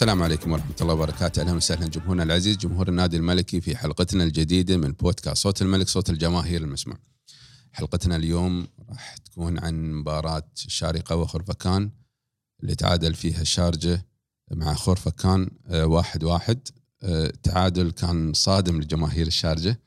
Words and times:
السلام 0.00 0.22
عليكم 0.22 0.52
ورحمة 0.52 0.74
الله 0.80 0.94
وبركاته، 0.94 1.42
أهلا 1.42 1.52
وسهلا 1.52 1.86
جمهورنا 1.86 2.22
العزيز 2.22 2.56
جمهور 2.56 2.88
النادي 2.88 3.16
الملكي 3.16 3.60
في 3.60 3.76
حلقتنا 3.76 4.24
الجديدة 4.24 4.76
من 4.76 4.92
بودكاست 4.92 5.36
صوت 5.36 5.62
الملك 5.62 5.88
صوت 5.88 6.10
الجماهير 6.10 6.60
المسموع. 6.60 6.96
حلقتنا 7.72 8.16
اليوم 8.16 8.66
راح 8.88 9.16
تكون 9.16 9.58
عن 9.58 9.92
مباراة 9.92 10.50
الشارقة 10.66 11.16
وخرفكان 11.16 11.90
اللي 12.62 12.74
تعادل 12.74 13.14
فيها 13.14 13.40
الشارجة 13.40 14.06
مع 14.50 14.74
خرفكان 14.74 15.50
آه، 15.66 15.86
واحد 15.86 16.24
واحد. 16.24 16.68
آه، 17.02 17.32
تعادل 17.42 17.90
كان 17.90 18.32
صادم 18.32 18.80
لجماهير 18.80 19.26
الشارجة. 19.26 19.80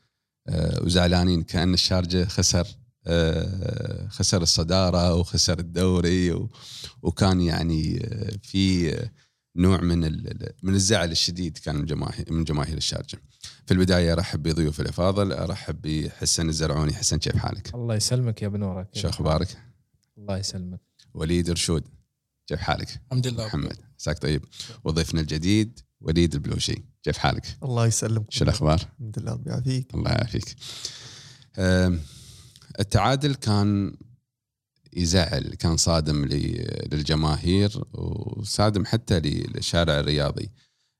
آه، 0.48 0.82
وزعلانين 0.82 1.42
كأن 1.42 1.74
الشارجة 1.74 2.24
خسر 2.24 2.66
خسر 4.08 4.42
الصدارة 4.42 5.14
وخسر 5.14 5.58
الدوري 5.58 6.48
وكان 7.02 7.40
يعني 7.40 8.10
في 8.42 8.90
نوع 9.56 9.80
من 9.80 10.04
ال- 10.04 10.52
من 10.62 10.74
الزعل 10.74 11.10
الشديد 11.10 11.58
كان 11.58 11.76
من 11.76 11.84
جماهير 11.84 12.32
من 12.32 12.44
جماهير 12.44 12.76
الشارجة. 12.76 13.18
في 13.66 13.74
البداية 13.74 14.12
أرحب 14.12 14.42
بضيوف 14.42 14.80
الإفاضل 14.80 15.32
أرحب 15.32 15.82
بحسن 15.82 16.48
الزرعوني 16.48 16.92
حسن 16.92 17.18
كيف 17.18 17.36
حالك؟ 17.36 17.74
الله 17.74 17.94
يسلمك 17.94 18.42
يا 18.42 18.48
بنورك 18.48 18.88
شو 18.94 19.08
أخبارك؟ 19.08 19.56
الله 20.18 20.38
يسلمك 20.38 20.80
وليد 21.14 21.50
رشود 21.50 21.84
كيف 22.46 22.60
حالك؟ 22.60 23.00
الحمد 23.06 23.26
لله 23.26 23.46
محمد 23.46 23.76
عساك 24.00 24.18
طيب 24.18 24.44
وضيفنا 24.84 25.20
الجديد 25.20 25.80
وليد 26.00 26.34
البلوشي 26.34 26.84
كيف 27.02 27.18
حالك؟ 27.18 27.56
الله 27.62 27.86
يسلمك 27.86 28.30
شو 28.30 28.44
الأخبار؟ 28.44 28.80
الحمد 28.80 29.18
لله 29.18 29.32
ربي 29.32 29.50
يعافيك 29.50 29.94
الله 29.94 30.10
يعافيك. 30.10 30.56
التعادل 32.80 33.34
كان 33.34 33.96
يزعل 34.96 35.42
كان 35.42 35.76
صادم 35.76 36.24
للجماهير 36.24 37.84
وصادم 37.92 38.84
حتى 38.84 39.20
للشارع 39.20 40.00
الرياضي. 40.00 40.50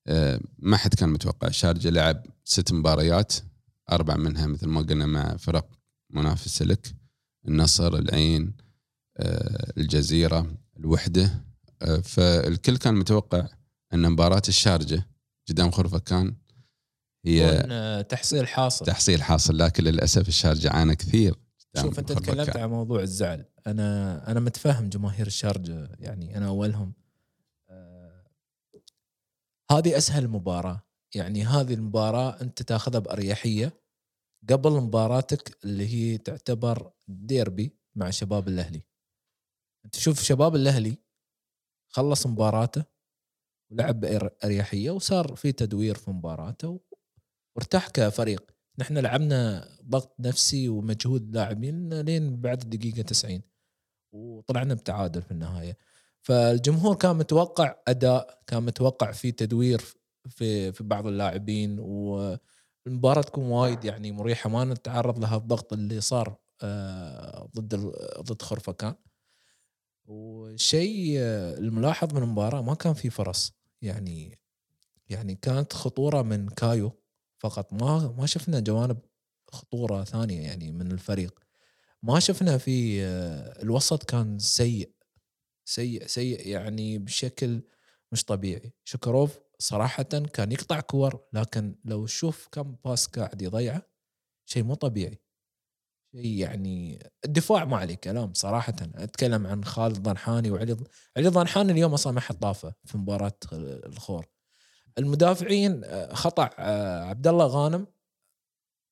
أم، 0.08 0.40
ما 0.58 0.76
حد 0.76 0.94
كان 0.94 1.08
متوقع. 1.08 1.48
الشارجة 1.48 1.90
لعب 1.90 2.26
ست 2.44 2.72
مباريات 2.72 3.34
أربع 3.92 4.16
منها 4.16 4.46
مثل 4.46 4.66
ما 4.66 4.80
قلنا 4.80 5.06
مع 5.06 5.36
فرق 5.36 5.68
منافسة 6.10 6.64
لك. 6.64 6.94
النصر 7.48 7.94
العين 7.98 8.52
أه، 9.18 9.72
الجزيرة 9.78 10.54
الوحدة. 10.76 11.44
أه، 11.82 11.96
فالكل 11.96 12.76
كان 12.76 12.94
متوقع 12.94 13.48
أن 13.94 14.10
مباراة 14.10 14.42
الشارجة 14.48 15.06
قدام 15.48 15.70
خرفكان 15.70 16.36
هي 17.26 17.66
آه، 17.70 18.02
تحصيل 18.02 18.48
حاصل. 18.48 18.86
تحصيل 18.86 19.22
حاصل 19.22 19.58
لكن 19.58 19.84
للأسف 19.84 20.28
الشارجة 20.28 20.70
عانى 20.70 20.96
كثير. 20.96 21.34
شوف 21.76 21.98
أنت. 21.98 22.12
تكلمت 22.12 22.56
عن 22.56 22.68
موضوع 22.68 23.00
الزعل. 23.00 23.44
أنا 23.66 24.30
أنا 24.30 24.40
متفهم 24.40 24.88
جماهير 24.88 25.26
الشارجة 25.26 25.88
يعني 25.98 26.36
أنا 26.36 26.48
أولهم. 26.48 26.92
آه، 27.68 28.24
هذه 29.70 29.96
أسهل 29.96 30.28
مباراة. 30.28 30.82
يعني 31.14 31.44
هذه 31.44 31.74
المباراة 31.74 32.40
أنت 32.40 32.62
تاخذها 32.62 32.98
بأريحية. 32.98 33.84
قبل 34.50 34.70
مباراتك 34.70 35.58
اللي 35.64 35.86
هي 35.86 36.18
تعتبر 36.18 36.92
ديربي 37.08 37.76
مع 37.94 38.10
شباب 38.10 38.48
الأهلي. 38.48 38.82
أنت 39.84 39.96
شوف 39.96 40.22
شباب 40.22 40.54
الأهلي 40.54 40.98
خلص 41.88 42.26
مباراته 42.26 42.84
ولعب 43.70 44.00
باريحيه 44.00 44.90
وصار 44.90 45.36
في 45.36 45.52
تدوير 45.52 45.94
في 45.94 46.10
مباراته 46.10 46.80
وارتاح 47.56 47.88
كفريق. 47.88 48.53
نحن 48.78 48.98
لعبنا 48.98 49.68
ضغط 49.88 50.14
نفسي 50.20 50.68
ومجهود 50.68 51.34
لاعبين 51.36 52.00
لين 52.00 52.40
بعد 52.40 52.62
الدقيقة 52.62 53.02
90 53.02 53.42
وطلعنا 54.12 54.74
بتعادل 54.74 55.22
في 55.22 55.30
النهاية. 55.30 55.76
فالجمهور 56.22 56.94
كان 56.94 57.16
متوقع 57.16 57.76
أداء 57.88 58.42
كان 58.46 58.62
متوقع 58.62 59.12
في 59.12 59.32
تدوير 59.32 59.80
في 60.28 60.72
في 60.72 60.84
بعض 60.84 61.06
اللاعبين 61.06 61.78
والمباراة 61.78 63.22
تكون 63.22 63.44
وايد 63.44 63.84
يعني 63.84 64.12
مريحة. 64.12 64.50
ما 64.50 64.64
نتعرض 64.64 65.18
لها 65.18 65.36
الضغط 65.36 65.72
اللي 65.72 66.00
صار 66.00 66.36
آه، 66.62 67.48
ضد 67.56 67.74
ضد 68.20 68.42
خرفكان 68.42 68.94
والشيء 70.06 71.16
آه، 71.18 71.58
الملاحظ 71.58 72.14
من 72.14 72.22
المباراة 72.22 72.62
ما 72.62 72.74
كان 72.74 72.94
في 72.94 73.10
فرص. 73.10 73.52
يعني 73.82 74.38
يعني 75.08 75.34
كانت 75.34 75.72
خطورة 75.72 76.22
من 76.22 76.48
كايو. 76.48 77.03
فقط. 77.44 77.72
ما 77.72 78.14
ما 78.18 78.26
شفنا 78.26 78.60
جوانب 78.60 78.98
خطورة 79.52 80.04
ثانية 80.04 80.40
يعني 80.42 80.72
من 80.72 80.92
الفريق. 80.92 81.40
ما 82.02 82.20
شفنا 82.20 82.58
في 82.58 83.04
آه، 83.04 83.62
الوسط 83.62 84.04
كان 84.04 84.38
سيء 84.38 84.92
سيء 85.68 86.06
سيء 86.06 86.48
يعني 86.48 86.98
بشكل 86.98 87.62
مش 88.12 88.24
طبيعي. 88.24 88.72
شكروف 88.84 89.40
صراحة 89.58 90.02
كان 90.04 90.52
يقطع 90.52 90.80
كور 90.80 91.24
لكن 91.32 91.76
لو 91.84 92.06
تشوف 92.06 92.48
كم 92.52 92.76
pass 92.84 93.06
قاعد 93.06 93.42
يضيعه 93.42 93.82
شيء 94.46 94.64
مو 94.64 94.74
طبيعي. 94.74 95.20
شيء 96.16 96.26
يعني 96.40 96.98
الدفاع 97.24 97.64
ما 97.64 97.76
عليه 97.76 97.94
كلام 97.94 98.34
صراحة. 98.34 98.76
أتكلم 98.94 99.46
عن 99.46 99.64
خالد 99.64 99.98
ضنحاني 100.02 100.50
وعلي 100.50 100.76
علي 101.16 101.28
ضنحاني 101.28 101.72
اليوم 101.72 101.94
أصلا 101.94 102.12
ما 102.12 102.20
حط 102.20 102.36
طافة 102.42 102.74
في 102.84 102.98
مباراة 102.98 103.38
الخور. 103.52 104.26
المدافعين 104.98 105.84
آه، 105.84 106.14
خطأ 106.14 106.50
آه، 106.58 107.04
عبد 107.04 107.26
الله 107.26 107.46
غانم. 107.46 107.86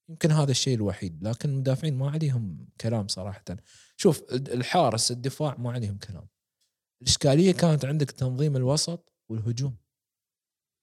يمكن 0.09 0.31
هذا 0.31 0.51
الشيء 0.51 0.75
الوحيد 0.75 1.23
لكن 1.23 1.49
المدافعين 1.49 1.95
ما 1.95 2.11
عليهم 2.11 2.69
كلام 2.81 3.09
صراحة. 3.09 3.45
شوف 3.97 4.23
الحارس 4.33 5.11
الدفاع 5.11 5.57
ما 5.59 5.73
عليهم 5.73 5.99
كلام. 5.99 6.29
الإشكالية 7.03 7.53
كانت 7.53 7.85
عندك 7.85 8.11
تنظيم 8.11 8.57
الوسط 8.57 9.13
والهجوم. 9.29 9.77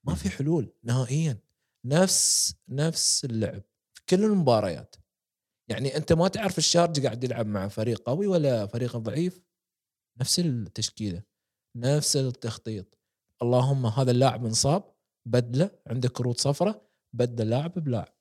ما 0.07 0.15
في 0.15 0.29
حلول 0.29 0.73
نهائيا. 0.83 1.37
نفس 1.85 2.55
نفس 2.69 3.25
اللعب 3.25 3.61
في 3.93 4.01
كل 4.09 4.23
المباريات. 4.23 4.95
يعني 5.67 5.97
أنت 5.97 6.13
ما 6.13 6.27
تعرف 6.27 6.57
الشارج 6.57 7.05
قاعد 7.05 7.23
يلعب 7.23 7.45
مع 7.45 7.67
فريق 7.67 8.01
قوي 8.01 8.27
ولا 8.27 8.67
فريق 8.67 8.97
ضعيف. 8.97 9.41
نفس 10.21 10.39
التشكيلة 10.39 11.23
نفس 11.75 12.17
التخطيط. 12.17 12.97
اللهم 13.41 13.85
هذا 13.85 14.11
اللاعب 14.11 14.45
انصاب. 14.45 14.98
بدلة 15.29 15.71
عنده 15.87 16.09
كروت 16.09 16.39
صفراء 16.39 16.89
بدل 17.13 17.49
لاعب 17.49 17.73
بلاعب. 17.73 18.13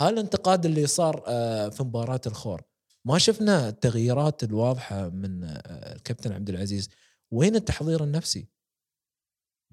هذا 0.00 0.10
الانتقاد 0.10 0.66
اللي 0.66 0.86
صار 0.86 1.24
آه، 1.26 1.68
في 1.68 1.82
مباراة 1.82 2.20
الخور. 2.26 2.62
ما 3.04 3.18
شفنا 3.18 3.68
التغييرات 3.68 4.44
الواضحة 4.44 5.08
من 5.08 5.44
آه، 5.44 5.94
الكابتن 5.96 6.32
عبد 6.32 6.48
العزيز. 6.48 6.90
وين 7.30 7.56
التحضير 7.56 8.04
النفسي؟ 8.04 8.48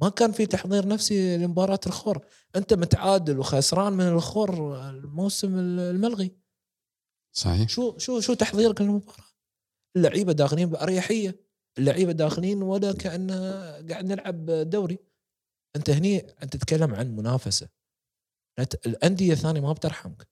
ما 0.01 0.09
كان 0.09 0.31
في 0.31 0.45
تحضير 0.45 0.87
نفسي 0.87 1.37
لمباراة 1.37 1.79
الخور. 1.87 2.25
أنت 2.55 2.73
متعادل 2.73 3.39
وخسران 3.39 3.93
من 3.93 4.07
الخور 4.07 4.79
الموسم 4.89 5.59
الملغي. 5.59 6.37
صحيح. 7.35 7.69
شو 7.69 7.97
شو 7.97 8.19
شو 8.19 8.33
تحضيرك 8.33 8.81
للمباراة؟ 8.81 9.27
اللعيبة 9.95 10.33
داخلين 10.33 10.69
بأريحية. 10.69 11.43
اللعيبة 11.77 12.11
داخلين 12.11 12.61
ولا 12.61 12.93
كانه 12.93 13.61
قاعد 13.61 14.05
نلعب 14.05 14.45
دوري. 14.45 15.12
أنت 15.75 15.89
هني 15.89 16.19
أنت 16.19 16.57
تتكلم 16.57 16.95
عن 16.95 17.15
منافسة. 17.15 17.69
الأندية 18.85 19.33
الثانية 19.33 19.61
ما 19.61 19.73
بترحمك. 19.73 20.27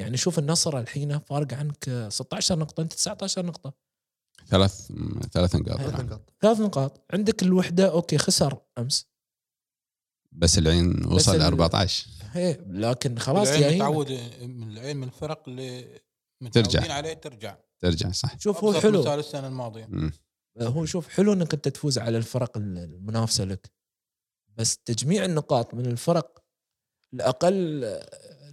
يعني 0.00 0.16
شوف 0.16 0.38
النصر 0.38 0.78
الحين 0.78 1.18
فارق 1.18 1.54
عنك 1.54 2.06
16 2.08 2.58
نقطة 2.58 2.80
أنت 2.80 2.92
19 2.92 3.46
نقطة. 3.46 3.72
ثلاث 4.46 4.92
ثلاث 5.32 5.56
نقاط. 5.56 5.78
ثلاث. 5.80 6.00
نقاط. 6.00 6.32
ثلاث 6.40 6.60
نقاط. 6.60 7.04
عندك 7.12 7.42
الوحدة 7.42 7.90
أوكي 7.90 8.18
خسر 8.18 8.60
أمس. 8.78 9.06
بس 10.32 10.58
العين 10.58 11.06
وصل 11.06 11.38
ل 11.38 11.42
14 11.42 12.08
هي 12.32 12.64
لكن 12.66 13.18
خلاص 13.18 13.48
العين 13.48 13.74
متعود 13.74 14.10
من 14.42 14.70
العين 14.70 14.96
من 14.96 15.04
الفرق 15.04 15.48
اللي 15.48 16.00
ترجع. 16.52 16.68
متعودين 16.68 16.90
عليه 16.90 17.12
ترجع. 17.14 17.56
ترجع 17.80 18.10
صح. 18.10 18.38
شوف 18.38 18.64
هو 18.64 18.80
حلو. 18.80 19.14
السنة 19.14 19.48
الماضية. 19.48 19.86
مم. 19.86 20.12
هو 20.60 20.84
شوف 20.84 21.08
حلو 21.08 21.32
إنك 21.32 21.54
أنت 21.54 21.68
تفوز 21.68 21.98
على 21.98 22.18
الفرق 22.18 22.56
المنافسة 22.56 23.44
لك. 23.44 23.72
بس 24.56 24.78
تجميع 24.78 25.24
النقاط 25.24 25.74
من 25.74 25.86
الفرق 25.86 26.44
الأقل 27.14 27.84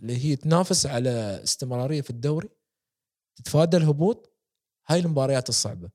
اللي 0.01 0.25
هي 0.25 0.36
تنافس 0.36 0.86
على 0.86 1.09
استمرارية 1.44 2.01
في 2.01 2.09
الدوري 2.09 2.50
تتفادى 3.36 3.77
الهبوط 3.77 4.38
هاي 4.88 5.00
المباريات 5.00 5.50
الصعبة. 5.50 5.89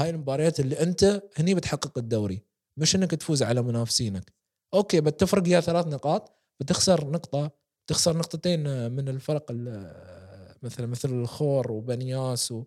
هاي 0.00 0.10
المباريات 0.10 0.60
اللي 0.60 0.82
أنت 0.82 1.22
هني 1.36 1.54
بتحقق 1.54 1.98
الدوري 1.98 2.42
مش 2.76 2.96
إنك 2.96 3.10
تفوز 3.10 3.42
على 3.42 3.62
منافسينك. 3.62 4.34
أوكي 4.74 5.00
بتفرق 5.00 5.48
يا 5.48 5.60
ثلاث 5.60 5.86
نقاط 5.86 6.32
بتخسر 6.60 7.10
نقطة 7.10 7.50
تخسر 7.86 8.16
نقطتين 8.16 8.90
من 8.92 9.08
الفرق 9.08 9.46
ال- 9.50 10.56
مثل 10.62 10.86
مثل 10.86 11.08
الخور 11.08 11.72
وبنياس 11.72 12.52
و... 12.52 12.64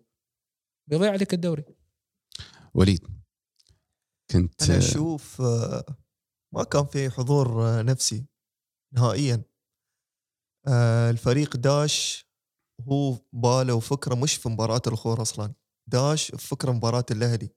بيضيع 0.90 1.12
عليك 1.12 1.34
الدوري. 1.34 1.64
وليد 2.74 3.06
كنت 4.30 4.62
أنا 4.62 4.78
أشوف 4.78 5.40
آه، 5.40 5.84
ما 6.54 6.64
كان 6.64 6.86
في 6.86 7.10
حضور 7.10 7.46
نفسي 7.84 8.26
نهائيا. 8.94 9.42
آه، 10.68 11.10
الفريق 11.10 11.56
داش 11.56 12.28
هو 12.80 13.18
باله 13.32 13.74
وفكره 13.74 14.14
مش 14.14 14.34
في 14.34 14.48
مباراة 14.48 14.82
الخور 14.86 15.22
أصلا 15.22 15.54
داش 15.86 16.30
في 16.30 16.48
فكرة 16.48 16.72
مباراة 16.72 17.04
الأهلي. 17.10 17.50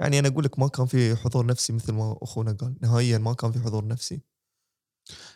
يعني 0.00 0.18
أنا 0.18 0.28
أقول 0.28 0.44
لك 0.44 0.58
ما 0.58 0.68
كان 0.68 0.86
في 0.86 1.16
حضور 1.16 1.46
نفسي 1.46 1.72
مثل 1.72 1.92
ما 1.92 2.18
أخونا 2.22 2.52
قال. 2.52 2.76
نهائيا 2.82 3.18
ما 3.18 3.34
كان 3.34 3.52
في 3.52 3.58
حضور 3.58 3.86
نفسي. 3.86 4.20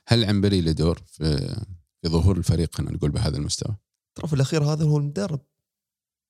هل 0.06 0.24
عنبري 0.24 0.60
له 0.60 0.72
دور 0.72 1.02
في 1.06 1.54
في 2.02 2.08
ظهور 2.08 2.36
الفريق 2.36 2.74
خلينا 2.74 2.92
نقول 2.92 3.10
بهذا 3.10 3.36
المستوى؟ 3.36 3.76
ترى 4.14 4.28
في 4.28 4.32
الأخير 4.32 4.64
هذا 4.64 4.84
هو 4.84 4.96
المدرب. 4.96 5.40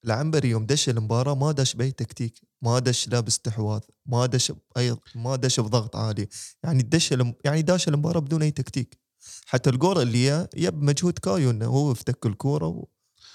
العنبري 0.04 0.48
يوم 0.50 0.66
دش 0.66 0.88
المباراة 0.88 1.34
ما 1.34 1.52
دش 1.52 1.74
بأي 1.74 1.90
تكتيك 1.90 2.40
ما 2.62 2.78
دش 2.78 3.08
لا 3.08 3.20
باستحواذ 3.20 3.80
ما 4.06 4.26
دش 4.26 4.52
أي 4.76 4.96
ما 5.14 5.36
دش 5.36 5.60
بضغط 5.60 5.96
عالي. 5.96 6.28
يعني 6.64 6.82
دش 6.82 7.12
الم- 7.12 7.34
يعني 7.44 7.62
داش 7.62 7.88
المباراة 7.88 8.20
بدون 8.20 8.42
أي 8.42 8.50
تكتيك. 8.50 8.98
حتى 9.46 9.70
الجول 9.70 10.02
اللي 10.02 10.48
يب 10.56 10.82
مجهود 10.82 11.18
كايو 11.18 11.50
إنه 11.50 11.66
هو 11.66 11.92
افتك 11.92 12.26
الكورة 12.26 12.66
و... 12.66 12.86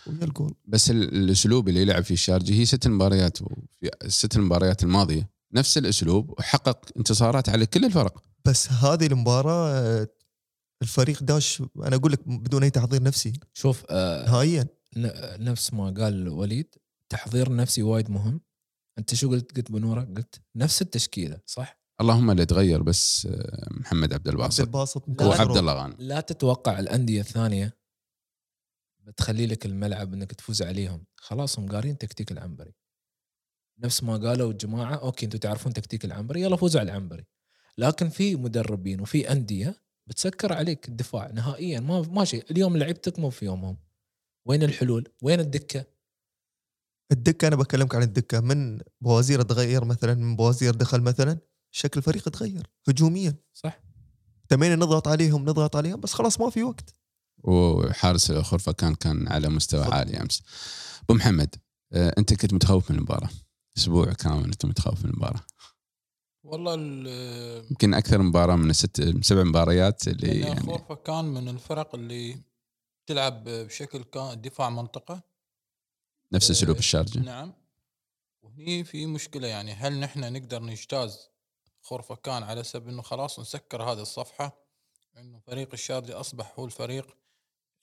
ويا 0.07 0.23
الجول. 0.23 0.53
بس 0.65 0.89
ال- 0.91 1.15
الأسلوب 1.15 1.69
اللي 1.69 1.81
يلعب 1.81 2.03
فيه 2.03 2.13
الشارجي 2.13 2.59
هي 2.59 2.65
ست 2.65 2.87
مباريات 2.87 3.41
وفي 3.41 3.89
الست 4.03 4.35
المباريات 4.35 4.83
الماضية 4.83 5.29
نفس 5.53 5.77
الأسلوب 5.77 6.29
وحقق 6.39 6.85
انتصارات 6.97 7.49
على 7.49 7.65
كل 7.65 7.85
الفرق. 7.85 8.23
بس 8.45 8.71
هذه 8.71 9.05
المباراة 9.07 9.69
آه، 9.71 10.07
الفريق 10.81 11.23
داش 11.23 11.63
أنا 11.83 11.95
أقول 11.95 12.11
لك 12.11 12.27
بدون 12.27 12.63
أي 12.63 12.69
تحضير 12.69 13.03
نفسي. 13.03 13.33
شوف 13.53 13.83
آه 13.89 14.25
نهائيا. 14.25 14.67
نفس 15.39 15.73
ما 15.73 15.89
قال 15.89 16.29
وليد 16.29 16.75
تحضير 17.09 17.55
نفسي 17.55 17.83
وايد 17.83 18.09
مهم. 18.09 18.41
أنت 18.97 19.15
شو 19.15 19.29
قلت؟ 19.29 19.57
قلت 19.57 19.71
بنورة؟ 19.71 20.01
قلت 20.01 20.41
نفس 20.55 20.81
التشكيلة 20.81 21.39
صح؟ 21.45 21.79
اللهم 22.01 22.31
اللي 22.31 22.45
تغير 22.45 22.81
بس 22.81 23.25
آه، 23.31 23.67
محمد 23.71 24.13
عبد 24.13 24.13
عبد 24.13 24.27
الباسط 24.27 24.59
الباسط 24.59 25.03
لا، 25.07 25.25
وعبد 25.25 25.57
الله 25.57 25.73
غانم. 25.73 25.95
لا 25.99 26.19
تتوقع 26.21 26.79
الأندية 26.79 27.21
الثانية 27.21 27.77
بتخلي 28.99 29.47
لك 29.47 29.65
الملعب 29.65 30.13
إنك 30.13 30.31
تفوز 30.31 30.61
عليهم. 30.61 31.05
خلاص 31.15 31.59
هم 31.59 31.67
قارين 31.67 31.97
تكتيك 31.97 32.31
العنبري. 32.31 32.73
نفس 33.79 34.03
ما 34.03 34.17
قالوا 34.17 34.51
الجماعة 34.51 34.95
okay 34.95 35.25
أنتم 35.25 35.39
تعرفون 35.39 35.73
تكتيك 35.73 36.05
العنبري 36.05 36.41
يلا 36.41 36.55
فوزوا 36.55 36.81
على 36.81 36.91
العنبري. 36.91 37.25
لكن 37.77 38.09
في 38.09 38.35
مدربين 38.35 39.01
وفي 39.01 39.31
أندية 39.31 39.83
بتسكر 40.07 40.53
عليك 40.53 40.89
الدفاع 40.89 41.31
نهائيا. 41.31 41.79
ما 41.79 42.01
ماشي 42.01 42.43
اليوم 42.51 42.77
لعيبتك 42.77 43.19
مو 43.19 43.29
في 43.29 43.45
يومهم. 43.45 43.77
وين 44.47 44.63
الحلول؟ 44.63 45.07
وين 45.21 45.39
الدكة؟ 45.39 45.85
الدكة 47.11 47.47
أنا 47.47 47.55
بكلمك 47.55 47.95
عن 47.95 48.01
الدكة 48.03 48.39
من 48.39 48.79
بوازير 49.01 49.41
تغير 49.41 49.85
مثلا 49.85 50.13
من 50.13 50.35
بوازير 50.35 50.75
دخل 50.75 51.01
مثلا 51.01 51.37
شكل 51.71 51.97
الفريق 51.97 52.29
تغير 52.29 52.67
هجوميا 52.87 53.35
صح؟ 53.53 53.79
تمينا 54.49 54.75
نضغط 54.75 55.07
عليهم 55.07 55.41
نضغط 55.41 55.75
عليهم 55.75 55.99
بس 55.99 56.13
خلاص 56.13 56.39
ما 56.39 56.49
في 56.49 56.63
وقت 56.63 56.93
وحارس 57.43 58.31
الخرفه 58.31 58.71
كان 58.71 58.95
كان 58.95 59.27
على 59.27 59.49
مستوى 59.49 59.85
صح. 59.85 59.93
عالي 59.93 60.21
أمس 60.21 60.43
أبو 61.03 61.13
محمد 61.13 61.55
آه، 61.93 62.13
أنت 62.17 62.33
كنت 62.33 62.53
متخوف 62.53 62.91
من 62.91 62.97
المباراة 62.97 63.29
أسبوع 63.77 64.13
كامل 64.13 64.43
أنت 64.43 64.65
متخوف 64.65 65.03
من 65.05 65.09
المباراة 65.11 65.41
والله 66.43 66.73
ال- 66.73 67.65
يمكن 67.71 67.93
أكثر 67.93 68.21
مباراة 68.21 68.55
من 68.55 68.65
من 68.99 69.21
سبع 69.21 69.43
مباريات 69.43 70.07
اللي 70.07 70.39
يعني 70.39 70.59
خورفا 70.59 70.95
كان 70.95 71.25
من 71.25 71.49
الفرق 71.49 71.95
اللي 71.95 72.37
تلعب 73.07 73.43
بشكل 73.49 74.03
كان 74.03 74.41
دفاع 74.41 74.69
منطقة؟ 74.69 75.21
نفس 76.31 76.51
اسلوب 76.51 76.75
آه، 76.75 76.79
الشارجه 76.79 77.19
نعم. 77.19 77.53
وهني 78.41 78.83
في 78.83 79.05
مشكلة 79.05 79.47
يعني 79.47 79.71
هل 79.73 79.99
نحن 79.99 80.33
نقدر 80.33 80.63
نجتاز 80.63 81.29
خورفكان 81.81 82.43
على 82.43 82.63
سبب 82.63 82.87
إنه 82.87 83.01
خلاص 83.01 83.39
نسكر 83.39 83.83
هذه 83.83 84.01
الصفحة 84.01 84.67
إنه 85.17 85.39
فريق 85.39 85.69
الشارجه 85.73 86.19
أصبح 86.19 86.53
هو 86.59 86.65
الفريق 86.65 87.17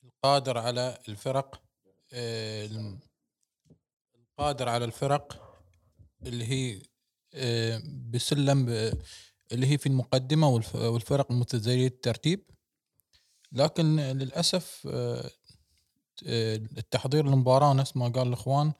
القادر 0.04 0.58
على 0.58 0.98
الفرق 1.08 1.62
آه، 2.12 2.68
القادر 4.14 4.68
على 4.68 4.84
الفرق 4.84 5.54
اللي 6.22 6.44
هي 6.44 6.82
آه، 7.34 7.82
بسلم 8.10 8.68
آه، 8.68 8.92
اللي 9.52 9.66
هي 9.66 9.78
في 9.78 9.86
المقدمة 9.86 10.48
والف- 10.48 10.74
والفرق 10.74 11.32
المتزايدة 11.32 11.86
الترتيب 11.94 12.50
لكن 13.54 13.96
للأسف 13.96 14.88
آه، 14.90 15.30
التحضير 16.78 17.26
للمباراة 17.26 17.72
نفس 17.72 17.96
ما 17.96 18.08
قال 18.08 18.28
الإخوان 18.28 18.72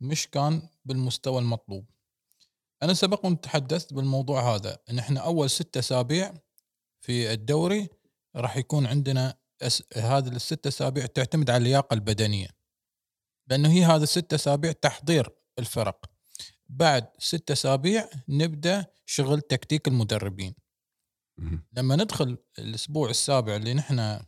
مش 0.00 0.28
كان 0.28 0.68
بالمستوى 0.84 1.38
المطلوب. 1.38 1.84
أنا 2.82 2.94
سبق 2.94 3.24
وأن 3.24 3.40
تحدثت 3.40 3.92
بالموضوع 3.94 4.54
هذا 4.54 4.78
إن 4.90 4.98
إحنا 4.98 5.20
أول 5.20 5.50
ستة 5.50 5.78
أسابيع 5.78 6.34
في 7.00 7.32
الدوري 7.32 7.88
راح 8.36 8.56
يكون 8.56 8.86
عندنا 8.86 9.34
أس... 9.62 9.82
هذه 9.96 10.28
الست 10.28 10.66
أسابيع 10.66 11.06
تعتمد 11.06 11.50
على 11.50 11.58
اللياقة 11.58 11.94
البدنية. 11.94 12.48
لأنه 13.46 13.68
هي 13.72 13.84
هذه 13.84 14.02
الست 14.02 14.34
أسابيع 14.34 14.72
تحضير 14.72 15.30
الفرق. 15.58 16.06
بعد 16.68 17.08
ست 17.18 17.50
أسابيع 17.50 18.08
نبدأ 18.28 18.86
شغل 19.06 19.40
تكتيك 19.40 19.88
المدربين. 19.88 20.54
لما 21.72 21.96
ندخل 21.96 22.36
الأسبوع 22.58 23.10
السابع 23.10 23.56
اللي 23.56 23.74
نحن 23.74 24.20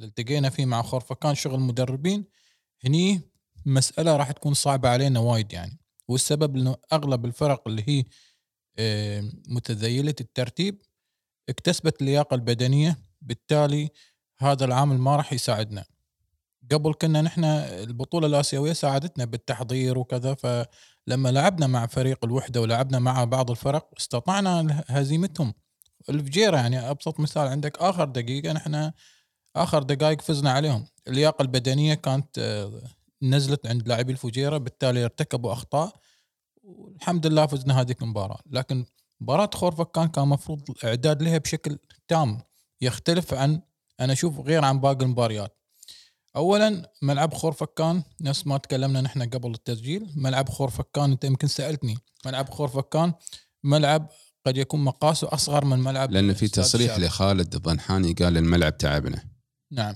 التقينا 0.00 0.50
فيه 0.50 0.66
مع 0.66 0.82
خرفكان 0.82 1.34
شغل 1.34 1.60
مدربين 1.60 2.24
هني 2.84 3.20
مسألة 3.66 4.16
راح 4.16 4.32
تكون 4.32 4.54
صعبة 4.54 4.88
علينا 4.88 5.20
وايد 5.20 5.52
يعني. 5.52 5.78
والسبب 6.08 6.56
إنه 6.56 6.76
أغلب 6.92 7.24
الفرق 7.24 7.68
اللي 7.68 7.84
هي 7.88 8.04
آه، 8.78 9.24
متذيلة 9.48 10.14
الترتيب 10.20 10.82
اكتسبت 11.48 12.00
اللياقة 12.00 12.34
البدنية 12.34 12.98
بالتالي 13.22 13.90
هذا 14.38 14.64
العامل 14.64 14.98
ما 14.98 15.16
راح 15.16 15.32
يساعدنا. 15.32 15.84
قبل 16.72 16.94
كنا 16.94 17.22
نحن 17.22 17.44
البطولة 17.44 18.26
الآسيوية 18.26 18.72
ساعدتنا 18.72 19.24
بالتحضير 19.24 19.98
وكذا 19.98 20.34
فلما 20.34 21.28
لعبنا 21.28 21.66
مع 21.66 21.86
فريق 21.86 22.24
الوحدة 22.24 22.60
ولعبنا 22.60 22.98
مع 22.98 23.24
بعض 23.24 23.50
الفرق 23.50 23.90
استطعنا 23.98 24.84
هزيمتهم. 24.88 25.54
الفجيرة 26.08 26.56
يعني 26.56 26.90
أبسط 26.90 27.20
مثال 27.20 27.48
عندك 27.48 27.78
آخر 27.78 28.04
دقيقة 28.04 28.52
نحن 28.52 28.92
آخر 29.56 29.82
دقائق 29.82 30.20
فزنا 30.20 30.50
عليهم. 30.50 30.86
اللياقة 31.08 31.42
البدنية 31.42 31.94
كانت 31.94 32.38
آه، 32.38 32.82
نزلت 33.22 33.66
عند 33.66 33.88
لاعبي 33.88 34.12
الفجيرة 34.12 34.58
بالتالي 34.58 35.04
ارتكبوا 35.04 35.52
أخطاء 35.52 35.92
والحمد 36.62 37.26
لله 37.26 37.46
فزنا 37.46 37.80
هذيك 37.80 38.02
المباراة. 38.02 38.40
لكن 38.50 38.84
مباراة 39.20 39.50
خورفكان 39.54 40.08
كان 40.08 40.28
مفروض 40.28 40.70
الإعداد 40.70 41.22
لها 41.22 41.38
بشكل 41.38 41.78
تام 42.08 42.40
يختلف 42.80 43.34
عن 43.34 43.60
أنا 44.00 44.12
أشوف 44.12 44.40
غير 44.40 44.64
عن 44.64 44.80
باقي 44.80 45.04
المباريات. 45.04 45.58
اولا 46.36 46.92
ملعب 47.02 47.34
خورفكان 47.34 48.02
نفس 48.20 48.46
ما 48.46 48.58
تكلمنا 48.58 49.00
نحن 49.00 49.22
قبل 49.22 49.50
التسجيل 49.50 50.12
ملعب 50.16 50.48
خورفكان 50.48 51.10
أنت 51.10 51.24
يمكن 51.24 51.46
سألتني 51.46 51.98
ملعب 52.26 52.48
خورفكان 52.50 53.12
ملعب 53.64 54.08
قد 54.48 54.56
يكون 54.56 54.84
مقاسه 54.84 55.28
أصغر 55.32 55.64
من 55.64 55.78
ملعب 55.78 56.10
لأن 56.12 56.34
في 56.34 56.48
تصريح 56.48 56.90
الشارع. 56.90 57.06
لخالد 57.06 57.54
الضنحاني 57.54 58.12
قال 58.12 58.36
الملعب 58.36 58.78
تعبنا 58.78 59.24
نعم 59.70 59.94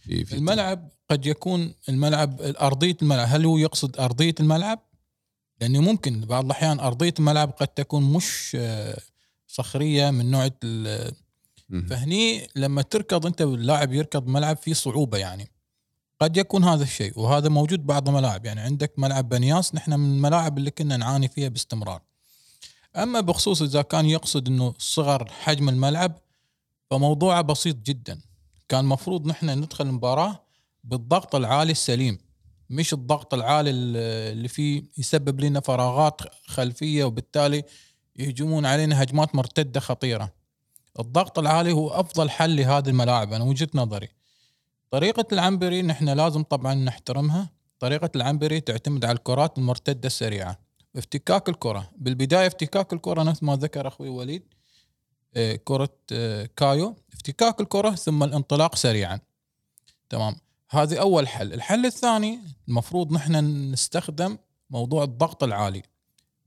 في 0.00 0.24
في 0.24 0.36
الملعب 0.36 0.88
قد 1.10 1.26
يكون 1.26 1.74
الملعب 1.88 2.40
أرضية 2.40 2.96
الملعب 3.02 3.28
هل 3.30 3.44
هو 3.44 3.58
يقصد 3.58 4.00
أرضية 4.00 4.34
الملعب؟ 4.40 4.78
لأنه 5.60 5.80
ممكن 5.80 6.20
بعض 6.20 6.44
الأحيان 6.44 6.80
أرضية 6.80 7.14
الملعب 7.18 7.50
قد 7.50 7.68
تكون 7.68 8.12
مش 8.12 8.56
آه، 8.60 9.00
صخرية 9.46 10.10
من 10.10 10.30
نوع. 10.30 10.50
فهني 11.88 12.48
لما 12.56 12.82
تركض 12.82 13.26
أنت 13.26 13.42
واللاعب 13.42 13.92
يركض 13.92 14.26
ملعب 14.26 14.56
فيه 14.56 14.72
صعوبة 14.72 15.18
يعني 15.18 15.50
قد 16.20 16.36
يكون 16.36 16.64
هذا 16.64 16.82
الشيء 16.82 17.20
وهذا 17.20 17.48
موجود 17.48 17.86
بعض 17.86 18.08
الملاعب 18.08 18.44
يعني 18.44 18.60
عندك 18.60 18.98
ملعب 18.98 19.28
بنياس 19.28 19.74
نحن 19.74 19.92
من 19.92 20.16
الملاعب 20.16 20.58
اللي 20.58 20.70
كنا 20.70 20.96
نعاني 20.96 21.28
فيها 21.28 21.48
باستمرار 21.48 22.09
أما 22.96 23.20
بخصوص 23.20 23.62
إذا 23.62 23.82
كان 23.82 24.06
يقصد 24.06 24.48
إنه 24.48 24.74
صغر 24.78 25.30
حجم 25.30 25.68
الملعب 25.68 26.18
فموضوعه 26.90 27.42
بسيط 27.42 27.76
جدا. 27.76 28.20
كان 28.68 28.84
مفروض 28.84 29.26
نحن 29.26 29.50
ندخل 29.50 29.86
المباراة 29.86 30.42
بالضغط 30.84 31.34
العالي 31.34 31.72
السليم 31.72 32.18
مش 32.70 32.92
الضغط 32.92 33.34
العالي 33.34 33.70
اللي 33.70 34.48
فيه 34.48 34.82
يسبب 34.98 35.40
لنا 35.40 35.60
فراغات 35.60 36.20
خلفية 36.46 37.04
وبالتالي 37.04 37.64
يهجمون 38.16 38.66
علينا 38.66 39.02
هجمات 39.02 39.34
مرتدة 39.34 39.80
خطيرة. 39.80 40.32
الضغط 41.00 41.38
العالي 41.38 41.72
هو 41.72 41.88
أفضل 41.88 42.30
حل 42.30 42.56
لهذه 42.56 42.88
الملاعب 42.88 43.32
أنا 43.32 43.44
وجهة 43.44 43.68
نظري. 43.74 44.08
طريقة 44.90 45.26
العنبري 45.32 45.82
نحن 45.82 46.08
لازم 46.08 46.42
طبعا 46.42 46.74
نحترمها. 46.74 47.50
طريقة 47.78 48.10
العنبري 48.16 48.60
تعتمد 48.60 49.04
على 49.04 49.16
الكرات 49.16 49.58
المرتدة 49.58 50.06
السريعة. 50.06 50.58
افتكاك 50.96 51.48
الكرة. 51.48 51.90
بالبداية 51.96 52.46
افتكاك 52.46 52.92
الكرة 52.92 53.22
نفس 53.22 53.42
ما 53.42 53.56
ذكر 53.56 53.88
أخوي 53.88 54.08
وليد 54.08 54.42
آه، 55.36 55.56
كرة 55.64 55.96
آه، 56.12 56.48
كايو. 56.56 56.96
افتكاك 57.12 57.60
الكرة 57.60 57.90
ثم 57.90 58.22
الانطلاق 58.22 58.74
سريعا. 58.74 59.20
تمام. 60.08 60.36
هذه 60.70 61.00
أول 61.00 61.28
حل. 61.28 61.52
الحل 61.52 61.86
الثاني 61.86 62.40
المفروض 62.68 63.12
نحن 63.12 63.36
نستخدم 63.72 64.38
موضوع 64.70 65.04
الضغط 65.04 65.42
العالي. 65.44 65.82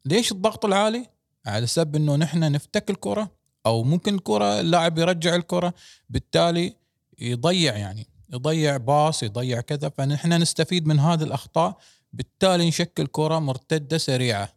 ليش 0.05 0.31
الضغط 0.31 0.65
العالي؟ 0.65 1.09
على 1.45 1.67
سبب 1.67 1.95
إنه 1.95 2.15
نحن 2.15 2.51
نفتك 2.51 2.89
الكرة 2.89 3.31
أو 3.65 3.83
ممكن 3.83 4.15
الكره 4.15 4.59
اللاعب 4.59 4.97
يرجع 4.97 5.35
الكرة 5.35 5.73
بالتالي 6.09 6.75
يضيع 7.19 7.77
يعني 7.77 8.07
يضيع 8.33 8.77
باص 8.77 9.23
يضيع 9.23 9.61
كذا. 9.61 9.89
فنحن 9.89 10.33
نستفيد 10.33 10.87
من 10.87 10.99
هذه 10.99 11.23
الأخطاء 11.23 11.77
بالتالي 12.13 12.67
نشكل 12.67 13.07
كرة 13.07 13.39
مرتدة 13.39 13.97
سريعة. 13.97 14.49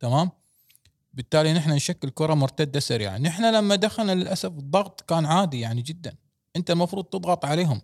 تمام؟ 0.00 0.30
بالتالي 1.14 1.52
نحن 1.52 1.70
نشكل 1.70 2.10
كرة 2.10 2.34
مرتدة 2.34 2.80
سريعة. 2.80 3.18
نحن 3.18 3.54
لما 3.54 3.74
دخلنا 3.74 4.12
للأسف 4.12 4.50
الضغط 4.50 5.00
كان 5.00 5.26
عادي 5.26 5.60
يعني 5.60 5.82
جدا. 5.82 6.14
أنت 6.56 6.70
المفروض 6.70 7.04
تضغط 7.04 7.44
عليهم. 7.44 7.80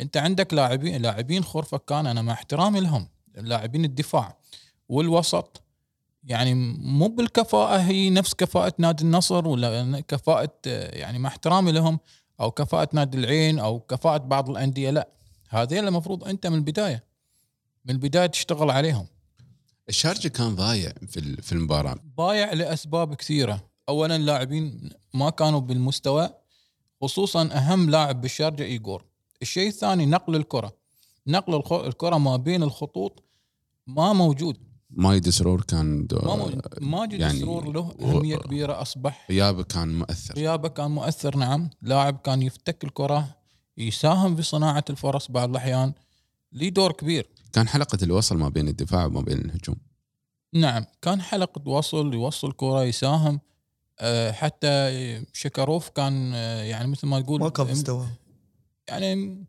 أنت 0.00 0.16
عندك 0.16 0.54
لاعبين 0.54 1.02
لاعبين 1.02 1.44
خرفكان 1.44 2.06
أنا 2.06 2.22
مع 2.22 2.32
احترامي 2.32 2.80
لهم 2.80 3.08
لاعبين 3.34 3.84
الدفاع 3.84 4.36
والوسط. 4.88 5.62
يعني 6.24 6.54
مو 6.78 7.08
بالكفاءة 7.08 7.76
هي 7.76 8.10
نفس 8.10 8.34
كفاءة 8.34 8.74
نادي 8.78 9.04
النصر 9.04 9.48
ولا 9.48 10.00
كفاءة 10.00 10.52
يعني 10.66 11.18
مع 11.18 11.28
احترامي 11.28 11.72
لهم 11.72 12.00
أو 12.40 12.50
كفاءة 12.50 12.88
نادي 12.92 13.18
العين 13.18 13.58
أو 13.58 13.80
كفاءة 13.80 14.16
بعض 14.16 14.50
الأندية 14.50 14.90
لا. 14.90 15.08
هذين 15.48 15.88
المفروض 15.88 16.24
أنت 16.24 16.46
من 16.46 16.54
البداية. 16.54 17.11
من 17.84 17.94
البداية 17.94 18.26
تشتغل 18.26 18.70
عليهم. 18.70 19.06
الشارجه 19.88 20.28
كان 20.28 20.54
ضايع 20.54 20.92
في 21.08 21.42
في 21.42 21.52
المباراة. 21.52 21.96
ضايع 22.16 22.52
لأسباب 22.52 23.14
كثيرة. 23.14 23.68
اولا 23.88 24.18
لاعبين 24.18 24.90
ما 25.14 25.30
كانوا 25.30 25.60
بالمستوى 25.60 26.30
خصوصا 27.02 27.48
أهم 27.52 27.90
لاعب 27.90 28.20
بالشارجه 28.20 28.62
ايجور 28.62 29.04
الشيء 29.42 29.68
الثاني 29.68 30.06
نقل 30.06 30.36
الكرة. 30.36 30.72
نقل 31.26 31.84
الكرة 31.86 32.18
ما 32.18 32.36
بين 32.36 32.62
الخطوط 32.62 33.24
ما 33.86 34.12
موجود. 34.12 34.56
مايد 34.90 35.28
سرور 35.28 35.60
كان 35.62 36.08
ماجد 36.80 37.20
يعني 37.20 37.34
السرور 37.34 37.72
له 37.72 37.94
أهمية 38.00 38.36
كبيرة 38.36 38.82
أصبح 38.82 39.26
غيابه 39.30 39.62
كان 39.62 39.98
مؤثر. 39.98 40.34
غيابه 40.34 40.68
كان 40.68 40.90
مؤثر 40.90 41.36
نعم. 41.36 41.70
لاعب 41.82 42.16
كان 42.16 42.42
يفتك 42.42 42.84
الكرة 42.84 43.36
يساهم 43.76 44.36
في 44.36 44.42
صناعة 44.42 44.84
الفرص 44.90 45.30
بعض 45.30 45.50
الأحيان. 45.50 45.92
ليه 46.52 46.68
دور 46.68 46.92
كبير. 46.92 47.28
كان 47.52 47.68
حلقة 47.68 47.98
الوصل 48.02 48.36
ما 48.38 48.48
بين 48.48 48.68
الدفاع 48.68 49.06
وما 49.06 49.20
بين 49.20 49.38
الهجوم. 49.38 49.76
نعم 50.54 50.84
كان 51.02 51.22
حلقة 51.22 51.68
وصل 51.68 52.14
يوصل 52.14 52.52
كرة 52.52 52.84
يساهم 52.84 53.40
آه، 54.00 54.32
حتى 54.32 55.24
شكروف 55.32 55.88
كان 55.88 56.32
آه، 56.34 56.62
يعني 56.62 56.88
مثل 56.88 57.06
ما 57.06 57.20
تقول 57.20 57.40
ما 57.40 57.48
كان 57.48 57.66
مستوى 57.70 58.06
يعني 58.88 59.44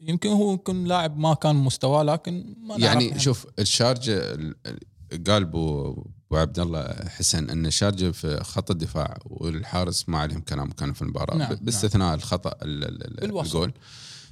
يمكن 0.00 0.28
هو 0.28 0.54
يكون 0.54 0.84
لاعب 0.84 1.18
ما 1.18 1.34
كان 1.34 1.56
مستواه 1.56 2.02
لكن 2.02 2.54
ما 2.60 2.76
نعرف 2.78 2.82
يعني 3.02 3.18
شوف 3.18 3.46
الشارجة 3.58 4.34
ال- 4.34 4.54
ال- 4.66 5.24
قال 5.24 5.42
ابو 5.42 5.90
أبو 5.90 6.36
عبد 6.36 6.58
الله 6.58 7.08
حسن 7.08 7.50
إن 7.50 7.66
الشارجة 7.66 8.10
في 8.10 8.44
خط 8.44 8.70
الدفاع 8.70 9.18
والحارس 9.24 10.08
ما 10.08 10.18
عليهم 10.18 10.40
كلام 10.40 10.70
كانوا 10.70 10.94
في 10.94 11.02
المباراة. 11.02 11.36
نعم، 11.36 11.54
باستثناء 11.54 12.14
الخطأ 12.14 12.50
ال- 12.62 12.84
ال- 12.84 13.04
ال- 13.06 13.20
بالوسط. 13.28 13.46
الجول 13.46 13.72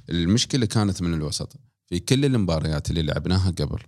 المشكلة 0.09 0.65
كانت 0.65 1.01
من 1.01 1.13
الوسط. 1.13 1.55
في 1.87 1.99
كل 1.99 2.25
المباريات 2.25 2.89
اللي 2.89 3.01
لعبناها 3.01 3.51
قبل. 3.51 3.79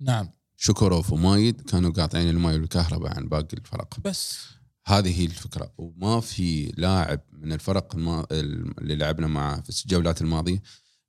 نعم. 0.00 0.30
شكروف 0.56 1.12
ومايد 1.12 1.60
كانوا 1.60 1.90
قاطعين 1.90 2.28
الماي 2.28 2.54
والكهرباء 2.54 3.16
عن 3.16 3.28
باقي 3.28 3.56
الفرق. 3.56 4.00
بس. 4.04 4.38
هذه 4.86 5.20
هي 5.20 5.24
الفكرة. 5.24 5.72
وما 5.78 6.20
في 6.20 6.72
لاعب 6.76 7.20
من 7.32 7.52
الفرق 7.52 7.94
الما... 7.94 8.26
اللي 8.30 8.96
لعبنا 8.96 9.26
معه 9.26 9.60
في 9.60 9.84
الجولات 9.84 10.22
الماضية 10.22 10.62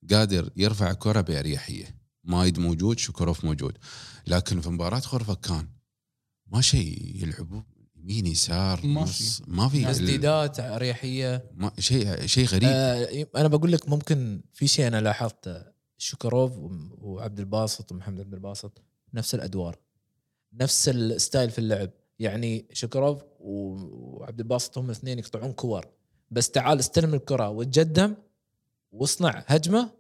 قادر 0.10 0.50
يرفع 0.56 0.94
كرة 0.94 1.22
بأريحية. 1.22 2.04
مايد 2.24 2.60
موجود 2.60 3.00
شكروف 3.00 3.46
موجود. 3.46 3.78
لكن 4.28 4.62
في 4.62 4.70
مباراة 4.70 5.00
خرفكان 5.00 5.68
ما 6.48 6.62
شيء 6.62 7.24
يلعبوا 7.24 7.62
يمين 7.96 8.28
يسار 8.28 8.86
ما 8.86 9.02
نص 9.02 9.42
ما 9.48 9.70
في 9.70 9.86
تسديدات 9.86 10.60
أريحية. 10.60 11.52
ما 11.54 11.72
شيء 11.80 12.26
شيء 12.26 12.46
غريب. 12.46 12.70
آه 12.70 13.28
أنا 13.36 13.48
بقول 13.48 13.72
لك 13.72 13.90
ممكن 13.90 14.42
في 14.54 14.68
شيء 14.68 14.88
أنا 14.88 15.02
لاحظته. 15.02 15.73
شكروف 16.04 16.52
وعبد 17.02 17.40
الباسط 17.40 17.92
ومحمد 17.92 18.20
عبد 18.20 18.34
الباسط 18.34 18.82
نفس 19.14 19.36
الأدوار 19.36 19.78
نفس 20.54 20.90
ال 20.90 21.00
style 21.00 21.50
في 21.50 21.60
اللعب. 21.60 21.90
يعني 22.20 22.66
شكروف 22.74 23.22
وعبد 23.40 24.40
الباسط 24.40 24.78
هم 24.78 24.86
الاثنين 24.86 25.20
يقطعون 25.20 25.52
كور. 25.54 25.86
بس 26.32 26.50
تعال 26.50 26.80
استلم 26.80 27.14
الكرة 27.14 27.50
وتقدم 27.50 28.16
واصنع 28.92 29.44
هجمة 29.48 29.92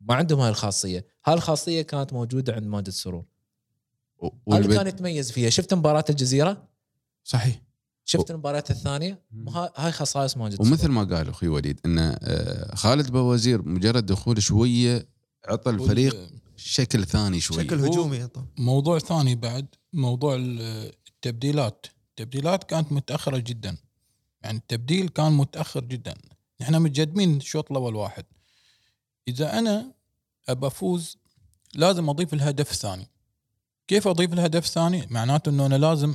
ما 0.00 0.14
عندهم 0.14 0.40
هاي 0.40 0.50
الخاصية. 0.50 1.06
هاي 1.26 1.34
الخاصية 1.34 1.82
كانت 1.82 2.12
موجودة 2.12 2.52
عند 2.54 2.66
ماجد 2.66 2.88
سرور. 2.90 3.24
و- 4.18 4.54
هذا 4.54 4.76
كان 4.76 4.86
يتميز 4.86 5.32
فيها. 5.32 5.50
شفت 5.50 5.74
مباراة 5.74 6.04
الجزيرة؟ 6.10 6.68
صحيح. 7.24 7.62
شفت 8.04 8.30
المباريات 8.30 8.70
الثانية؟ 8.70 9.22
ها- 9.48 9.72
هاي 9.76 9.92
خصائص 9.92 10.36
ماجد 10.36 10.60
ومثل. 10.60 10.88
ما 10.88 11.04
قال 11.04 11.28
أخوي 11.28 11.48
وليد 11.48 11.80
إن 11.84 11.98
آه، 11.98 12.74
خالد 12.74 13.10
بوزير 13.12 13.68
مجرد 13.68 14.06
دخول 14.06 14.42
شوية 14.42 15.15
عطى 15.48 15.70
الفريق 15.70 16.28
شكل 16.56 17.04
ثاني 17.06 17.40
شوية 17.40 17.64
شكل 17.66 17.84
هجومي 17.84 18.26
طبعا. 18.26 18.46
موضوع 18.58 18.98
ثاني 18.98 19.34
بعد 19.34 19.66
موضوع 19.92 20.34
ال- 20.34 20.92
التبديلات. 21.08 21.86
التبديلات 22.10 22.64
كانت 22.64 22.92
متأخرة 22.92 23.38
جدا. 23.38 23.76
يعني 24.42 24.58
التبديل 24.58 25.08
كان 25.08 25.32
متأخر 25.32 25.84
جدا. 25.84 26.14
إحنا 26.62 26.78
متقدمين 26.78 27.36
الشوط 27.36 27.70
الأول 27.70 27.94
واحد. 27.94 28.24
إذا 29.28 29.58
أنا 29.58 29.92
أبى 30.48 30.66
أفوز 30.66 31.16
لازم 31.74 32.08
أضيف 32.08 32.34
الهدف 32.34 32.70
الثاني 32.70 33.06
كيف 33.88 34.08
أضيف 34.08 34.32
الهدف 34.32 34.64
الثاني 34.66 35.06
معناته 35.10 35.48
إنه 35.48 35.66
أنا 35.66 35.74
لازم 35.78 36.14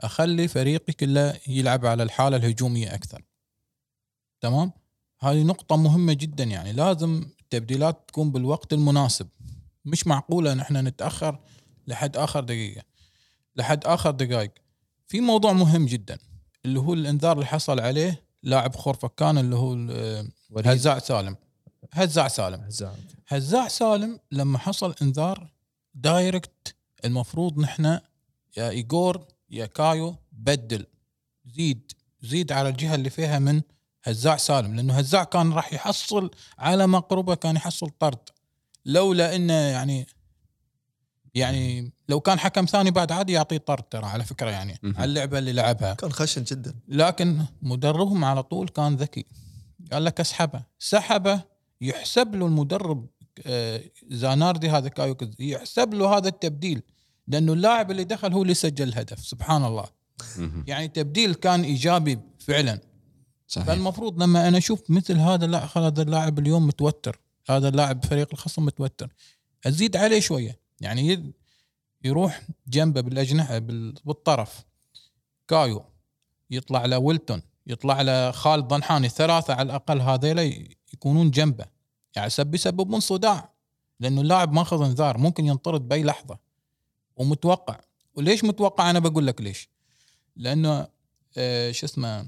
أخلي 0.00 0.48
فريقي 0.48 0.92
كله 0.92 1.40
يلعب 1.48 1.86
على 1.86 2.02
الحالة 2.02 2.36
الهجومية 2.36 2.94
أكثر. 2.94 3.22
تمام؟ 4.40 4.72
هذه 5.20 5.42
نقطة 5.42 5.76
مهمة 5.76 6.12
جدا 6.12 6.44
يعني. 6.44 6.72
لازم 6.72 7.26
التبديلات 7.54 8.08
تكون 8.08 8.32
بالوقت 8.32 8.72
المناسب. 8.72 9.28
مش 9.84 10.06
معقولة 10.06 10.52
إن 10.52 10.60
إحنا 10.60 10.82
نتأخر 10.82 11.38
لحد 11.86 12.16
آخر 12.16 12.40
دقيقة. 12.40 12.82
لحد 13.56 13.84
آخر 13.84 14.10
دقائق. 14.10 14.50
في 15.08 15.20
موضوع 15.20 15.52
مهم 15.52 15.86
جدا 15.86 16.18
اللي 16.64 16.80
هو 16.80 16.94
الإنذار 16.94 17.32
اللي 17.32 17.46
حصل 17.46 17.80
عليه 17.80 18.22
لاعب 18.42 18.76
خورفكان 18.76 19.38
اللي 19.38 19.56
هو 19.56 19.74
هزاع 20.64 20.98
سالم. 20.98 21.36
هزاع 21.92 22.28
سالم. 22.28 22.60
هزاع. 22.60 22.94
هزاع 23.28 23.68
سالم 23.68 24.18
لما 24.32 24.58
حصل 24.58 24.94
إنذار 25.02 25.50
direct 25.94 26.74
المفروض 27.04 27.58
نحن 27.58 27.84
يا 28.56 28.68
ايجور 28.70 29.24
يا 29.50 29.66
كايو 29.66 30.16
بدل. 30.32 30.86
زيد. 31.46 31.92
زيد 32.22 32.52
على 32.52 32.68
الجهة 32.68 32.94
اللي 32.94 33.10
فيها 33.10 33.38
من 33.38 33.62
هزاع 34.04 34.36
سالم 34.36 34.74
لأنه 34.76 34.94
هزاع 34.94 35.24
كان 35.24 35.52
راح 35.52 35.72
يحصل 35.72 36.30
على 36.58 36.86
مقربة 36.86 37.34
كان 37.34 37.56
يحصل 37.56 37.90
طرد. 37.98 38.18
لولا 38.86 39.36
إنه 39.36 39.52
يعني 39.52 40.06
يعني 41.34 41.92
لو 42.08 42.20
كان 42.20 42.38
حكم 42.38 42.64
ثاني 42.64 42.90
بعد 42.90 43.12
عادي 43.12 43.32
يعطيه 43.32 43.56
طرد 43.56 43.82
ترى 43.82 44.06
على 44.06 44.24
فكرة 44.24 44.50
يعني. 44.50 44.78
على 44.84 45.04
اللعبة 45.04 45.38
اللي 45.38 45.52
لعبها. 45.52 45.94
كان 45.94 46.12
خشن 46.12 46.44
جدا. 46.44 46.74
لكن 46.88 47.44
مدربهم 47.62 48.24
على 48.24 48.42
طول 48.42 48.68
كان 48.68 48.96
ذكي. 48.96 49.26
قال 49.92 50.04
لك 50.04 50.20
اسحبه. 50.20 50.62
سحبه 50.78 51.40
يحسب 51.80 52.34
له 52.34 52.46
المدرب 52.46 53.06
آه، 53.46 53.82
زاناردي 54.08 54.70
هذا 54.70 54.88
كايوكز 54.88 55.28
يحسب 55.40 55.94
له 55.94 56.16
هذا 56.16 56.28
التبديل. 56.28 56.82
لأنه 57.28 57.52
اللاعب 57.52 57.90
اللي 57.90 58.04
دخل 58.04 58.32
هو 58.32 58.42
اللي 58.42 58.54
سجل 58.54 58.88
الهدف. 58.88 59.18
سبحان 59.26 59.64
الله. 59.64 59.86
يعني 60.66 60.88
تبديل 60.88 61.34
كان 61.34 61.62
إيجابي 61.62 62.18
فعلا. 62.38 62.89
صحيح. 63.50 63.66
فالمفروض 63.66 64.22
لما 64.22 64.48
أنا 64.48 64.58
أشوف 64.58 64.90
مثل 64.90 65.16
هذا 65.18 65.46
لا 65.46 65.78
هذا 65.78 66.02
اللاعب 66.02 66.38
اليوم 66.38 66.66
متوتر. 66.66 67.20
هذا 67.50 67.68
اللاعب 67.68 68.04
فريق 68.04 68.28
الخصم 68.32 68.64
متوتر. 68.64 69.12
أزيد 69.66 69.96
عليه 69.96 70.20
شوية. 70.20 70.58
يعني 70.80 71.32
يروح 72.04 72.42
جنبه 72.66 73.00
بالاجنحه 73.00 73.58
بال- 73.58 73.94
بالطرف. 74.04 74.64
كايو. 75.48 75.84
يطلع 76.50 76.84
له 76.84 76.98
ويلتون. 76.98 77.42
يطلع 77.66 78.02
له 78.02 78.30
خالد 78.30 78.64
ضنحاني. 78.64 79.08
ثلاثة 79.08 79.54
على 79.54 79.66
الأقل 79.66 80.00
هذيلا 80.00 80.42
يكونون 80.94 81.30
جنبه. 81.30 81.64
يعني 82.16 82.30
سب 82.30 82.54
يسببون 82.54 83.00
صداع. 83.00 83.52
لأنه 84.00 84.20
اللاعب 84.20 84.52
ماخذ 84.52 84.82
انذار. 84.82 85.18
ممكن 85.18 85.46
ينطرد 85.46 85.88
بأي 85.88 86.02
لحظة. 86.02 86.38
ومتوقع. 87.16 87.80
وليش 88.14 88.44
متوقع؟ 88.44 88.90
أنا 88.90 88.98
بقول 88.98 89.26
لك 89.26 89.40
ليش. 89.40 89.68
لأنه 90.36 90.88
آه 91.36 91.70
شو 91.70 91.86
اسمه؟ 91.86 92.26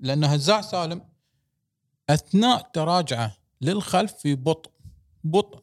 لأنه 0.00 0.26
هزاع 0.26 0.60
سالم 0.60 1.02
أثناء 2.10 2.70
تراجعه 2.72 3.36
للخلف 3.60 4.12
في 4.12 4.34
بطء 4.34 4.70
بطء 5.24 5.62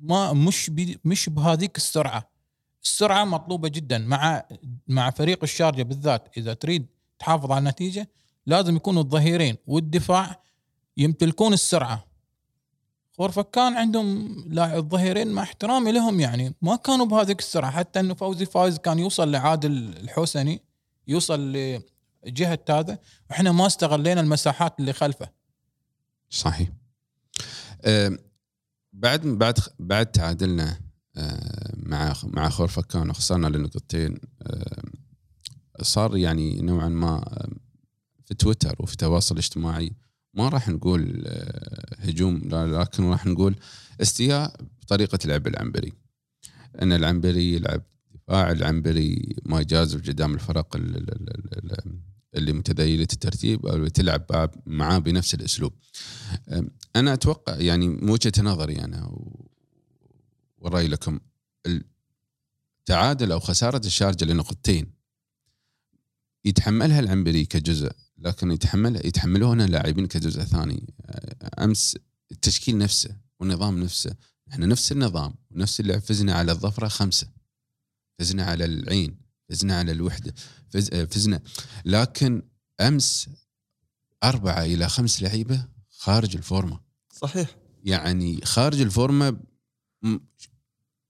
ما 0.00 0.32
مش 0.32 0.70
مش 1.04 1.28
بهذيك 1.28 1.76
السرعة. 1.76 2.30
السرعة 2.82 3.24
مطلوبة 3.24 3.68
جدا 3.68 3.98
مع 3.98 4.44
مع 4.88 5.10
فريق 5.10 5.38
الشارجة 5.42 5.82
بالذات. 5.82 6.28
إذا 6.36 6.54
تريد 6.54 6.86
تحافظ 7.18 7.50
على 7.50 7.58
النتيجة 7.58 8.08
لازم 8.46 8.76
يكونوا 8.76 9.02
الظهيرين 9.02 9.56
والدفاع 9.66 10.42
يمتلكون 10.96 11.52
السرعة. 11.52 12.06
خورفكان 13.12 13.76
عندهم 13.76 14.44
لاعب 14.48 14.78
الظهيرين 14.78 15.28
مع 15.28 15.42
احترامي 15.42 15.92
لهم 15.92 16.20
يعني. 16.20 16.54
ما 16.62 16.76
كانوا 16.76 17.06
بهذيك 17.06 17.38
السرعة. 17.38 17.70
حتى 17.70 18.00
إنه 18.00 18.14
فوزي 18.14 18.46
فايز 18.46 18.78
كان 18.78 18.98
يوصل 18.98 19.30
لعادل 19.30 19.72
الحسني 19.72 20.62
يوصل 21.08 21.56
لجهه 22.26 22.58
هذا 22.70 22.98
وإحنا 23.30 23.52
ما 23.52 23.66
استغلينا 23.66 24.20
المساحات 24.20 24.80
اللي 24.80 24.92
خلفه. 24.92 25.28
صحيح. 26.30 26.68
آم، 27.84 28.18
بعد 28.92 29.20
بعد 29.26 29.58
بعد 29.78 30.06
تعادلنا 30.06 30.80
آه، 31.16 31.72
مع 31.76 32.14
مع 32.24 32.48
خورفكان 32.48 33.10
وخسرنا 33.10 33.46
لنقطتين 33.46 34.18
آم، 34.46 34.92
صار 35.82 36.16
يعني 36.16 36.60
نوعا 36.60 36.88
ما 36.88 37.46
في 38.24 38.34
تويتر 38.34 38.76
وفي 38.80 38.92
التواصل 38.92 39.34
الاجتماعي 39.34 39.92
ما 40.34 40.48
راح 40.48 40.68
نقول 40.68 41.22
آه، 41.26 41.96
هجوم 41.98 42.40
لكن 42.52 43.04
راح 43.10 43.26
نقول 43.26 43.56
استياء 44.02 44.56
بطريقة 44.82 45.18
لعب 45.24 45.46
العنبري. 45.46 45.92
إن 46.82 46.92
العنبري 46.92 47.54
يلعب 47.54 47.82
دفاع 48.14 48.50
العنبري 48.50 49.36
ما 49.46 49.60
يجازف 49.60 50.08
قدام 50.08 50.34
الفرق 50.34 50.76
ال- 50.76 50.96
ال- 50.96 51.10
ال- 51.10 51.72
ال- 51.72 52.00
اللي 52.34 52.52
متذيله 52.52 53.02
الترتيب 53.12 53.66
أو 53.66 53.86
تلعب 53.88 54.50
معاه 54.66 54.98
بنفس 54.98 55.34
الأسلوب. 55.34 55.72
أنا 56.96 57.12
أتوقع 57.12 57.56
يعني 57.56 57.88
من 57.88 58.10
وجهة 58.10 58.32
نظري 58.42 58.84
أنا 58.84 59.04
و- 59.06 59.46
والرأي 60.58 60.88
لكم 60.88 61.20
التعادل 62.80 63.32
أو 63.32 63.40
خسارة 63.40 63.86
الشارجة 63.86 64.24
لنقطتين 64.24 64.92
يتحملها 66.44 67.00
العنبري 67.00 67.44
كجزء 67.44 67.92
لكن 68.18 68.50
يتحملها 68.50 69.06
يتحملونها 69.06 69.66
اللاعبين 69.66 70.06
كجزء 70.06 70.42
ثاني. 70.42 70.94
أمس 71.58 71.98
التشكيل 72.32 72.78
نفسه 72.78 73.16
والنظام 73.40 73.78
نفسه 73.82 74.14
إحنا 74.48 74.66
نفس 74.66 74.92
النظام 74.92 75.34
ونفس 75.50 75.80
اللي 75.80 76.00
فزنا 76.00 76.34
على 76.34 76.52
الظفرة 76.52 76.88
خمسة 76.88 77.28
فزنا 78.18 78.44
على 78.44 78.64
العين. 78.64 79.25
فزنا 79.48 79.78
على 79.78 79.92
الوحدة. 79.92 80.34
فز 80.70 80.90
فزنا. 80.90 81.40
لكن 81.84 82.42
أمس 82.80 83.28
أربعة 84.24 84.62
إلى 84.62 84.88
خمس 84.88 85.22
لعيبة 85.22 85.68
خارج 85.90 86.36
الفورمة. 86.36 86.80
صحيح. 87.12 87.56
يعني 87.84 88.40
خارج 88.44 88.80
الفورمة 88.80 89.40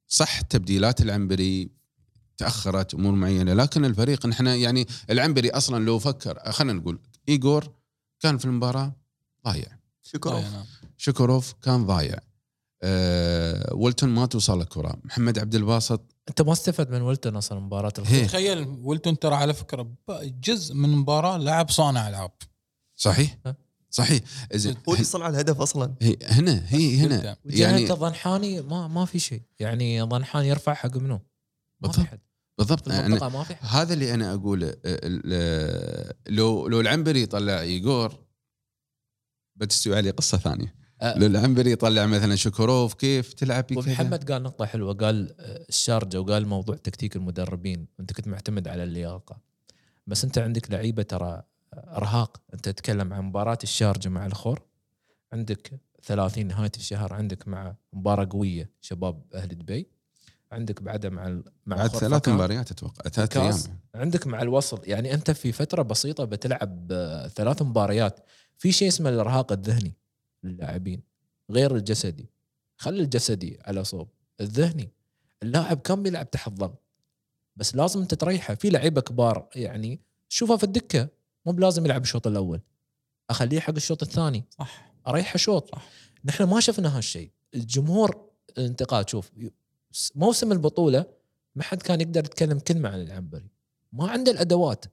صح 0.09 0.41
تبديلات 0.41 1.01
العنبري 1.01 1.71
تأخرت 2.37 2.95
أمور 2.95 3.13
معينة 3.13 3.55
لكن 3.55 3.85
الفريق 3.85 4.27
نحن 4.27 4.47
يعني 4.47 4.87
العنبري 5.11 5.51
أصلا 5.51 5.85
لو 5.85 5.99
فكر 5.99 6.53
خلينا 6.53 6.73
نقول 6.73 6.99
ايجور 7.29 7.73
كان 8.21 8.39
في 8.39 8.45
المباراة 8.45 8.97
ضايع. 9.45 9.79
شكرا 10.03 10.37
أي 10.39 10.43
نعم. 10.43 10.65
شكروف 10.97 11.53
كان 11.53 11.87
ضايع. 11.87 12.19
أه 12.83 13.75
ولتون 13.75 14.09
ما 14.09 14.27
توصل 14.27 14.61
الكرة. 14.61 14.97
محمد 15.05 15.39
عبد 15.39 15.55
الباسط. 15.55 16.01
أنت 16.29 16.43
ما 16.43 16.53
استفدت 16.53 16.91
من 16.91 17.03
ولتون 17.03 17.37
أصلا 17.37 17.61
مباراة 17.61 17.93
هي. 18.05 18.25
تخيل 18.25 18.67
ولتون 18.83 19.19
ترى 19.19 19.35
على 19.35 19.55
فكرة 19.55 19.91
جزء 20.25 20.75
من 20.75 20.85
المباراه 20.85 21.37
لعب 21.39 21.71
صانع 21.71 22.09
ألعاب. 22.09 22.33
صحيح؟ 22.97 23.39
صحيح. 23.91 24.21
زين 24.55 24.77
هو 24.89 24.93
اللي 24.93 25.05
صنع 25.05 25.29
الهدف 25.29 25.61
أصلا. 25.61 25.95
هي 26.01 26.17
هنا 26.23 26.63
هي 26.69 26.97
هنا. 26.97 27.25
يعني 27.25 27.39
يعني 27.45 27.87
ضنحاني 27.87 28.63
ما 28.63 28.89
ما 28.89 29.05
في 29.05 29.19
شيء. 29.19 29.43
يعني 29.59 30.03
ضنحاني 30.03 30.49
يرفع 30.49 30.75
حق 30.75 30.97
منو؟ 30.97 31.15
ما 31.81 31.93
في 31.93 31.99
بالضبط. 31.99 32.07
حد. 32.07 32.21
بالضبط. 32.59 32.89
في 32.89 32.95
أنا 32.95 33.07
المنطقة 33.07 33.29
ما 33.29 33.45
في 33.45 33.55
حد. 33.55 33.67
هذا 33.69 33.95
اللي 33.95 34.15
أنا 34.15 34.35
أقوله 34.35 34.69
ال- 34.69 34.79
ال- 34.85 36.35
لو 36.35 36.69
لو 36.69 36.81
العنبري 36.81 37.23
يطلع 37.23 37.61
ايجور 37.61 38.15
بتستوي 39.57 39.97
عليه 39.97 40.11
قصه 40.11 40.39
ثانية. 40.39 40.75
لو 41.03 41.27
العنبري 41.27 41.73
يطلع 41.73 42.07
مثلا 42.07 42.35
شكروف 42.37 42.95
كيف 42.95 43.33
تلعب 43.33 43.65
ومحمد 43.77 44.33
قال 44.33 44.43
نقطة 44.43 44.65
حلوة 44.67 44.95
قال 44.95 45.35
آه، 45.41 45.65
الشارجة 45.69 46.21
وقال 46.21 46.47
موضوع 46.49 46.77
تكتيك 46.77 47.17
المدربين 47.17 47.87
وانت 47.99 48.13
كنت 48.13 48.29
معتمد 48.29 48.69
على 48.69 48.83
اللياقة. 48.85 49.39
بس 50.07 50.25
أنت 50.25 50.39
عندك 50.39 50.71
لعيبة 50.71 51.03
ترى 51.03 51.43
ارهاق 51.75 52.41
أنت 52.55 52.65
تتكلم 52.69 53.13
عن 53.13 53.23
مباراة 53.25 53.59
الشارجة 53.63 54.09
مع 54.09 54.27
الخور 54.27 54.63
عندك 55.33 55.71
30 56.03 56.47
نهاية 56.47 56.73
الشهر 56.77 57.13
عندك 57.13 57.49
مع 57.49 57.75
مباراة 57.93 58.29
قوية 58.31 58.71
شباب 58.81 59.23
أهل 59.35 59.49
دبي 59.49 59.89
عندك 60.53 60.83
بعدها 60.83 61.11
مع 61.11 61.27
ال- 61.29 61.45
مع 61.67 61.77
بعد. 61.77 61.89
ثلاث 61.91 62.29
مباريات 62.29 62.71
أتوقع 62.71 63.11
ثلاث 63.11 63.37
أيام. 63.37 63.55
عندك 63.95 64.27
مع 64.27 64.43
الوصل. 64.43 64.81
يعني 64.85 65.15
أنت 65.15 65.31
في 65.31 65.53
فترة 65.53 65.83
بسيطة 65.83 66.25
بتلعب 66.25 66.89
آه، 66.93 67.29
ثلاث 67.29 67.63
مباريات. 67.63 68.21
في 68.59 68.73
شيء 68.73 68.89
اسمه 68.89 69.11
الإرهاق 69.11 69.53
الذهني. 69.53 69.93
للاعبين 70.47 71.03
غير 71.51 71.77
الجسدي. 71.77 72.31
خلي 72.77 73.03
الجسدي 73.03 73.59
على 73.65 73.85
صوب. 73.85 74.09
الذهني 74.41 74.93
اللاعب 75.43 75.79
كم 75.79 76.03
بيلعب 76.03 76.31
تحت 76.31 76.53
ضغط. 76.53 76.83
بس 77.57 77.77
لازم 77.77 78.01
أنت 78.01 78.15
تريحه. 78.15 78.55
في 78.55 78.71
لعيبة 78.71 79.01
كبار 79.01 79.49
يعني 79.55 80.01
شوفها 80.29 80.57
في 80.57 80.65
الدكة. 80.65 81.09
مو 81.47 81.53
بلازم 81.53 81.85
يلعب 81.85 82.03
الشوط 82.03 82.27
الأول. 82.27 82.61
أخليه 83.31 83.61
حق 83.61 83.75
الشوط 83.75 84.03
الثاني. 84.03 84.45
صح. 84.51 84.93
أريحه 85.09 85.37
شوط. 85.37 85.71
صح. 85.71 85.89
نحن 86.25 86.45
ما 86.45 86.61
شفنا 86.61 86.99
هالشيء. 86.99 87.31
الجمهور 87.55 88.31
الانتقاد 88.59 89.09
شوف 89.09 89.31
موسم 90.15 90.53
البطولة 90.53 91.07
ما 91.55 91.63
حد 91.63 91.83
كان 91.83 92.01
يقدر 92.01 92.25
يتكلم 92.25 92.59
كلمة 92.59 92.89
عن 92.89 93.01
العنبري. 93.01 93.51
ما 93.93 94.11
عنده 94.11 94.33
الأدوات. 94.33 94.85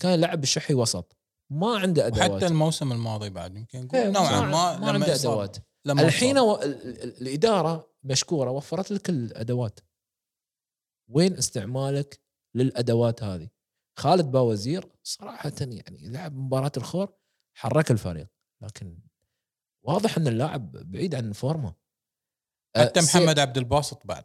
كان 0.00 0.18
يلعب 0.18 0.40
بالشحي 0.40 0.74
وسط. 0.74 1.16
ما 1.50 1.78
عنده 1.78 2.06
أدوات. 2.06 2.30
وحتى 2.30 2.46
الموسم 2.46 2.92
الماضي 2.92 3.30
بعد 3.30 3.56
يمكن 3.56 3.84
نقول 3.84 4.00
إيه، 4.00 4.08
نوعا 4.10 4.40
ما 4.40 4.78
ما 4.78 4.90
عنده 4.90 5.14
أدوات. 5.14 5.56
لما 5.84 6.02
الحين. 6.02 6.38
و... 6.38 6.54
ال- 6.54 6.62
ال- 7.02 7.20
الإدارة 7.22 7.90
مشكورة 8.02 8.50
وفرت 8.50 8.90
لك 8.90 9.10
الأدوات. 9.10 9.80
وين 11.08 11.36
استعمالك 11.36 12.20
للأدوات 12.54 13.22
هذه؟ 13.22 13.48
خالد 13.98 14.24
باوزير 14.30 14.92
صراحة 15.02 15.52
يعني 15.60 16.08
لعب 16.08 16.36
مباراة 16.36 16.72
الخور 16.76 17.12
حرك 17.56 17.90
الفريق 17.90 18.28
لكن 18.62 18.98
واضح 19.82 20.16
إن 20.16 20.28
اللاعب 20.28 20.72
بعيد 20.72 21.14
عن 21.14 21.28
الفورمة. 21.28 21.74
حتى 22.76 23.00
أه، 23.00 23.02
محمد 23.02 23.38
عبد 23.38 23.58
الباسط 23.58 24.06
بعد. 24.06 24.24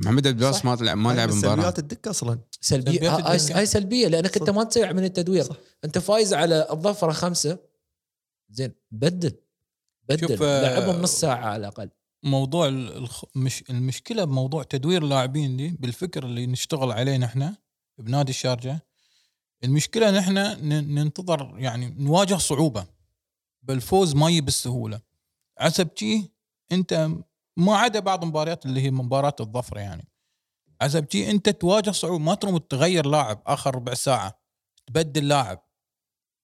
محمد 0.00 0.26
عبد 0.26 0.42
الباسط 0.42 0.58
صح. 0.58 0.64
ما 0.64 0.76
لعب 0.80 0.96
ما 0.96 1.12
لعب 1.12 1.28
مباراة. 1.28 1.54
سلبيات 1.54 1.78
الدكة 1.78 2.10
أصلا. 2.10 2.38
سلبيه 2.60 2.92
سلبيات 2.92 3.12
هاي, 3.12 3.36
الدكة. 3.36 3.58
هاي 3.58 3.66
سلبية 3.66 4.08
لأنك 4.08 4.36
أنت. 4.36 4.50
ما 4.50 4.64
تسوي 4.64 4.92
من 4.92 5.04
التدوير. 5.04 5.42
صح. 5.44 5.56
أنت 5.84 5.98
فايز 5.98 6.34
على 6.34 6.66
الظفرة 6.70 7.12
خمسة. 7.12 7.58
زين 8.50 8.72
بدل. 8.90 9.32
بدل. 10.08 10.42
آه، 10.44 10.62
لعبهم 10.62 11.02
نص 11.02 11.20
ساعة 11.20 11.36
على 11.46 11.56
الأقل. 11.56 11.90
موضوع 12.22 12.68
ال- 12.68 12.96
الخ... 12.96 13.24
مش 13.34 13.64
المشكلة 13.70 14.24
بموضوع 14.24 14.62
تدوير 14.62 15.02
اللاعبين 15.02 15.56
دي 15.56 15.68
بالفكر 15.68 16.24
اللي 16.24 16.46
نشتغل 16.46 16.92
عليه 16.92 17.16
نحن 17.16 17.54
بنادي 17.98 18.30
الشارجة. 18.30 18.86
المشكلة 19.64 20.10
نحن 20.10 20.34
ننتظر 20.94 21.54
يعني 21.58 21.94
نواجه 21.98 22.34
صعوبة. 22.34 22.86
بالفوز 23.62 24.14
ما 24.14 24.28
يجي 24.28 24.40
بالسهولة. 24.40 25.00
عسب 25.58 25.88
أنت 26.72 27.10
ما 27.56 27.76
عدا 27.76 28.00
بعض 28.00 28.22
المباريات 28.22 28.66
اللي 28.66 28.80
هي 28.80 28.90
مباراة 28.90 29.36
الظفر 29.40 29.78
يعني. 29.78 30.08
عسب 30.80 31.06
شي 31.12 31.30
انت 31.30 31.48
تواجه 31.48 31.90
صعوبه 31.90 32.18
ما 32.24 32.34
تروم 32.34 32.56
تغير 32.56 33.06
لاعب 33.06 33.42
آخر 33.46 33.74
ربع 33.74 33.94
ساعة 33.94 34.40
تبدل 34.86 35.28
لاعب. 35.28 35.62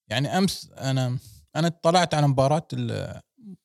يعني 0.08 0.38
أمس 0.38 0.70
أنا 0.78 1.18
أنا 1.56 1.66
اطلعت 1.66 2.14
على 2.14 2.28
مباراة 2.28 2.68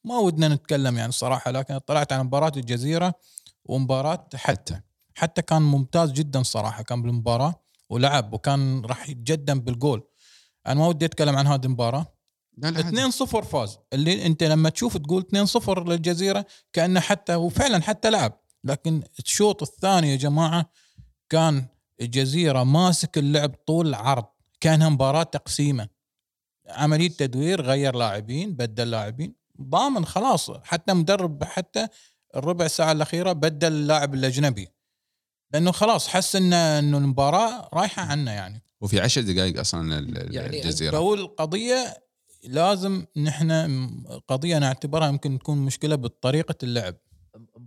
ما 0.04 0.18
ودنا 0.18 0.48
نتكلم 0.48 0.98
يعني 0.98 1.10
الصراحه 1.10 1.52
لكن 1.52 1.74
اطلعت 1.74 2.14
على 2.14 2.24
مباراة 2.24 2.52
الجزيرة 2.58 3.14
ومباراة 3.66 4.30
حتى 4.36 4.82
حتى 5.16 5.42
كان 5.42 5.62
ممتاز 5.62 6.12
جدا 6.12 6.44
صراحة 6.44 6.84
كان 6.84 7.02
بالمباراة 7.02 7.64
ولعب 7.90 8.34
وكان 8.34 8.86
راح 8.86 9.10
يتقدم 9.10 9.60
بالجول. 9.60 10.04
أنا 10.68 10.80
ما 10.80 10.88
ودي 10.88 11.06
أتكلم 11.06 11.36
عن 11.36 11.48
هذه 11.48 11.66
المباراة. 11.66 12.06
لا 12.62 12.72
لا 12.72 12.86
عادي. 12.86 13.12
2-0 13.12 13.26
فاز. 13.26 13.78
اللي 13.94 14.26
انت 14.26 14.44
لما 14.44 14.70
تشوف 14.70 14.98
تقول 14.98 15.24
2-0 15.24 15.70
للجزيرة 15.70 16.46
كأنه 16.74 17.00
حتى 17.00 17.36
وفعلا 17.36 17.82
حتى 17.82 18.10
لعب. 18.10 18.42
لكن 18.64 19.04
الشوط 19.20 19.62
الثاني 19.62 20.12
يا 20.12 20.16
جماعة 20.16 20.72
كان 21.30 21.66
الجزيرة 22.02 22.64
ماسك 22.64 23.18
اللعب 23.18 23.56
طول 23.68 23.88
العرض. 23.88 24.26
كانها 24.60 24.90
مباراة 24.90 25.24
تقسيمة. 25.24 25.88
عملية 26.70 27.10
تدوير 27.10 27.62
غير 27.62 27.96
لاعبين 27.96 28.54
بدل 28.54 28.92
لاعبين. 28.92 29.36
ضامن 29.62 30.06
خلاص. 30.06 30.52
حتى 30.64 30.94
مدرب 30.94 31.44
حتى 31.44 31.88
الربع 32.36 32.68
ساعة 32.68 32.92
الأخيرة 32.92 33.32
بدل 33.34 33.72
اللاعب 33.72 34.14
الأجنبي. 34.14 34.68
لأنه 35.54 35.72
خلاص 35.72 36.08
حس 36.08 36.36
ان 36.36 36.54
إنه 36.54 36.98
المباراة 36.98 37.70
رايحة 37.74 38.02
عنه 38.02 38.32
يعني. 38.32 38.64
وفي 38.82 39.00
عشر 39.00 39.22
دقائق 39.22 39.60
أصلا 39.60 40.00
يعني 40.32 40.60
الجزيرة. 40.60 40.92
بقول 40.92 41.28
قضية 41.28 42.11
لازم 42.44 43.06
نحن 43.18 43.52
قضية 44.28 44.58
نعتبرها 44.58 45.08
يمكن 45.08 45.40
تكون 45.40 45.58
مشكلة 45.58 45.96
بطريقة 45.96 46.56
اللعب. 46.64 46.96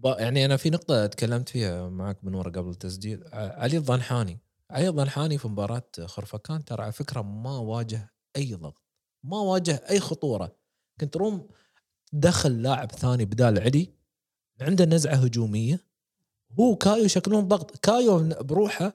يعني 0.05 0.45
أنا 0.45 0.57
في 0.57 0.71
نقطة 0.71 1.07
تكلمت 1.07 1.49
فيها 1.49 1.89
معك 1.89 2.25
من 2.25 2.35
ورا 2.35 2.51
قبل 2.51 2.71
التسجيل. 2.71 3.25
علي 3.33 3.77
الضنحاني. 3.77 4.41
علي 4.71 4.89
الضنحاني 4.89 5.39
في 5.39 5.49
مباراة 5.49 5.91
خرفكان 6.07 6.65
ترى 6.65 6.83
على 6.83 6.93
فكرة 6.93 7.23
ما 7.23 7.59
واجه 7.59 8.13
أي 8.37 8.55
ضغط 8.55 8.83
ما 9.25 9.39
واجه 9.39 9.85
أي 9.91 10.01
خطورة. 10.01 10.57
كنت 11.01 11.17
روم 11.17 11.49
دخل 12.13 12.63
لاعب 12.63 12.93
ثاني 12.93 13.25
بدال 13.25 13.59
علي 13.59 13.95
عنده 14.61 14.85
نزعة 14.85 15.15
هجومية. 15.15 15.85
هو 16.61 16.77
كايو 16.77 17.09
شكلهم 17.09 17.49
ضغط. 17.49 17.77
كايو 17.77 18.29
بروحه 18.41 18.93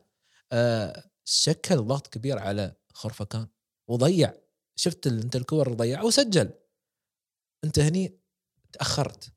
شكل 1.26 1.78
ضغط 1.78 2.08
كبير 2.08 2.40
على 2.40 2.76
خرفكان. 2.94 3.48
وضيع. 3.88 4.34
شفت 4.80 5.08
أنت 5.08 5.36
الكور 5.36 5.66
اللي 5.68 5.78
ضيعها 5.78 6.04
وسجل. 6.04 6.52
أنت 7.64 7.80
هني 7.80 8.20
تأخرت. 8.72 9.32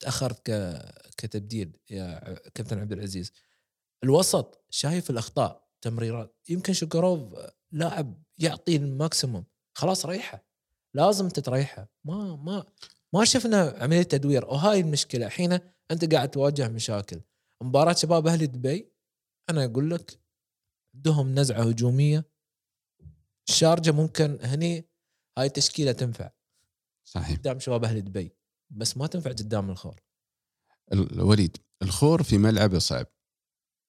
تأخرت 0.00 0.50
ك... 0.50 0.78
كتبديل 1.16 1.76
يا 1.90 2.34
كابتن 2.54 2.78
عبد 2.78 2.92
العزيز. 2.92 3.32
الوسط 4.04 4.64
شايف 4.70 5.10
الأخطاء 5.10 5.68
تمريرات. 5.80 6.36
يمكن 6.48 6.72
شكروف 6.72 7.34
لاعب 7.72 8.22
يعطي 8.38 8.76
الماكسيموم. 8.76 9.44
خلاص 9.74 10.06
ريحه. 10.06 10.44
لازم 10.94 11.28
تتريحه 11.28 11.88
ما 12.04 12.36
ما 12.36 12.66
ما 13.14 13.24
شفنا 13.24 13.76
عملية 13.78 14.02
تدوير. 14.02 14.44
وهاي 14.44 14.80
المشكلة. 14.80 15.26
الحين 15.26 15.52
أنت 15.90 16.14
قاعد 16.14 16.30
تواجه 16.30 16.68
مشاكل. 16.68 17.20
مباراة 17.62 17.92
شباب 17.92 18.26
أهلي 18.26 18.46
دبي 18.46 18.92
أنا 19.50 19.64
أقول 19.64 19.90
لك 19.90 20.20
عندهم 20.94 21.34
نزعة 21.34 21.62
هجومية 21.62 22.37
الشارجه 23.48 23.90
ممكن 23.92 24.38
هني 24.42 24.88
هاي 25.38 25.46
التشكيله 25.46 25.92
تنفع. 25.92 26.30
صحيح. 27.04 27.38
قدام 27.38 27.58
شباب 27.60 27.84
أهلي 27.84 28.00
دبي 28.00 28.36
بس 28.70 28.96
ما 28.96 29.06
تنفع 29.06 29.30
قدام 29.30 29.70
الخور. 29.70 30.00
الوليد 30.92 31.56
الخور 31.82 32.22
في 32.22 32.38
ملعبه 32.38 32.78
صعب. 32.78 33.06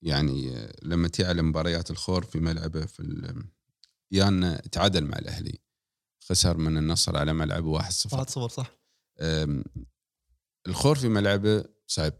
يعني 0.03 0.67
لما 0.83 1.07
تي 1.07 1.25
على 1.25 1.41
مباريات 1.41 1.91
الخور 1.91 2.25
في 2.25 2.39
ملعبه 2.39 2.85
في 2.85 2.99
ال- 2.99 3.45
يان 4.11 4.61
تعادل 4.71 5.05
مع 5.05 5.17
الأهلي. 5.17 5.59
خسر 6.23 6.57
من 6.57 6.77
النصر 6.77 7.17
على 7.17 7.33
ملعبه 7.33 7.71
1-0 7.79 8.13
1 8.13 8.29
0 8.29 8.47
صح. 8.47 8.79
الخور 10.67 10.95
في 10.99 11.07
ملعبه 11.09 11.65
صعب. 11.87 12.13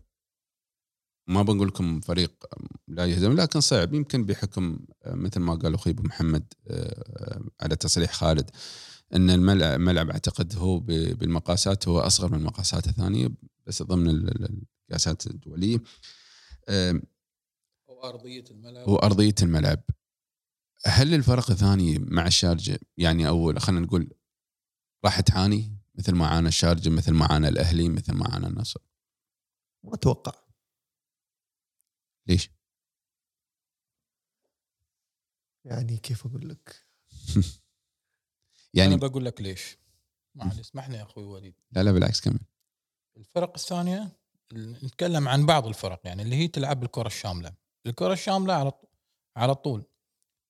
ما 1.30 1.42
بنقول 1.42 1.68
لكم 1.68 2.00
فريق 2.02 2.46
لا 2.88 3.06
يهزم 3.06 3.34
لكن 3.34 3.60
صعب. 3.60 3.94
يمكن 3.94 4.26
بحكم 4.26 4.80
أه، 5.04 5.14
مثل 5.16 5.40
ما 5.40 5.56
قال 5.56 5.74
أخوي 5.74 5.94
أبو 5.94 6.04
محمد 6.04 6.54
أه، 6.68 7.42
على 7.62 7.76
تصريح 7.76 8.14
خالد 8.14 8.50
إن 9.16 9.30
الملعب 9.30 9.80
الملعب 9.80 10.10
أعتقد 10.10 10.56
هو 10.56 10.80
ب- 10.80 10.86
بالمقاسات 11.20 11.88
هو 11.88 12.00
أصغر 12.00 12.32
من 12.32 12.38
المقاسات 12.40 12.88
الثانية 12.88 13.30
بس 13.66 13.84
ضمن 13.84 14.10
ال- 14.10 14.30
ال- 14.46 14.62
القياسات 14.84 15.28
الدولية. 15.28 15.82
وارضيه 17.88 18.44
الملعب. 18.52 18.88
وارضيه 18.88 19.36
الملعب. 19.42 19.80
هل 20.86 21.14
الفرق 21.14 21.52
الثانية 21.52 21.98
مع 22.00 22.28
الشارجة 22.28 22.80
يعني 22.98 23.28
أول 23.28 23.60
خلينا 23.62 23.82
نقول 23.86 24.12
راح 25.06 25.20
تعاني؟ 25.20 25.76
مثل 25.96 26.16
ما 26.16 26.28
عانى 26.28 26.48
الشارجة 26.48 26.90
مثل 26.90 27.12
ما 27.14 27.26
عانى 27.26 27.48
الأهلي 27.48 27.90
مثل 27.90 28.14
ما 28.14 28.28
عانى 28.34 28.48
النصر. 28.48 28.80
ما 29.84 29.94
أتوقع. 29.94 30.49
ليش؟ 32.30 32.52
يعني 35.66 35.98
كيف 35.98 36.26
أقول 36.26 36.50
لك؟ 36.50 36.86
يعني 38.74 38.94
أنا 38.94 39.08
بقول 39.08 39.26
لك 39.26 39.42
ليش. 39.42 39.78
معلش 40.36 40.60
اسمحني 40.60 40.96
يا 40.96 41.04
أخوي 41.04 41.24
وليد. 41.24 41.56
لا 41.72 41.84
لا 41.84 41.92
بالعكس 41.92 42.22
كمل. 42.22 42.40
الفرق 43.18 43.54
الثانية 43.56 44.20
نتكلم 44.54 45.28
عن 45.28 45.46
بعض 45.46 45.68
الفرق 45.68 46.02
يعني 46.04 46.22
اللي 46.22 46.36
هي 46.36 46.48
تلعب 46.48 46.84
الكرة 46.84 47.08
الشاملة. 47.08 47.54
الكرة 47.86 48.14
الشاملة 48.14 48.54
على 48.54 48.72
على 49.36 49.56
طول 49.56 49.86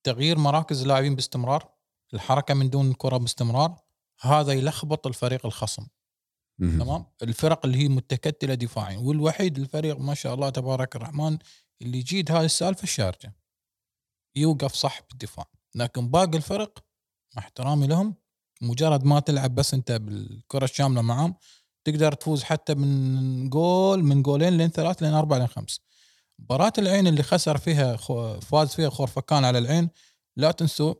تغيير 0.03 0.37
مراكز 0.37 0.81
اللاعبين 0.81 1.15
باستمرار 1.15 1.73
الحركة 2.13 2.53
من 2.53 2.69
دون 2.69 2.91
الكره 2.91 3.17
باستمرار 3.17 3.81
هذا 4.21 4.53
يلخبط 4.53 5.07
الفريق 5.07 5.45
الخصم. 5.45 5.87
تمام؟ 6.59 7.05
الفرق 7.23 7.65
اللي 7.65 7.77
هي 7.77 7.87
متكتلة 7.87 8.53
دفاعيا 8.53 8.97
والوحيد 8.97 9.59
الفريق 9.59 9.97
ما 9.97 10.13
شاء 10.13 10.33
الله 10.33 10.49
تبارك 10.49 10.95
الرحمن 10.95 11.37
اللي 11.81 11.97
يجيد 11.97 12.31
هاي 12.31 12.45
السالفة 12.45 12.83
الشارجه 12.83 13.35
يوقف 14.35 14.73
صح 14.73 15.01
بالدفاع 15.09 15.45
لكن 15.75 16.09
باقي 16.09 16.37
الفرق 16.37 16.79
مع 17.35 17.41
احترامي 17.43 17.87
لهم 17.87 18.15
مجرد 18.61 19.03
ما 19.03 19.19
تلعب 19.19 19.55
بس 19.55 19.73
انت 19.73 19.91
بالكرة 19.91 20.63
الشاملة 20.63 21.01
معاهم 21.01 21.35
تقدر 21.83 22.13
تفوز 22.13 22.43
حتى 22.43 22.75
من 22.75 23.49
جول 23.49 24.03
من 24.03 24.23
جولين 24.23 24.57
لين 24.57 24.69
ثلاث 24.69 25.03
لين 25.03 25.13
أربع 25.13 25.37
لين 25.37 25.47
خمس. 25.47 25.79
مباراة 26.39 26.73
العين 26.77 27.07
اللي 27.07 27.23
خسر 27.23 27.57
فيها 27.57 27.97
خو- 27.97 28.39
فاز 28.39 28.75
فيها 28.75 28.89
خورفكان 28.89 29.45
على 29.45 29.57
العين 29.57 29.89
لا 30.35 30.51
تنسوا 30.51 30.93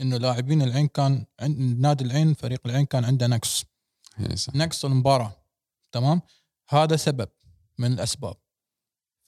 إنه 0.00 0.16
لاعبين 0.16 0.62
العين 0.62 0.88
كان 0.88 1.26
عند 1.40 1.58
نادي 1.58 2.04
العين 2.04 2.34
فريق 2.34 2.60
العين 2.66 2.86
كان 2.86 3.04
عنده 3.04 3.26
نقص. 3.26 3.64
إيه. 4.20 4.36
نقص 4.54 4.84
المباراة. 4.84 5.36
تمام؟ 5.92 6.20
هذا 6.68 6.96
سبب 6.96 7.28
من 7.78 7.92
الأسباب. 7.92 8.36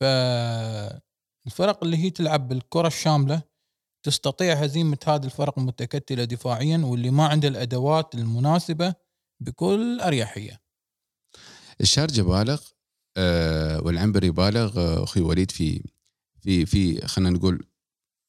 فالفرق 0.01 1.85
اللي 1.85 1.97
هي 1.97 2.11
تلعب 2.11 2.49
بالكرة 2.49 2.87
الشاملة 2.87 3.43
تستطيع 4.07 4.55
هزيمة 4.55 4.99
هذه 5.07 5.25
الفرق 5.25 5.59
المتكتلة 5.59 6.25
دفاعيا 6.25 6.79
واللي 6.79 7.11
ما 7.11 7.27
عنده 7.27 7.49
الأدوات 7.49 8.15
المناسبة 8.15 8.95
بكل 9.41 10.01
أريحية. 10.01 10.61
الشارجه 11.81 12.23
بالغ 12.23 12.63
آه 13.17 13.81
والعنبري 13.83 14.31
بالغ 14.31 14.81
آه، 14.81 15.05
أخوي 15.05 15.23
وليد 15.23 15.51
في 15.51 15.83
في 16.41 16.67
في 16.67 17.07
خلينا 17.07 17.31
نقول 17.31 17.67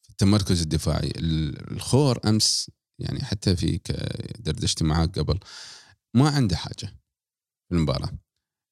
التمركز 0.10 0.62
الدفاعي. 0.62 1.08
ال- 1.16 1.72
الخور 1.72 2.20
أمس 2.26 2.72
يعني 3.00 3.24
حتى 3.24 3.56
في 3.56 3.80
دردشتي 4.40 4.84
معاك 4.84 5.20
قبل 5.20 5.40
ما 6.14 6.30
عنده 6.30 6.56
حاجة 6.56 6.86
في 7.70 7.72
المباراة. 7.76 8.10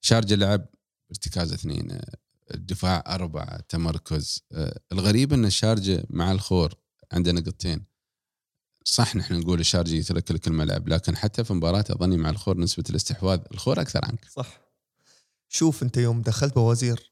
شارجه 0.02 0.36
لعب 0.36 0.66
ارتكاز 1.12 1.54
اثنين 1.54 1.92
آه، 1.92 2.14
الدفاع 2.54 3.04
أربعة 3.08 3.62
تمركز. 3.70 4.44
آه، 4.52 4.80
الغريب 4.92 5.34
أن 5.34 5.46
الشارجة 5.46 6.06
مع 6.10 6.32
الخور 6.32 6.74
عنده 7.12 7.32
نقطتين. 7.32 7.86
صح 8.86 9.16
نحن 9.16 9.40
نقول 9.40 9.60
الشارجة 9.60 9.96
يترك 9.96 10.32
لك 10.32 10.48
الملعب 10.48 10.88
لكن 10.90 11.18
حتى 11.18 11.44
في 11.44 11.54
مباراة 11.54 11.86
أظني 11.90 12.18
مع 12.18 12.30
الخور 12.30 12.58
نسبة 12.58 12.84
الاستحواذ 12.90 13.40
الخور 13.52 13.82
أكثر 13.82 14.06
عنك. 14.06 14.26
صح. 14.30 14.62
شوف 15.50 15.84
أنت 15.84 15.98
يوم 15.98 16.22
دخلت 16.22 16.56
بوازير 16.56 17.12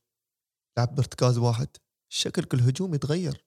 لعب 0.77 0.95
بارتكاز 0.95 1.37
واحد 1.37 1.67
شكلك 2.09 2.53
الهجوم 2.53 2.95
يتغير 2.95 3.45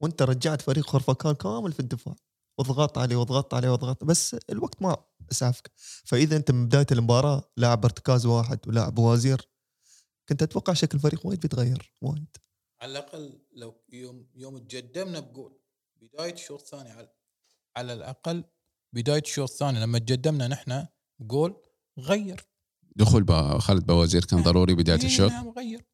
وأنت 0.00 0.22
رجعت 0.22 0.62
فريق 0.62 0.86
خورفكان 0.86 1.34
كامل 1.34 1.72
في 1.72 1.80
الدفاع. 1.80 2.14
وضغطت 2.58 2.98
عليه 2.98 3.16
وضغطت 3.16 3.54
عليه 3.54 3.72
وضغطت 3.72 4.04
بس 4.04 4.36
الوقت 4.50 4.82
ما 4.82 4.96
أسعفك. 5.32 5.70
فإذا 6.04 6.36
أنت 6.36 6.50
من 6.50 6.66
بداية 6.66 6.86
المباراة 6.92 7.50
لاعب 7.56 7.84
ارتكاز 7.84 8.26
واحد 8.26 8.58
ولاعب 8.66 8.94
باوزير 8.94 9.48
كنت 10.28 10.42
أتوقع 10.42 10.72
شكل 10.72 10.96
الفريق 10.98 11.26
وايد 11.26 11.40
بيتغير 11.40 11.92
وايد. 12.02 12.36
على 12.80 12.92
الأقل 12.92 13.40
لو 13.52 13.82
يوم 13.92 14.26
يوم 14.34 14.58
تقدمنا 14.58 15.20
بجول 15.20 15.60
بداية 15.96 16.32
الشوط 16.32 16.60
الثاني 16.60 16.90
على 16.90 17.08
على 17.76 17.92
الأقل 17.92 18.44
بداية 18.92 19.22
الشوط 19.22 19.50
الثاني 19.50 19.80
لما 19.80 19.98
تقدمنا 19.98 20.48
نحن 20.48 20.86
جول 21.20 21.62
غير. 21.98 22.48
دخول 22.96 23.22
با- 23.24 23.58
خالد 23.58 23.86
باوزير 23.86 24.24
كان 24.24 24.42
ضروري 24.42 24.74
بداية 24.74 24.98
إيه 24.98 25.06
الشوط. 25.06 25.30
نعم 25.30 25.48
غير. 25.48 25.84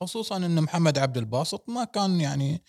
خصوصا 0.00 0.36
إن 0.36 0.62
محمد 0.62 0.98
عبد 0.98 1.16
الباسط 1.18 1.68
ما 1.68 1.84
كان 1.84 2.20
يعني 2.20 2.62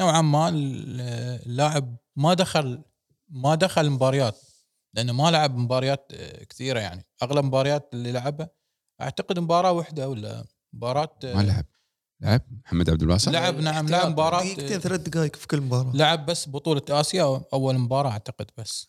نوعا 0.00 0.22
ما 0.22 0.48
ال- 0.48 1.00
اللاعب 1.46 1.96
ما 2.16 2.34
دخل 2.34 2.82
ما 3.28 3.54
دخل 3.54 3.90
مباريات 3.90 4.40
لأنه 4.94 5.12
ما 5.12 5.30
لعب 5.30 5.56
مباريات 5.56 6.12
آه، 6.12 6.44
كثيرة 6.44 6.80
يعني. 6.80 7.06
أغلب 7.22 7.44
مباريات 7.44 7.90
اللي 7.94 8.12
لعبها 8.12 8.50
أعتقد 9.00 9.38
مباراة 9.38 9.72
واحدة 9.72 10.08
ولا 10.08 10.44
مباراة 10.72 11.18
ما 11.24 11.42
لعب. 11.42 11.64
لعب. 12.22 12.42
محمد 12.64 12.90
عبد 12.90 13.02
الباسط 13.02 13.28
لعب 13.28 13.54
نعم 13.54 13.88
لعب 13.88 14.10
مباراة 14.10 14.40
دقيقتين 14.40 14.80
ثلاث 14.80 15.00
دقائق 15.00 15.36
في 15.36 15.46
كل 15.46 15.60
مباراة. 15.60 15.92
لعب 15.96 16.26
بس 16.26 16.48
بطولة 16.48 16.82
آسيا 16.90 17.44
أول 17.52 17.78
مباراة 17.78 18.10
أعتقد 18.10 18.50
بس. 18.58 18.88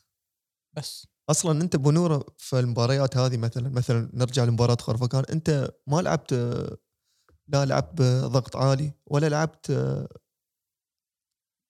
بس. 0.74 1.08
أصلا 1.30 1.62
أنت 1.62 1.76
بنوره 1.76 2.26
في 2.38 2.60
المباريات 2.60 3.18
هذه 3.18 3.38
مثلا 3.38 3.70
مثلا 3.70 4.10
نرجع 4.14 4.44
لمباراة 4.44 4.78
خرفكان 4.80 5.24
أنت 5.32 5.72
ما 5.88 6.02
لعبت 6.02 6.34
لا 7.48 7.66
لعبت 7.66 8.02
بضغط 8.02 8.56
عالي 8.56 8.94
ولا 9.06 9.30
لعبت 9.30 9.72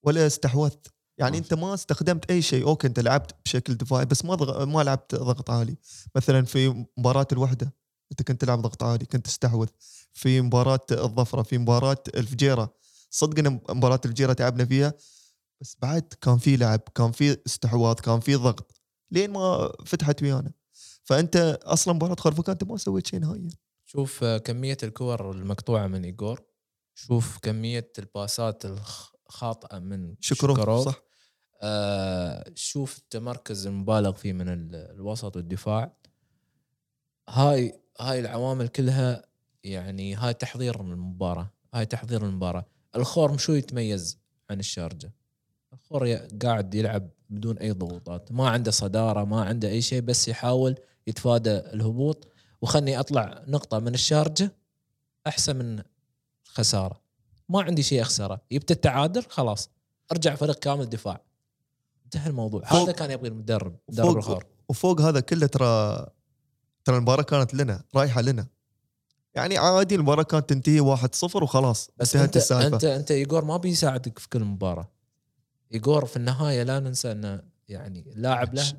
ولا 0.06 0.28
استحوذت. 0.28 0.94
يعني. 1.20 1.38
أنت 1.38 1.54
ما 1.54 1.74
استخدمت 1.74 2.32
أي 2.32 2.42
شيء. 2.42 2.68
أوكي 2.68 2.88
أنت 2.88 3.00
لعبت 3.00 3.36
بشكل 3.46 3.74
دفاعي 3.76 4.06
بس 4.06 4.26
ما 4.26 4.36
ضغ... 4.36 4.66
ما 4.66 4.84
لعبت 4.84 5.16
ضغط 5.16 5.50
عالي. 5.50 5.78
مثلا 6.16 6.46
في 6.46 6.86
مباراة 6.98 7.28
الوحدة. 7.32 7.74
أنت 8.12 8.22
كنت 8.24 8.42
تلعب 8.42 8.62
ضغط 8.62 8.84
عالي 8.84 9.06
كنت 9.06 9.26
تستحوذ 9.26 9.68
في 10.14 10.42
مباراة 10.42 10.80
الظفرة 10.92 11.42
في 11.44 11.58
مباراة 11.58 12.04
الفجيرة. 12.16 12.74
صدق 13.10 13.40
إن 13.40 13.60
مباراة 13.70 14.02
الفجيرة 14.06 14.34
تعبنا 14.34 14.66
فيها 14.66 14.94
بس 15.62 15.78
بعد 15.82 16.14
كان 16.22 16.38
في 16.38 16.58
لعب 16.58 16.80
كان 16.96 17.12
في 17.12 17.38
استحواذ 17.46 17.96
كان 17.96 18.20
في 18.20 18.36
ضغط 18.36 18.82
لين 19.12 19.32
ما 19.32 19.72
فتحت 19.86 20.24
ويانا. 20.24 20.52
فأنت 21.04 21.60
أصلا 21.64 21.94
مباراة 21.94 22.16
خورفكان 22.20 22.52
أنت 22.52 22.64
ما 22.64 22.78
سويت 22.78 23.08
شيء 23.08 23.20
نهائيا. 23.20 23.50
شوف 23.86 24.24
آه، 24.24 24.38
كمية 24.38 24.78
الكور 24.84 25.32
المقطوعة 25.32 25.88
من 25.88 26.04
ايجور 26.06 26.42
شوف 26.96 27.38
كمية 27.42 27.92
الباسات 28.00 28.66
الخاطئه 28.66 29.80
من 29.80 30.16
شكروف 30.20 30.70
صح؟ 30.86 31.02
آه 31.62 32.52
شوف 32.56 32.98
التمركز 32.98 33.68
المبالغ 33.68 34.12
فيه 34.12 34.34
من 34.34 34.50
ال- 34.50 34.76
الوسط 34.76 35.36
والدفاع. 35.36 35.98
هاي 37.30 37.82
هاي 38.00 38.20
العوامل 38.20 38.68
كلها 38.68 39.26
يعني 39.64 40.16
هاي 40.16 40.34
تحضير 40.34 40.82
المباراة 40.82 41.50
هاي 41.74 41.86
تحضير 41.86 42.26
المباراة. 42.26 42.66
الخور 42.96 43.38
شو 43.38 43.54
يتميز 43.54 44.18
عن 44.50 44.60
الشارجة؟ 44.60 45.14
الخور 45.74 46.16
قاعد 46.44 46.76
يلعب 46.76 47.10
بدون 47.30 47.58
أي 47.58 47.72
ضغوطات 47.72 48.32
ما 48.32 48.50
عنده 48.50 48.72
صدارة 48.72 49.24
ما 49.24 49.42
عنده 49.42 49.70
أي 49.70 49.82
شيء 49.82 50.02
بس 50.02 50.28
يحاول 50.28 50.76
يتفادى 51.08 51.58
الهبوط. 51.58 52.28
وخلني 52.62 53.00
أطلع 53.00 53.44
نقطة 53.48 53.80
من 53.80 53.94
الشارجة 53.94 54.52
أحسن 55.28 55.56
من 55.56 55.84
خسارة. 56.44 57.02
ما 57.50 57.62
عندي 57.62 57.84
شيء 57.84 58.02
أخسره. 58.02 58.42
جبت 58.52 58.72
التعادل 58.72 59.24
خلاص. 59.30 59.70
أرجع 60.12 60.36
فريق 60.36 60.60
كامل 60.60 60.86
دفاع. 60.86 61.22
انتهى 62.06 62.30
الموضوع. 62.30 62.62
هذا 62.66 62.92
كان 62.92 63.12
يبغي 63.12 63.28
المدرب 63.28 63.76
مدرب 63.90 64.18
الخور. 64.18 64.46
وفوق 64.70 65.02
هذا 65.02 65.20
كله 65.20 65.48
ترى 65.48 66.06
ترى 66.88 66.98
المباراة 66.98 67.24
كانت 67.24 67.54
لنا 67.54 67.84
رايحة 67.96 68.22
لنا. 68.22 68.48
يعني 69.36 69.58
عادي 69.58 69.96
المباراة 69.96 70.24
كانت 70.24 70.50
تنتهي 70.50 70.98
1-0 70.98 71.36
وخلاص 71.36 71.90
بس 71.98 72.16
انتهت 72.16 72.28
انت 72.28 72.38
السالفة. 72.38 72.76
انت 72.76 72.84
أنت 72.84 73.12
ايجور 73.12 73.46
ما 73.46 73.58
بيساعدك 73.58 74.20
في 74.20 74.30
كل 74.30 74.44
مباراة. 74.44 74.92
ايجور 75.74 76.06
في 76.06 76.18
النهاية 76.18 76.64
لا 76.64 76.80
ننسى 76.80 77.12
إنه 77.12 77.42
يعني 77.70 78.14
لاعب 78.16 78.54
له 78.54 78.74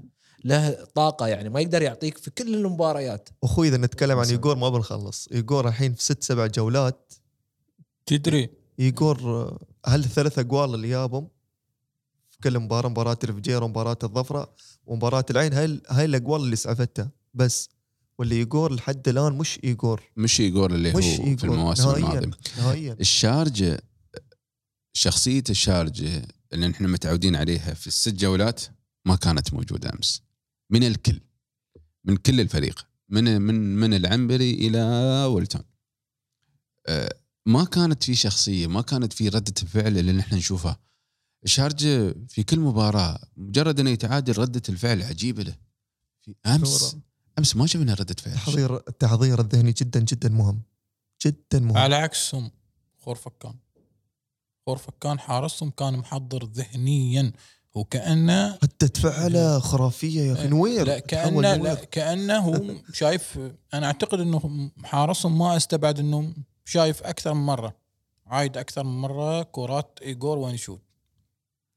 له 0.45 0.85
طاقة 0.95 1.27
يعني 1.27 1.49
ما 1.49 1.61
يقدر 1.61 1.83
يعطيك 1.83 2.19
في 2.19 2.31
كل 2.31 2.55
المباريات. 2.55 3.29
أخوي 3.45 3.69
إذا 3.69 3.77
نتكلم 3.77 4.19
عن. 4.19 4.27
ايجور 4.27 4.57
ما 4.57 4.69
بنخلص. 4.69 5.29
ايجور 5.33 5.69
الحين 5.69 5.95
في 5.95 6.05
ست 6.05 6.23
سبع 6.23 6.47
جولات. 6.47 7.13
تدري؟ 8.07 8.51
ايجور 8.79 9.19
هل 9.87 10.01
الثلاث 10.01 10.39
اجوال 10.39 10.75
اللي 10.75 10.89
جابهم 10.89 11.29
في 12.31 12.39
كل 12.43 12.59
مباراة 12.59 12.89
مباراة 12.89 13.19
الفجيره 13.25 13.65
ومباراة 13.65 13.99
الظفرة 14.03 14.55
ومباراة 14.87 15.25
العين 15.31 15.53
هاي 15.53 15.81
هاي 15.89 16.05
الاجوال 16.05 16.41
اللي 16.41 16.55
اسعفتها 16.55 17.11
بس 17.35 17.78
واللي 18.19 18.35
ايجور 18.35 18.75
لحد 18.75 19.09
الآن 19.09 19.33
مش 19.39 19.61
ايجور 19.65 20.03
مش 20.17 20.41
ايجور 20.41 20.75
اللي 20.75 20.89
مش 20.95 21.05
هو 21.05 21.17
في 21.17 21.25
ايجور 21.25 21.51
المواسم 21.53 21.83
نهائيا 21.85 22.19
الماضية. 22.19 22.39
نهائيا. 22.59 22.97
الشارجة 23.01 23.83
شخصية 24.93 25.45
الشارجة 25.51 26.29
اللي 26.53 26.69
نحن 26.69 26.87
متعودين 26.87 27.37
عليها 27.37 27.75
في 27.75 27.87
الست 27.87 28.15
جولات 28.15 28.63
ما 29.05 29.17
كانت 29.17 29.55
موجودة 29.55 29.91
أمس. 29.95 30.23
من 30.71 30.85
الكل. 30.85 31.21
من 32.05 32.17
كل 32.17 32.41
الفريق. 32.41 32.87
من 33.09 33.41
من 33.43 33.77
من 33.77 33.95
العنبري 33.95 34.51
إلى 34.55 34.83
ولتون 35.25 35.63
آه، 36.87 37.15
ما 37.47 37.65
كانت 37.65 38.03
في 38.03 38.15
شخصية 38.15 38.67
ما 38.67 38.83
كانت 38.83 39.13
في 39.13 39.29
ردة 39.29 39.55
الفعل 39.63 39.99
اللي 39.99 40.13
نحن 40.13 40.35
نشوفها. 40.37 40.81
الشارجة 41.45 42.15
في 42.29 42.43
كل 42.43 42.61
مباراة 42.61 43.19
مجرد 43.37 43.81
إنه 43.81 43.91
يتعادل 43.91 44.39
ردة 44.39 44.63
الفعل 44.69 45.03
عجيبة 45.03 45.43
له. 45.43 45.57
في 46.25 46.35
أمس. 46.47 46.97
أمس 47.39 47.57
ما 47.57 47.67
شفنا 47.67 47.95
ردة 47.95 48.15
فعل. 48.19 48.33
التحضير 48.35 48.77
التحضير 48.77 49.41
الذهني 49.41 49.73
جدا 49.73 50.01
جدا 50.01 50.29
مهم. 50.29 50.63
جدا 51.27 51.61
مهم. 51.61 51.77
على 51.77 51.95
عكسهم 51.95 52.51
خور 52.99 53.15
فكان. 53.15 53.55
خور 54.67 54.79
فكان 54.79 55.19
حارسهم 55.19 55.71
كان 55.71 55.97
محضر 55.99 56.45
ذهنيا. 56.45 57.33
وكأنه 57.75 58.59
حتى 58.63 58.89
تفعله 58.89 59.59
خرافية 59.59 60.21
يا 60.23 60.33
أخي 60.33 60.49
نوير. 60.49 60.87
لا 60.87 60.99
كانه. 60.99 61.41
لا 61.41 61.75
كأنه 61.75 62.39
هو 62.39 62.75
شايف 62.93 63.39
أنا 63.75 63.87
أعتقد 63.87 64.21
إنه 64.21 64.71
حارسهم 64.85 65.39
ما 65.39 65.57
استبعد 65.57 65.99
إنه 65.99 66.35
شايف 66.65 67.03
أكثر 67.03 67.35
من 67.35 67.47
مرة. 67.47 67.77
عايد 68.27 68.57
أكثر 68.57 68.85
من 68.85 69.01
مرة 69.01 69.43
كرات 69.43 69.99
ايجور 70.03 70.39
وين 70.39 70.55
يشوت. 70.55 70.81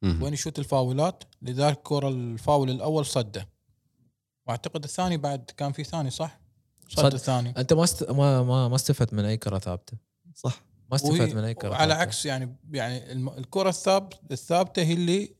وين 0.04 0.34
يشوت 0.34 0.60
الفاولات. 0.60 1.24
لذلك 1.42 1.80
كرة 1.84 2.08
الفاول 2.08 2.70
الأول 2.70 3.06
صده. 3.06 3.48
وأعتقد 4.48 4.84
الثاني 4.84 5.18
بعد 5.18 5.52
كان 5.58 5.72
في 5.72 5.84
ثاني 5.84 6.10
صح؟ 6.10 6.40
صد. 6.90 7.14
الثاني 7.14 7.54
أنت 7.58 7.74
ما 7.74 7.84
است... 7.84 8.04
ما 8.12 8.44
ما, 8.44 8.68
ما 8.68 8.76
استفدت 8.76 9.14
من 9.14 9.26
أي 9.26 9.38
كرة 9.38 9.60
ثابتة 9.60 9.98
صح 10.36 10.64
ما 10.90 10.96
استفدت 10.96 11.36
من 11.36 11.44
أي 11.44 11.54
كرة 11.54 11.76
على 11.76 11.78
ثابتة. 11.94 12.02
عكس 12.02 12.26
يعني 12.26 12.56
يعني 12.72 13.12
الم- 13.12 13.30
الكرة 13.30 13.70
الثابت 13.70 14.20
الثابتة 14.32 14.82
هي 14.82 14.94
اللي 14.94 15.36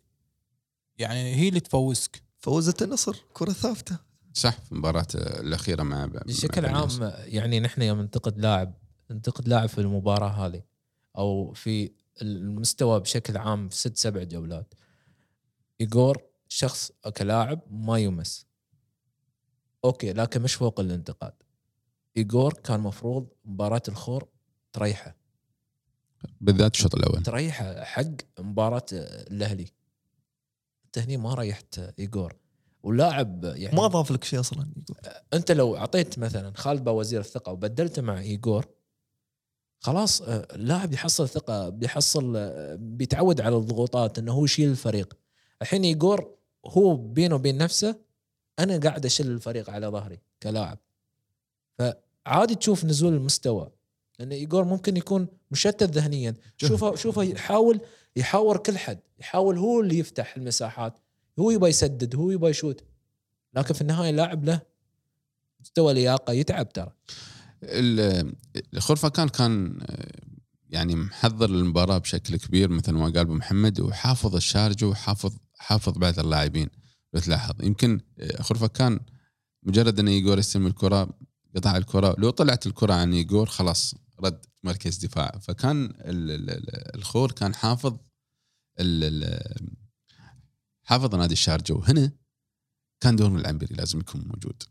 يعني 0.98 1.36
هي 1.36 1.50
اللي 1.50 1.60
تفوزك 1.60 2.24
فوزت 2.40 2.82
النصر 2.82 3.26
كرة 3.34 3.52
ثابتة 3.52 3.98
صح 4.34 4.60
في 4.60 4.72
المباراة 4.72 5.08
الأخيرة 5.16 5.84
مع 5.84 6.06
بشكل 6.06 6.66
عام. 6.66 6.90
يعني 7.26 7.60
نحن 7.60 7.82
يوم 7.82 8.02
ننتقد 8.02 8.40
لاعب 8.40 8.74
ننتقد 9.12 9.48
لاعب 9.48 9.70
في 9.70 9.78
المباراة 9.82 10.30
هذه 10.48 10.62
أو 11.18 11.54
في 11.54 11.92
المستوى 12.22 13.00
بشكل 13.00 13.38
عام 13.38 13.70
في 13.70 13.76
ست 13.78 13.98
سبع 13.98 14.24
جولات 14.24 14.74
ايجور 15.82 16.22
شخص 16.48 16.92
كلاعب 17.18 17.62
ما 17.70 17.98
يمس 17.98 18.46
okay 19.86 20.14
لكن 20.14 20.42
مش 20.42 20.56
فوق 20.56 20.80
الانتقاد. 20.80 21.34
ايجور 22.18 22.54
كان 22.54 22.80
مفروض 22.80 23.28
مباراة 23.46 23.82
الخور 23.88 24.28
تريحه. 24.74 25.16
بالذات 26.42 26.74
الشوط 26.74 26.96
الأول. 26.96 27.24
تريحه 27.24 27.84
حق 27.84 28.12
مباراة 28.40 28.86
الأهلي. 28.94 29.68
أنت 30.86 30.98
هني 30.98 31.18
ما 31.18 31.34
ريحت 31.34 31.80
ايجور 32.00 32.36
ولاعب 32.84 33.44
يعني 33.44 33.76
ما 33.76 33.88
ضاف 33.88 34.12
لك 34.12 34.24
شيء 34.24 34.40
أصلا 34.40 34.72
أنت 35.34 35.52
لو 35.52 35.78
أعطيت 35.78 36.20
مثلا 36.20 36.54
خالد 36.58 36.90
باوزير 36.90 37.20
الثقة 37.20 37.52
وبدلته 37.52 38.02
مع 38.02 38.20
ايجور 38.20 38.66
خلاص 39.80 40.22
اللاعب 40.22 40.94
يحصل 40.94 41.30
ثقة 41.30 41.70
بيحصل 41.70 42.50
بيتعود 42.78 43.42
على 43.42 43.58
الضغوطات 43.58 44.20
إنه 44.20 44.34
هو 44.34 44.46
يشيل 44.46 44.70
الفريق. 44.70 45.18
الحين 45.62 45.84
ايجور 45.84 46.36
هو 46.66 46.96
بينه 46.96 47.36
وبين 47.36 47.58
نفسه 47.58 47.96
أنا 48.60 48.78
قاعد 48.78 49.06
اشيل 49.06 49.28
الفريق 49.28 49.70
على 49.70 49.88
ظهري 49.88 50.20
كلاعب. 50.44 50.78
فعادي 51.80 52.56
تشوف 52.56 52.86
نزول 52.86 53.14
المستوى 53.14 53.72
لأن 54.20 54.32
ايجور 54.32 54.64
ممكن 54.64 54.98
يكون 54.98 55.28
مشتت 55.52 55.84
ذهنيا. 55.92 56.36
شوفه 56.58 56.96
شوفه 56.96 57.24
يحاول 57.24 57.82
يحاور 58.16 58.58
كل 58.58 58.78
حد 58.78 59.00
يحاول 59.20 59.58
هو 59.58 59.82
اللي 59.82 59.98
يفتح 59.98 60.36
المساحات 60.38 61.00
هو 61.40 61.52
يبغى 61.52 61.70
يسدد 61.70 62.16
هو 62.16 62.32
يبغى 62.32 62.50
يشوت. 62.50 62.84
لكن 63.54 63.74
في 63.74 63.82
النهاية 63.82 64.12
لاعب 64.12 64.44
له 64.44 64.62
مستوى 65.60 65.94
لياقة 65.94 66.34
يتعب 66.34 66.74
ترى. 66.74 66.92
ال- 67.64 68.34
الخرفة 68.74 69.10
كان 69.10 69.30
كان 69.30 69.80
يعني 70.70 70.96
محضر 70.96 71.50
المباراه 71.50 71.98
بشكل 71.98 72.38
كبير 72.38 72.70
مثل 72.70 72.92
ما 72.92 73.06
قال 73.06 73.18
أبو 73.18 73.34
محمد 73.34 73.80
وحافظ 73.80 74.36
الشارجة 74.36 74.86
وحافظ 74.86 75.38
حافظ 75.58 75.98
بعض 75.98 76.20
اللاعبين. 76.20 76.70
لو 77.14 77.20
تلاحظ. 77.22 77.64
يمكن 77.64 78.02
آه، 78.20 78.42
خرفه 78.42 78.68
كان 78.68 79.00
مجرد 79.64 80.00
ان 80.00 80.08
ايجور 80.08 80.40
يستلم 80.40 80.68
الكرة 80.68 81.20
قطع 81.56 81.78
الكرة. 81.78 82.16
لو 82.18 82.30
طلعت 82.30 82.68
الكرة 82.68 82.94
عن 82.94 83.14
ايجور 83.14 83.46
خلاص 83.46 83.96
رد 84.20 84.46
مركز 84.64 84.98
دفاع. 85.06 85.32
فكان 85.42 85.86
ال- 85.86 86.32
ال- 86.32 86.50
ال- 86.50 86.96
الخور 86.96 87.32
كان 87.32 87.56
حافظ 87.56 87.98
حافظ 90.84 91.16
نادي 91.16 91.34
الشارجه 91.34 91.74
وهنا 91.74 92.12
كان 93.00 93.16
دور 93.16 93.36
العنبري 93.36 93.76
لازم 93.76 94.00
يكون 94.00 94.22
موجود. 94.22 94.64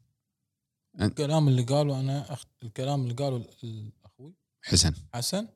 الكلام 1.00 1.48
اللي 1.48 1.62
قاله 1.62 2.00
أنا 2.00 2.32
أخ... 2.32 2.44
الكلام 2.62 3.02
اللي 3.02 3.14
قاله 3.14 3.36
ال- 3.64 3.92
أخوي 4.04 4.34
حسن 4.62 4.94
حسن 5.14 5.48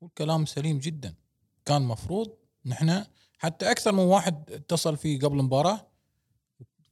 والكلام 0.00 0.46
سليم 0.46 0.78
جدا. 0.78 1.14
كان 1.64 1.82
مفروض 1.82 2.36
نحن 2.66 3.04
حتى 3.38 3.70
أكثر 3.70 3.92
من 3.92 3.98
واحد 3.98 4.50
اتصل 4.50 4.96
فيه 4.96 5.18
قبل 5.20 5.38
المباراه 5.38 5.90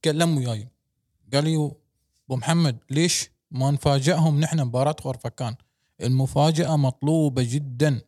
تكلم 0.02 0.36
وياي. 0.38 0.68
قال 1.34 1.44
لي 1.44 1.56
أبو 1.56 2.36
محمد 2.36 2.78
ليش 2.90 3.30
ما 3.50 3.70
نفاجئهم 3.70 4.40
نحن 4.40 4.60
مباراة 4.60 4.96
غرفكان 5.04 5.54
المفاجأة 6.02 6.76
مطلوبة 6.76 7.42
جدا. 7.42 8.00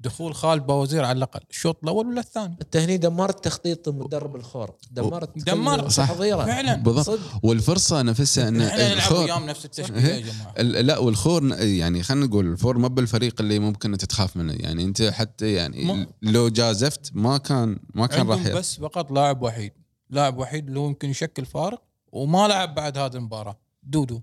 دخول 0.00 0.34
خالد 0.34 0.66
بوزير 0.66 1.04
على 1.04 1.16
الأقل. 1.16 1.40
الشوط 1.50 1.78
الأول 1.82 2.06
ولا 2.06 2.20
الثاني؟ 2.20 2.56
انت 2.62 2.76
هني 2.76 2.96
دمرت 2.96 3.44
تخطيط 3.44 3.88
مدرب 3.88 4.36
الخور 4.36 4.70
دمرت 4.90 5.38
دمر. 5.38 5.80
كل 5.80 5.90
صح. 5.92 6.12
تحضيره. 6.12 6.44
فعلا. 6.44 6.74
بالضبط. 6.74 7.06
صدق. 7.06 7.40
والفرصة 7.44 8.02
نفسها 8.02 8.48
إن 8.48 8.60
إحنا 8.60 8.84
نلعب 8.88 8.96
الخور 8.96 9.24
وياهم 9.24 9.46
نفس 9.46 9.64
التشكيلة 9.64 10.08
يا 10.08 10.20
جماعة. 10.20 10.54
ال- 10.58 10.86
لا 10.86 10.98
والخور 10.98 11.60
يعني 11.60 12.02
خلينا 12.02 12.26
نقول 12.26 12.46
الفور 12.46 12.78
ما 12.78 12.88
بالفريق 12.88 13.40
اللي 13.40 13.58
ممكن 13.58 13.98
تخاف 13.98 14.36
منه. 14.36 14.52
يعني 14.52 14.84
أنت 14.84 15.02
حتى 15.02 15.52
يعني 15.52 16.06
لو 16.22 16.48
جازفت 16.48 17.10
ما 17.14 17.38
كان 17.38 17.78
ما 17.94 18.06
كان 18.06 18.28
راح 18.28 18.48
بس 18.48 18.76
فقط 18.76 19.10
لاعب 19.12 19.42
وحيد. 19.42 19.72
لاعب 20.10 20.38
وحيد 20.38 20.66
اللي 20.66 20.80
هو 20.80 20.86
يمكن 20.88 21.10
يشكل 21.10 21.46
فارق 21.46 21.82
وما 22.12 22.48
لعب 22.48 22.74
بعد 22.74 22.98
هذه 22.98 23.16
المباراة. 23.16 23.58
دودو. 23.82 24.20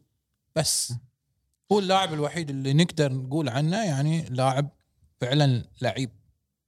بس. 0.55 0.93
هو 1.71 1.79
اللاعب 1.79 2.13
الوحيد 2.13 2.49
اللي 2.49 2.73
نقدر 2.73 3.13
نقول 3.13 3.49
عنه 3.49 3.85
يعني 3.85 4.25
لاعب 4.29 4.69
فعلا 5.21 5.65
لعيب. 5.81 6.09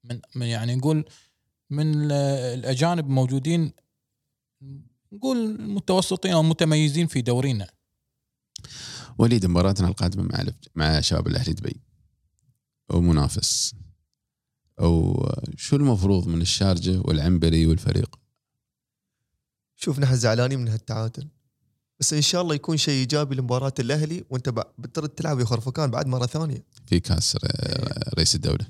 من 0.04 0.20
من 0.36 0.46
يعني 0.46 0.76
نقول 0.76 1.06
من 1.70 1.94
ال- 1.96 2.12
الأجانب 2.60 3.08
موجودين 3.10 3.72
نقول 5.14 5.62
متوسطين 5.62 6.32
أو 6.32 6.44
متميزين 6.44 7.08
في 7.08 7.22
دورينا. 7.22 7.68
وليد 9.18 9.46
مباراتنا 9.46 9.88
القادمة 9.88 10.24
مع 10.24 10.44
مع 10.76 11.02
شباب 11.02 11.28
الأهلي 11.28 11.54
دبي. 11.54 11.82
أو 12.92 13.02
منافس. 13.02 13.76
أو 14.80 15.26
شو 15.58 15.76
المفروض 15.76 16.28
من 16.28 16.42
الشارجة 16.42 17.00
والعنبري 17.00 17.68
والفريق؟ 17.68 18.20
شوف 19.76 20.00
نحن 20.00 20.16
زعلانين 20.16 20.60
من 20.60 20.68
هالتعادل. 20.68 21.28
بس 22.00 22.14
إن 22.14 22.22
شاء 22.22 22.42
الله 22.42 22.56
يكون 22.56 22.78
شيء 22.78 22.94
إيجابي 22.94 23.36
لمباراة 23.36 23.74
الأهلي 23.80 24.26
وأنت 24.30 24.50
بترد 24.78 25.10
تلعب 25.10 25.40
يا 25.40 25.46
خرفكان 25.46 25.92
بعد 25.92 26.08
مرة 26.08 26.26
ثانية. 26.26 26.66
في 26.88 27.00
كاس 27.00 27.36
ر- 27.36 27.40
رئيس 28.18 28.36
الدولة. 28.36 28.68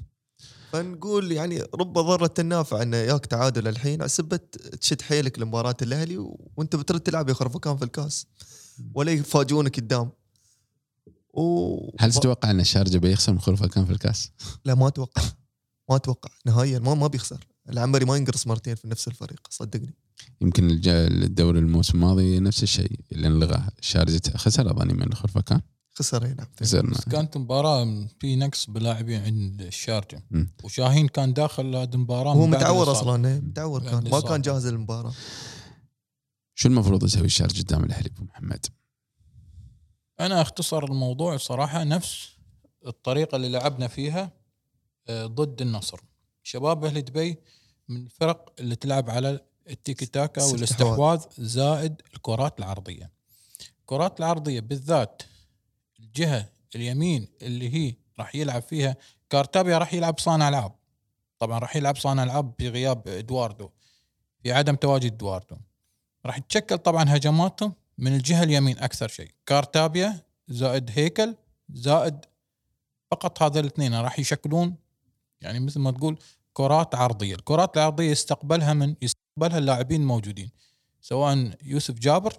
فنقول 0.71 1.31
يعني 1.31 1.61
رب 1.73 1.93
ضارة 1.93 2.33
النافع 2.39 2.81
إنه 2.81 2.97
ياك 2.97 3.25
تعادل 3.25 3.67
الحين. 3.67 4.01
عسبة 4.01 4.39
تشد 4.81 5.01
حيلك 5.01 5.39
لمباراة 5.39 5.75
الأهلي. 5.81 6.17
وأنت 6.57 6.75
بترد 6.75 6.99
تلعب 6.99 7.29
يا 7.29 7.33
خرفكان 7.33 7.77
في 7.77 7.83
الكاس. 7.83 8.27
ولا 8.93 9.11
يفاجئونك 9.11 9.75
قدام. 9.79 10.11
و... 11.33 11.77
هل 11.99 12.13
تتوقع 12.13 12.51
إن 12.51 12.59
الشارجه 12.59 12.97
بيخسر 12.97 13.31
من 13.31 13.39
خلفه 13.39 13.67
كان 13.67 13.85
في 13.85 13.91
الكاس؟ 13.91 14.31
لا 14.65 14.75
ما 14.75 14.87
أتوقع. 14.87 15.21
ما 15.89 15.95
أتوقع. 15.95 16.29
نهائيا 16.45 16.79
ما 16.79 16.93
ما 16.93 17.07
بيخسر. 17.07 17.47
العنبري 17.69 18.05
ما 18.05 18.17
ينقرص 18.17 18.47
مرتين 18.47 18.75
في 18.75 18.87
نفس 18.87 19.07
الفريق 19.07 19.47
صدقني. 19.49 19.93
يمكن 20.41 20.81
الدوري 20.85 21.59
الموسم 21.59 21.97
الماضي 21.97 22.39
نفس 22.39 22.63
الشيء 22.63 22.99
اللي 23.11 23.27
انلغى 23.27 23.63
الشارجة 23.79 24.37
خسر 24.37 24.71
أظني 24.71 24.93
من 24.93 25.13
خرفكان 25.13 25.61
خسر 25.93 26.25
إي 26.25 26.33
نعم 26.33 26.47
خسرنا 26.59 26.91
بس 26.91 27.09
كانت 27.09 27.37
مباراة 27.37 28.07
في 28.19 28.35
نقص 28.35 28.69
بلاعبين 28.69 29.21
عند 29.21 29.61
الشارجة. 29.61 30.23
وشاهين 30.63 31.07
كان 31.07 31.33
داخل 31.33 31.75
هذه 31.75 31.93
المباراة 31.93 32.33
هو 32.33 32.47
متعور. 32.47 32.91
أصلا 32.91 33.39
متعور 33.39 33.83
كان 33.83 34.09
ما. 34.11 34.21
كان 34.21 34.41
جاهز 34.41 34.67
للمباراة 34.67 35.13
شو 36.55 36.69
المفروض 36.69 37.03
يسوي 37.03 37.25
الشارجة 37.25 37.61
قدام 37.61 37.83
الاهلي 37.83 38.09
أبو 38.15 38.23
محمد؟ 38.23 38.65
أنا 40.19 40.41
أختصر 40.41 40.83
الموضوع 40.83 41.37
صراحة 41.37 41.83
نفس 41.83 42.29
الطريقة 42.87 43.35
اللي 43.35 43.49
لعبنا 43.49 43.87
فيها 43.87 44.31
آه، 45.07 45.25
ضد 45.25 45.61
النصر 45.61 45.99
شباب 46.43 46.85
أهل 46.85 47.01
دبي 47.01 47.37
من 47.89 48.01
الفرق 48.01 48.53
اللي 48.59 48.75
تلعب 48.75 49.09
على 49.09 49.39
التيكي 49.69 50.05
تاكا 50.05 50.41
الاستحواذ. 50.41 50.51
والاستحواذ 50.53 51.21
زائد 51.37 52.01
الكرات 52.13 52.59
العرضية. 52.59 53.11
الكرات 53.81 54.19
العرضية 54.19 54.59
بالذات 54.59 55.21
الجهة 55.99 56.49
اليمين 56.75 57.27
اللي 57.41 57.75
هي 57.75 57.95
راح 58.19 58.35
يلعب 58.35 58.61
فيها 58.61 58.95
كارتابيا 59.29 59.77
راح 59.77 59.93
يلعب 59.93 60.19
صانع 60.19 60.49
العاب. 60.49 60.75
طبعا 61.39 61.59
راح 61.59 61.75
يلعب 61.75 61.97
صانع 61.97 62.23
العاب 62.23 62.53
بغياب 62.59 63.07
إدواردو 63.07 63.69
في 64.43 64.51
عدم 64.51 64.75
تواجد 64.75 65.13
إدواردو. 65.13 65.55
راح 66.25 66.37
تشكل 66.37 66.77
طبعا 66.77 67.03
هجماتهم 67.07 67.73
من 67.97 68.15
الجهة 68.15 68.43
اليمين 68.43 68.79
أكثر 68.79 69.07
شيء. 69.07 69.31
كارتابيا 69.45 70.21
زائد 70.47 70.91
هيكل 70.93 71.35
زائد 71.73 72.25
فقط 73.11 73.43
هذا 73.43 73.59
الاثنين 73.59 73.95
راح 73.95 74.19
يشكلون 74.19 74.75
يعني 75.41 75.59
مثل 75.59 75.79
ما 75.79 75.91
تقول 75.91 76.19
كرات 76.53 76.95
عرضية، 76.95 77.35
الكرات 77.35 77.77
العرضية 77.77 78.11
يستقبلها 78.11 78.73
من 78.73 78.95
يستقبلها 79.37 79.57
اللاعبين 79.57 80.01
الموجودين 80.01 80.51
سواء 81.01 81.57
يوسف 81.63 81.99
جابر 81.99 82.33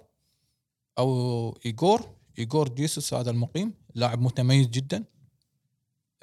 أو 0.97 1.57
ايجور 1.65 2.15
ايجور 2.39 2.69
جيسوس 2.69 3.13
هذا 3.13 3.31
المقيم 3.31 3.73
لاعب 3.95 4.21
متميز 4.21 4.67
جدا. 4.67 5.03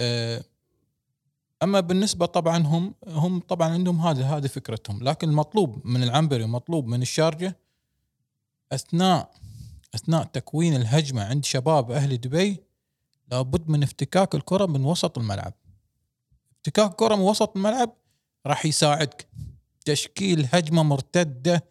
آه، 0.01 0.45
أما 1.63 1.81
بالنسبة 1.81 2.27
طبعا 2.27 2.59
هم 2.59 2.95
هم 3.07 3.41
طبعا 3.41 3.69
عندهم 3.69 4.01
هذه 4.01 4.37
هذه 4.37 4.47
فكرتهم. 4.47 5.03
لكن 5.03 5.29
المطلوب 5.29 5.87
من 5.87 6.03
العنبري 6.03 6.45
ومطلوب 6.45 6.87
من 6.87 7.03
الشارجة 7.03 7.57
أثناء 8.73 9.35
أثناء 9.95 10.25
تكوين 10.25 10.77
الهجمة 10.77 11.25
عند 11.25 11.45
شباب 11.45 11.91
أهل 11.91 12.21
دبي 12.21 12.65
لابد 13.31 13.69
من 13.69 13.83
افتكاك 13.83 14.35
الكرة 14.35 14.67
من 14.67 14.85
وسط 14.85 15.19
الملعب. 15.19 15.55
افتكاك 16.57 16.91
الكره 16.91 17.15
من 17.15 17.23
وسط 17.23 17.57
الملعب 17.57 17.97
راح 18.47 18.67
يساعدك. 18.67 19.29
تشكيل 19.85 20.49
هجمة 20.53 20.83
مرتدة 20.83 21.65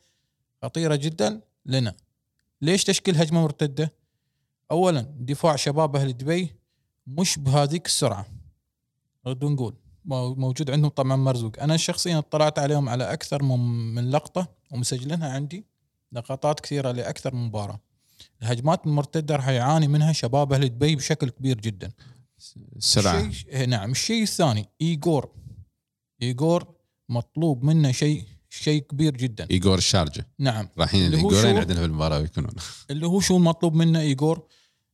خطيرة 0.64 0.96
جدا 0.96 1.42
لنا. 1.66 1.94
ليش 2.62 2.84
تشكيل 2.84 3.18
هجمة 3.18 3.42
مرتدة؟ 3.42 3.92
اولا 4.72 5.02
دفاع 5.20 5.56
شباب 5.56 5.96
أهل 5.96 6.18
دبي 6.18 6.56
مش 7.08 7.40
بهذيك 7.40 7.86
السرعة. 7.86 8.26
نقدر 9.28 9.50
نقول 9.50 9.76
مو- 10.06 10.36
موجود 10.36 10.72
عندهم 10.72 10.90
طبعا 10.90 11.16
مرزوق. 11.16 11.60
أنا 11.60 11.78
شخصيا 11.78 12.18
اطلعت 12.18 12.60
عليهم 12.60 12.90
على 12.90 13.14
أكثر 13.14 13.44
من 13.44 14.12
لقطة 14.12 14.48
ومسجلينها 14.72 15.30
عندي. 15.30 15.66
لقطات 16.12 16.60
كثيرة 16.60 16.92
لأكثر 16.92 17.36
من 17.36 17.46
مباراة. 17.46 17.80
الهجمات 18.42 18.86
المرتدة 18.88 19.36
راح 19.36 19.48
يعاني 19.50 19.88
منها 19.88 20.12
شباب 20.14 20.54
أهل 20.54 20.70
دبي 20.70 20.96
بشكل 20.96 21.30
كبير 21.30 21.60
جدا. 21.62 21.92
السرعة 22.76 23.20
الشيء 23.22 23.66
نعم 23.68 23.92
الشيء 23.92 24.24
الثاني 24.24 24.70
ايجور 24.82 25.32
ايجور 26.22 26.73
مطلوب 27.10 27.64
منه 27.64 27.92
شيء 27.92 28.26
شيء 28.50 28.82
كبير 28.82 29.18
جدا. 29.18 29.48
ايجور 29.52 29.78
الشارجة 29.78 30.28
نعم. 30.40 30.70
رايحين 30.78 31.08
الايجورين 31.08 31.42
شو؟ 31.54 31.60
عندنا 31.60 31.80
في 31.80 31.86
المباراة 31.86 32.20
يكونون 32.20 32.52
اللي 32.90 33.08
هو 33.08 33.20
شو 33.20 33.38
المطلوب 33.38 33.76
منه 33.76 34.00
ايجور 34.00 34.48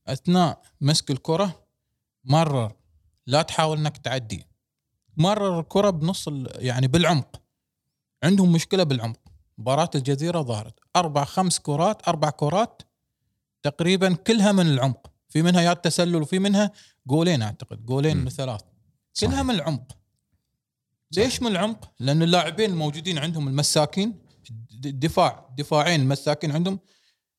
أثناء 0.06 0.62
مسك 0.80 1.10
الكرة 1.10 1.66
مرر 2.24 2.72
لا 3.26 3.42
تحاول 3.42 3.78
إنك 3.78 3.96
تعدي. 3.96 4.46
مرر 5.16 5.60
الكرة 5.60 5.90
بنص 5.90 6.28
يعني 6.54 6.88
بالعمق. 6.88 7.42
عندهم 8.22 8.52
مشكلة 8.52 8.82
بالعمق. 8.82 9.20
مباراة 9.58 9.90
الجزيرة 9.94 10.42
ظهرت. 10.42 10.74
أربع 10.96 11.24
خمس 11.24 11.58
كرات 11.58 12.08
أربع 12.08 12.30
كرات 12.30 12.82
تقريبا 13.62 14.14
كلها 14.14 14.52
من 14.52 14.66
العمق. 14.66 15.10
في 15.28 15.42
منها 15.42 15.60
يا 15.60 15.72
تسلل 15.72 16.22
وفي 16.22 16.38
منها 16.38 16.72
جولين 17.06 17.42
أعتقد. 17.42 17.86
جولين. 17.86 18.16
من 18.16 18.28
ثلاث. 18.28 18.60
كلها 19.20 19.42
من 19.42 19.54
العمق. 19.54 19.99
ليش 21.16 21.42
من 21.42 21.50
العمق؟ 21.50 21.90
لأن 22.00 22.22
اللاعبين 22.22 22.70
الموجودين 22.70 23.18
عندهم 23.18 23.48
المساكين 23.48 24.18
د- 24.50 24.86
الدفاع 24.86 25.48
دفاعين 25.58 26.00
المساكين 26.00 26.50
عندهم 26.52 26.78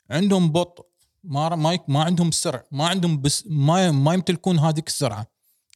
عندهم 0.09 0.51
بطء 0.51 0.85
ما 1.23 1.55
ما 1.55 1.79
ما 1.87 2.03
عندهم 2.03 2.29
السرعه 2.29 2.65
ما 2.71 2.87
عندهم 2.87 3.21
بس 3.21 3.43
ما 3.47 3.91
ما 3.91 4.13
يمتلكون 4.13 4.59
هذيك 4.59 4.87
السرعة. 4.87 5.27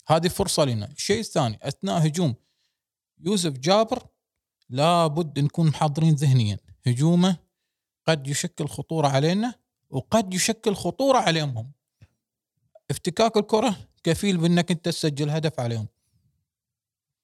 هذه 0.07 0.27
فرصة 0.27 0.65
لنا. 0.65 0.85
الشيء 0.91 1.19
الثاني 1.19 1.59
أثناء 1.61 2.07
هجوم 2.07 2.35
يوسف 3.19 3.51
جابر 3.51 4.03
لابد 4.69 5.39
نكون 5.39 5.67
محضرين 5.67 6.13
ذهنيا. 6.15 6.57
هجومه 6.87 7.37
قد 8.07 8.27
يشكل 8.27 8.67
خطورة 8.67 9.07
علينا 9.07 9.53
وقد 9.89 10.33
يشكل 10.33 10.75
خطورة 10.75 11.17
عليهم. 11.17 11.57
هم 11.57 11.71
افتكاك 12.91 13.37
الكرة 13.37 13.75
كفيل 14.03 14.37
بأنك 14.37 14.71
أنت 14.71 14.85
تسجل 14.85 15.29
هدف 15.29 15.59
عليهم. 15.59 15.87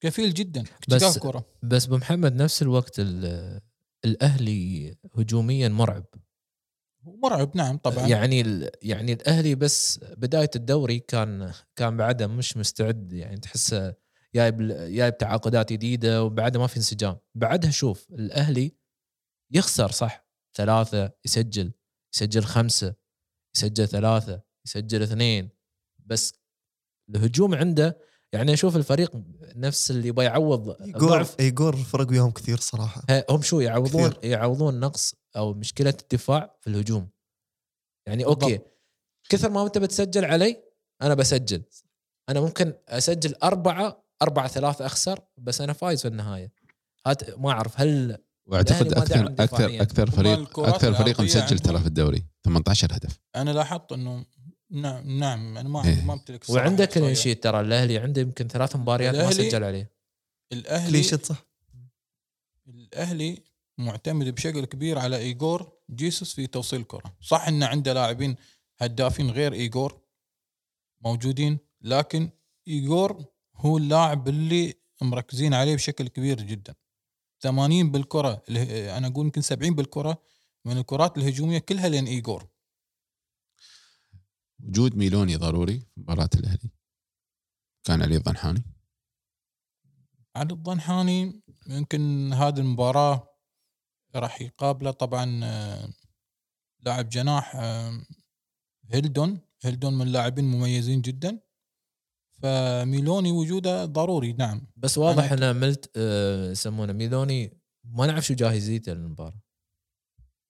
كفيل 0.02 0.34
جدا. 0.34 0.64
بس- 0.90 1.18
الكره 1.18 1.46
بس 1.64 1.86
أبو 1.86 1.98
محمد 1.98 2.34
نفس 2.36 2.62
الوقت 2.62 3.00
ال- 3.00 3.62
الأهلي 4.06 4.96
هجوميا 5.18 5.68
مرعب. 5.70 6.06
مرعب 7.04 7.58
نعم 7.58 7.78
طبعا. 7.78 8.08
يعني 8.08 8.70
يعني 8.82 9.14
الأهلي 9.14 9.56
بس 9.56 10.00
بداية 10.18 10.50
الدوري 10.56 11.00
كان 11.00 11.54
كان 11.76 11.98
بعده 11.98 12.28
مش 12.28 12.58
مستعد. 12.58 13.14
يعني 13.14 13.38
تحسه 13.38 13.94
جايب 14.36 14.58
جايب 14.72 15.18
تعاقدات 15.18 15.74
جديدة 15.74 16.24
وبعدها 16.24 16.62
ما 16.62 16.68
في 16.68 16.78
انسجام. 16.78 17.18
بعدها 17.36 17.72
شوف 17.72 18.08
الأهلي 18.12 18.76
يخسر 19.52 19.92
صح 19.92 20.28
ثلاثة 20.58 21.12
يسجل 21.26 21.72
يسجل 22.16 22.44
خمسة 22.44 22.96
يسجل 23.56 23.88
ثلاثة 23.88 24.42
يسجل 24.66 25.02
اثنين. 25.02 25.50
بس 26.06 26.34
الهجوم 27.10 27.56
عنده 27.56 27.98
يعني 28.34 28.54
أشوف 28.54 28.76
الفريق 28.76 29.12
نفس 29.56 29.92
اللي 29.92 30.08
يبغى 30.08 30.26
يعوض 30.26 30.82
ايجور 30.82 31.10
ضعف 31.10 31.40
ايجور 31.40 31.76
فرق 31.76 32.10
وياهم 32.10 32.32
كثير 32.32 32.58
صراحة 32.58 33.04
هم 33.30 33.42
شو 33.42 33.60
يعوضون 33.60 34.10
كثير. 34.10 34.32
يعوضون 34.32 34.80
نقص 34.80 35.16
أو 35.36 35.54
مشكلة 35.54 35.94
الدفاع 36.02 36.56
في 36.62 36.68
الهجوم 36.70 37.10
يعني 38.08 38.26
okay 38.26 38.46
بالضبط. 38.46 38.72
كثر 39.30 39.50
ما 39.50 39.64
أنت 39.66 39.78
بتسجل 39.78 40.26
علي 40.26 40.64
أنا 41.02 41.14
بسجل 41.14 41.64
أنا 42.30 42.42
ممكن 42.42 42.74
أسجل 42.88 43.36
أربعة 43.44 44.04
أربعة 44.22 44.48
ثلاثة 44.48 44.86
أخسر 44.86 45.20
بس 45.38 45.62
أنا 45.62 45.74
فايز 45.74 46.02
في 46.02 46.08
النهاية 46.08 46.52
هات 47.08 47.40
ما 47.40 47.52
أعرف 47.52 47.82
هل 47.82 48.18
وأعتقد 48.46 48.94
أكثر 48.94 49.28
أكثر. 49.28 49.82
أكثر 49.82 50.12
فريق 50.12 50.60
أكثر 50.60 50.94
فريق 50.94 51.22
مسجل 51.22 51.60
ترى. 51.60 51.80
في 51.80 51.88
الدوري 51.88 52.26
18 52.46 52.88
هدف 52.92 53.20
أنا 53.36 53.52
لاحظت 53.52 53.92
إنه 53.92 54.26
نعم 54.72 55.18
نعم 55.20 55.58
أنا 55.58 55.70
ما 55.70 55.86
إيه. 55.86 56.02
ما 56.06 56.14
أمتلك. 56.14 56.46
clean 56.94 57.16
sheet 57.16 57.44
ترى 57.44 57.60
الأهلي 57.60 57.98
عنده 57.98 58.22
يمكن 58.22 58.48
ثلاث 58.48 58.76
مباريات 58.76 59.16
ما 59.16 59.32
سجل 59.32 59.64
عليه. 59.64 59.92
الاهلي 60.54 60.92
clean 60.92 61.09
sheet 61.09 61.26
صح؟ 61.26 61.46
الأهلي 62.68 63.44
معتمد 63.78 64.30
بشكل 64.30 64.66
كبير 64.66 65.00
على 65.00 65.18
ايجور 65.18 65.72
جيسوس 65.90 66.34
في 66.34 66.48
توصيل 66.48 66.80
الكرة. 66.80 67.16
صح 67.22 67.48
إن 67.48 67.64
عنده 67.64 67.94
لاعبين 67.94 68.36
هدافين 68.80 69.30
غير 69.30 69.54
ايجور 69.54 70.02
موجودين 71.02 71.60
لكن 71.82 72.30
ايجور 72.68 73.26
هو 73.56 73.78
اللاعب 73.78 74.28
اللي 74.28 74.74
مركزين 75.02 75.54
عليه 75.54 75.76
بشكل 75.76 76.08
كبير 76.08 76.42
جدا. 76.42 76.74
80 77.42 77.92
بالمية 77.92 78.44
أنا 78.98 79.08
أقول 79.08 79.26
يمكن 79.26 79.42
70 79.42 79.76
بالمية 79.76 80.22
من 80.66 80.78
الكرات 80.78 81.18
الهجومية 81.18 81.60
كلها 81.60 81.90
لين 81.90 82.08
ايجور 82.08 82.48
وجود 84.64 84.96
ميلوني 84.96 85.36
ضروري 85.36 85.80
في 85.80 85.86
مباراة 85.98 86.30
الأهلي. 86.36 86.70
كان 87.84 88.02
علي 88.02 88.16
الضنحاني. 88.18 88.64
علي 90.36 90.54
الضنحاني 90.54 91.42
يمكن 91.68 92.34
هذه 92.34 92.60
المباراة 92.60 93.28
راح 94.16 94.42
يقابله 94.42 94.92
طبعا 94.92 95.40
آه، 95.44 95.90
لاعب 96.80 97.10
جناح 97.10 97.56
آه، 97.56 98.02
هيلدون. 98.90 99.40
هيلدون 99.64 99.94
من 99.94 100.08
اللاعبين 100.08 100.46
مميزين 100.46 101.02
جدا. 101.02 101.40
فميلوني 102.42 103.32
وجوده 103.32 103.86
ضروري 103.86 104.34
نعم. 104.34 104.68
بس 104.76 104.98
واضح 104.98 105.30
أنا- 105.30 105.32
انه 105.34 105.54
ملت 105.54 105.92
آه، 105.98 106.52
يسمونه 106.52 106.94
ميلوني 106.94 107.62
ما 107.84 108.06
نعرف 108.08 108.26
شو 108.26 108.34
جاهزيته 108.34 108.94
للمباراة. 108.94 109.42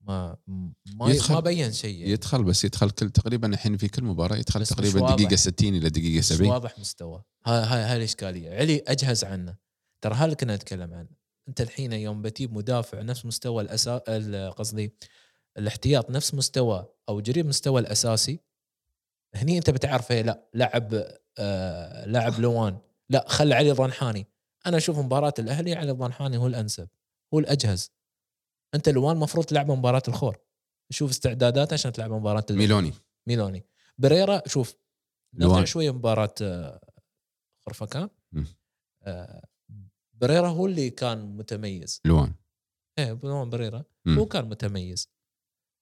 ما 0.08 0.38
ما, 0.48 1.10
يدخل- 1.10 1.34
ما 1.34 1.40
بين 1.40 1.72
شيء 1.74 2.00
يعني. 2.00 2.12
يدخل 2.12 2.44
بس 2.44 2.66
يدخل 2.66 2.90
كل 2.92 3.10
تقريبا 3.10 3.48
الحين 3.48 3.78
في 3.78 3.88
كل 3.88 4.04
مباراة 4.04 4.36
يدخل 4.38 4.66
تقريبا. 4.66 5.16
دقيقة 5.16 5.36
60 5.36 5.76
إلى 5.76 5.90
دقيقة 5.90 6.18
مش 6.20 6.26
70 6.26 6.52
واضح 6.52 6.80
مستوى 6.80 7.24
هاي 7.46 7.64
هاي 7.64 7.82
هاي 7.84 7.98
الإشكالية. 7.98 8.52
علي 8.56 8.84
أجهز 8.88 9.24
عنه. 9.24 9.56
ترى 10.02 10.14
هذا 10.16 10.26
اللي 10.26 10.36
كنا 10.36 10.56
نتكلم 10.56 10.94
عنه. 10.94 11.10
أنت 11.48 11.62
الحين 11.62 11.94
يوم 11.94 12.22
بتجيب 12.22 12.54
مدافع 12.54 13.02
نفس 13.02 13.26
مستوى 13.26 13.64
الاسا 13.64 14.02
ال- 14.08 14.52
قصدي 14.56 14.94
الاحتياط 15.58 16.10
نفس 16.10 16.34
مستوى 16.34 16.88
أو 17.10 17.20
قريب 17.20 17.46
مستوى 17.46 17.82
الأساسي 17.82 18.40
هني 19.36 19.58
أنت 19.58 19.70
بتعرف 19.70 20.12
إيه؟ 20.12 20.22
لا 20.22 20.50
لعب 20.54 21.04
آه 21.38 22.06
لعب 22.06 22.40
لوان. 22.40 22.78
لا 23.10 23.26
خلي 23.28 23.56
علي 23.56 23.72
الضنحاني 23.72 24.28
أنا 24.66 24.78
أشوف 24.78 25.00
مباراة 25.00 25.34
الأهلي 25.40 25.76
علي 25.76 25.92
الضنحاني 25.92 26.38
هو 26.38 26.48
الأنسب 26.48 26.88
هو 27.34 27.40
الأجهز. 27.40 27.92
أنت 28.76 28.90
لوان 28.90 29.16
المفروض 29.16 29.46
تلعب 29.46 29.72
مباراة 29.72 30.04
الخور. 30.08 30.38
شوف 30.90 31.10
استعداداته 31.10 31.74
عشان 31.74 31.92
تلعب 31.92 32.12
مباراة 32.12 32.46
ميلوني. 32.50 32.94
ميلوني. 33.28 33.66
بريرا 33.98 34.42
شوف 34.48 34.76
نرجع 35.34 35.54
لوان. 35.54 35.66
شوية 35.66 35.92
مباراة 35.92 36.34
آه، 36.42 36.82
خرفكان. 37.66 38.10
آه، 39.04 39.48
بريرا 40.14 40.48
هو 40.48 40.66
اللي 40.66 40.90
كان 40.90 41.38
متميز. 41.38 42.02
لوان. 42.06 42.34
إيه 43.00 43.20
لوان 43.24 43.50
بريرا 43.50 43.84
مم. 44.06 44.20
هو 44.20 44.26
كان 44.26 44.50
متميز 44.50 45.10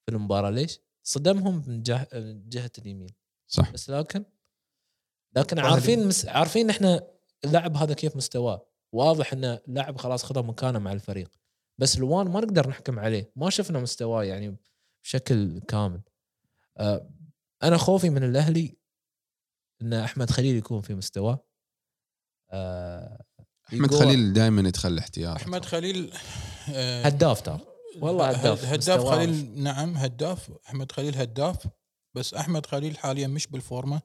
في 0.06 0.16
المباراة. 0.16 0.50
ليش؟ 0.50 0.80
صدمهم 1.04 1.64
من 1.68 1.84
جهه 1.84 2.08
من 2.14 2.50
جهة 2.50 2.72
اليمين. 2.78 3.16
صح. 3.48 3.72
بس 3.72 3.90
لكن 3.90 4.26
لكن. 5.36 5.60
عارفين 5.60 6.08
مس... 6.08 6.26
عارفين 6.26 6.70
إحنا 6.70 7.08
اللاعب 7.46 7.78
هذا 7.78 7.94
كيف 7.94 8.16
مستواه. 8.16 8.66
واضح 8.92 9.34
إنه 9.34 9.60
لاعب 9.68 9.98
خلاص 9.98 10.24
خذ 10.24 10.44
مكانه 10.44 10.80
مع 10.80 10.92
الفريق. 10.92 11.32
بس 11.80 11.98
لوان 11.98 12.28
ما 12.28 12.40
نقدر 12.40 12.70
نحكم 12.70 13.00
عليه. 13.00 13.32
ما 13.36 13.50
شفنا 13.50 13.80
مستواه 13.80 14.24
يعني 14.24 14.58
بشكل 15.04 15.60
كامل. 15.60 16.02
آه 16.78 17.10
أنا 17.64 17.78
خوفي 17.78 18.10
من 18.10 18.24
الأهلي 18.24 18.78
إن 19.82 19.94
أحمد 19.94 20.30
خليل 20.30 20.56
يكون 20.56 20.82
في 20.82 20.96
مستواه. 20.96 21.46
آه 22.52 23.24
أحمد 23.70 23.94
خليل 23.94 24.34
دائما 24.34 24.68
يدخل 24.68 24.90
الاحتياط 24.90 25.36
أحمد 25.36 25.66
خليل 25.66 26.14
آه، 26.74 27.04
هداف 27.04 27.42
ترى. 27.42 27.60
والله 28.02 28.30
هداف. 28.30 28.66
هداف 28.66 29.06
خليل 29.06 29.60
نعم 29.64 29.98
هداف. 29.98 30.52
أحمد 30.68 30.92
خليل 30.92 31.16
هداف. 31.16 31.68
بس 32.14 32.34
أحمد 32.34 32.66
خليل 32.66 32.98
حاليا 32.98 33.28
مش 33.28 33.48
بالفورمة. 33.48 34.02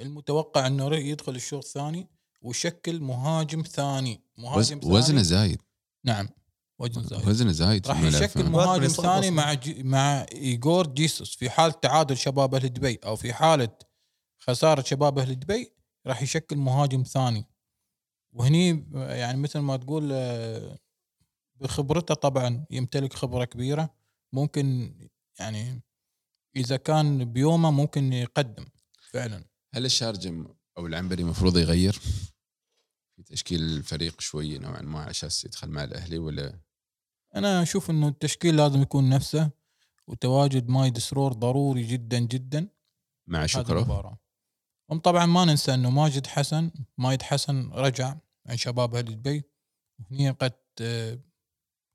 المتوقع 0.00 0.66
إنه 0.66 0.96
يدخل 0.96 1.34
الشوط 1.34 1.64
الثاني 1.64 2.08
ويشكل 2.42 3.00
مهاجم 3.00 3.62
ثاني. 3.62 4.24
وز... 4.38 4.44
مهاجم 4.44 4.80
ثاني. 4.80 4.94
وزنه 4.94 5.22
زايد. 5.22 5.62
نعم. 6.04 6.28
وزن 6.82 7.02
زايد. 7.02 7.28
وزنه 7.28 7.52
زايد 7.52 7.86
راح 7.86 8.02
يشكل؟ 8.02 8.44
مهاجم 8.44 8.88
ثاني. 8.88 9.30
مع 9.30 9.52
جي 9.52 9.82
مع 9.82 10.26
ايجور 10.32 10.86
جيسوس 10.86 11.36
في 11.36 11.50
حال 11.50 11.80
تعادل 11.80 12.16
شباب 12.16 12.54
أهل 12.54 12.68
دبي 12.72 12.98
أو 13.04 13.16
في 13.16 13.32
حالة 13.32 13.78
خسارة 14.38 14.82
شباب 14.82 15.18
أهل 15.18 15.40
دبي 15.40 15.72
راح 16.06 16.22
يشكل 16.22 16.56
مهاجم 16.56 17.02
ثاني. 17.02 17.48
وهني 18.32 18.86
يعني 18.94 19.38
مثل 19.38 19.58
ما 19.58 19.76
تقول 19.76 20.08
آه، 20.12 20.78
بخبرته 21.60 22.14
طبعا 22.14 22.64
يمتلك 22.70 23.12
خبرة 23.12 23.44
كبيرة. 23.44 23.94
ممكن 24.32 24.94
يعني 25.38 25.82
إذا 26.56 26.76
كان 26.76 27.32
بيومه 27.32 27.70
ممكن 27.70 28.12
يقدم 28.12 28.64
فعلا. 29.10 29.44
هل 29.74 29.84
الشارجة 29.84 30.46
أو 30.78 30.86
العنبري 30.86 31.22
المفروض 31.22 31.58
يغير؟ 31.58 32.00
في 33.16 33.22
تشكيل 33.22 33.62
الفريق 33.62 34.20
شوي 34.20 34.58
نوعا 34.58 34.82
ما 34.82 35.00
على 35.00 35.10
أساس 35.10 35.44
يدخل 35.44 35.68
مع 35.68 35.84
الأهلي 35.84 36.18
ولا 36.18 36.60
أنا 37.34 37.62
أشوف 37.62 37.90
إنه 37.90 38.08
التشكيل 38.08 38.56
لازم 38.56 38.82
يكون 38.82 39.08
نفسه 39.08 39.50
وتواجد 40.06 40.68
مايد 40.68 40.98
سرور 40.98 41.32
ضروري 41.32 41.82
جدا 41.82 42.18
جدا. 42.18 42.68
مع 43.26 43.46
شكره. 43.46 43.78
المباراة 43.78 44.18
هم 44.90 44.98
طبعا 44.98 45.26
ما 45.26 45.44
ننسى 45.44 45.74
إنه 45.74 45.90
ماجد 45.90 46.26
حسن 46.26 46.70
مايد 46.98 47.22
حسن 47.22 47.70
رجع 47.72 48.16
عن 48.46 48.56
شباب 48.56 48.94
أهل 48.94 49.04
دبي 49.04 49.44
وهني 49.98 50.30
قد 50.30 50.52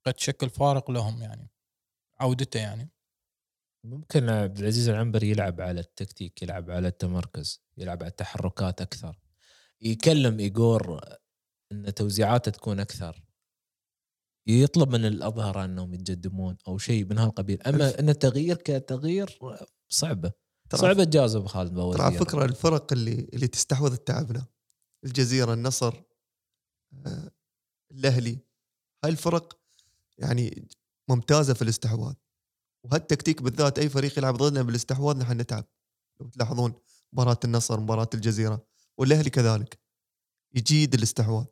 قد 0.06 0.14
تشكل 0.14 0.50
فارق 0.50 0.92
لهم 0.92 1.22
يعني 1.22 1.50
عودته 2.20 2.60
يعني. 2.60 2.90
ممكن 3.84 4.30
عبد 4.30 4.60
العزيز 4.60 4.90
العنبري 4.90 5.30
يلعب 5.30 5.62
على 5.62 5.80
التكتيك 5.80 6.42
يلعب 6.42 6.72
على 6.72 6.88
التمركز 6.88 7.62
يلعب 7.78 8.04
على 8.04 8.10
التحركات 8.10 8.82
أكثر. 8.82 9.20
يكلم 9.82 10.40
ايجور 10.40 11.02
إن 11.72 11.94
توزيعاته 11.94 12.52
تكون 12.52 12.80
أكثر. 12.80 13.24
يطلب 14.48 14.90
من 14.90 15.06
الأظهرة 15.06 15.66
أنهم 15.66 15.94
يتقدمون 15.94 16.58
أو 16.68 16.78
شيء 16.78 17.06
من 17.06 17.18
هالقبيل. 17.18 17.62
أما 17.62 18.00
إن 18.00 18.10
التغيير 18.10 18.56
كتغيير 18.56 19.40
صعبة. 19.90 20.32
ترى 20.70 20.82
صعبة 20.82 21.04
تجازف 21.04 21.46
خالد 21.46 21.76
ترى 21.76 22.04
على 22.04 22.12
بوزير 22.12 22.26
فكرة 22.26 22.46
الفرق 22.46 22.94
اللي 22.94 23.30
اللي 23.34 23.48
تستحوذ 23.48 23.92
التعبنا 23.92 24.46
الجزيرة 25.06 25.54
النصر 25.54 26.02
آه، 27.06 27.32
الأهلي 27.92 28.40
هاي 29.04 29.12
الفرق 29.12 29.60
يعني 30.18 30.68
ممتازة 31.10 31.54
في 31.54 31.62
الاستحواذ. 31.62 32.14
وهالتكتيك 32.84 33.42
بالذات 33.42 33.80
أي 33.80 33.90
فريق 33.90 34.18
يلعب 34.18 34.38
ضدنا 34.38 34.62
بالاستحواذ 34.62 35.18
نحن 35.18 35.42
نتعب. 35.42 35.66
لو 36.22 36.28
تلاحظون 36.28 36.74
مباراة 37.14 37.40
النصر 37.44 37.80
مباراة 37.80 38.10
الجزيرة 38.14 38.66
والأهلي 38.98 39.30
كذلك 39.30 39.80
يجيد 40.56 40.94
الاستحواذ. 40.94 41.46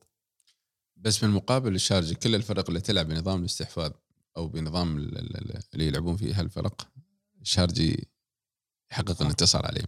بس 1.05 1.19
بالمقابل 1.19 1.75
الشارجة 1.75 2.13
كل 2.13 2.35
الفرق 2.35 2.67
اللي 2.69 2.81
تلعب 2.81 3.07
بنظام 3.07 3.39
الاستحواذ 3.39 3.91
أو 4.37 4.47
بنظام 4.47 4.97
ال- 4.97 5.17
ال- 5.17 5.37
ال- 5.37 5.61
اللي 5.73 5.87
يلعبون 5.87 6.15
فيه 6.17 6.39
هالفرق 6.39 6.87
الشارجي 7.41 8.07
يحقق 8.91 9.21
الانتصار 9.21 9.65
عليهم. 9.65 9.87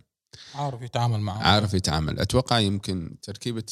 عارف 0.56 0.82
يتعامل 0.82 1.20
معه 1.20 1.38
عارف 1.38 1.74
يتعامل. 1.74 2.20
أتوقع 2.20 2.60
يمكن 2.60 3.18
تركيبة 3.22 3.64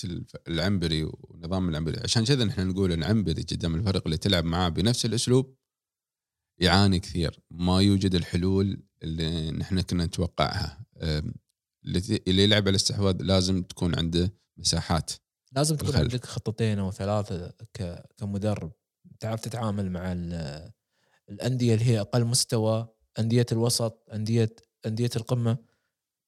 العنبري 0.48 1.04
ونظام 1.04 1.70
العنبري 1.70 2.00
عشان 2.04 2.26
كذا 2.26 2.44
نحن 2.46 2.68
نقول 2.68 2.92
العنبري 2.92 3.42
قدام 3.42 3.76
الفرق 3.76 4.02
اللي 4.06 4.18
تلعب 4.18 4.46
معاه 4.46 4.70
بنفس 4.70 5.06
الأسلوب 5.06 5.56
يعاني 6.60 7.00
كثير. 7.00 7.40
ما 7.52 7.82
يوجد 7.82 8.16
الحلول 8.16 8.84
اللي 9.04 9.52
نحن 9.52 9.82
كنا 9.82 10.06
نتوقعها. 10.06 10.86
اللي 12.28 12.44
يلعب 12.44 12.62
على 12.62 12.70
الاستحواذ 12.70 13.22
لازم 13.22 13.64
تكون 13.64 13.96
عنده 13.96 14.34
مساحات. 14.58 15.12
لازم 15.56 15.76
تكون 15.76 15.88
بالخلف. 15.88 16.04
عندك 16.14 16.26
خطتين 16.26 16.80
أو 16.80 16.92
ثلاثة 16.92 17.54
ك- 17.74 18.06
كمدرب 18.18 18.72
تعرف 19.20 19.42
تتعامل 19.42 19.92
مع 19.92 20.12
ال- 20.12 20.72
الأندية 21.30 21.74
اللي 21.74 21.86
هي 21.86 22.00
أقل 22.02 22.26
مستوى 22.26 22.88
أندية 23.20 23.46
الوسط 23.52 24.04
أندية 24.14 24.56
أندية 24.86 25.10
القمة 25.16 25.58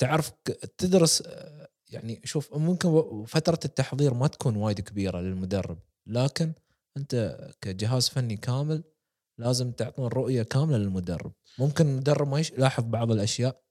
تعرف 0.01 0.29
تدرس 0.77 1.23
يعني 1.89 2.21
شوف 2.23 2.53
ممكن 2.53 3.03
فترة 3.27 3.59
التحضير 3.65 4.13
ما 4.13 4.27
تكون 4.27 4.55
وايد 4.55 4.79
كبيرة 4.81 5.21
للمدرب 5.21 5.79
لكن 6.07 6.53
أنت 6.97 7.37
كجهاز 7.61 8.09
فني 8.09 8.37
كامل 8.37 8.83
لازم 9.39 9.71
تعطون 9.71 10.07
رؤية 10.07 10.43
كاملة 10.43 10.77
للمدرب 10.77 11.33
ممكن 11.59 11.87
المدرب 11.87 12.27
ما 12.27 12.39
يلاحظ 12.39 12.83
بعض 12.83 13.11
الأشياء 13.11 13.61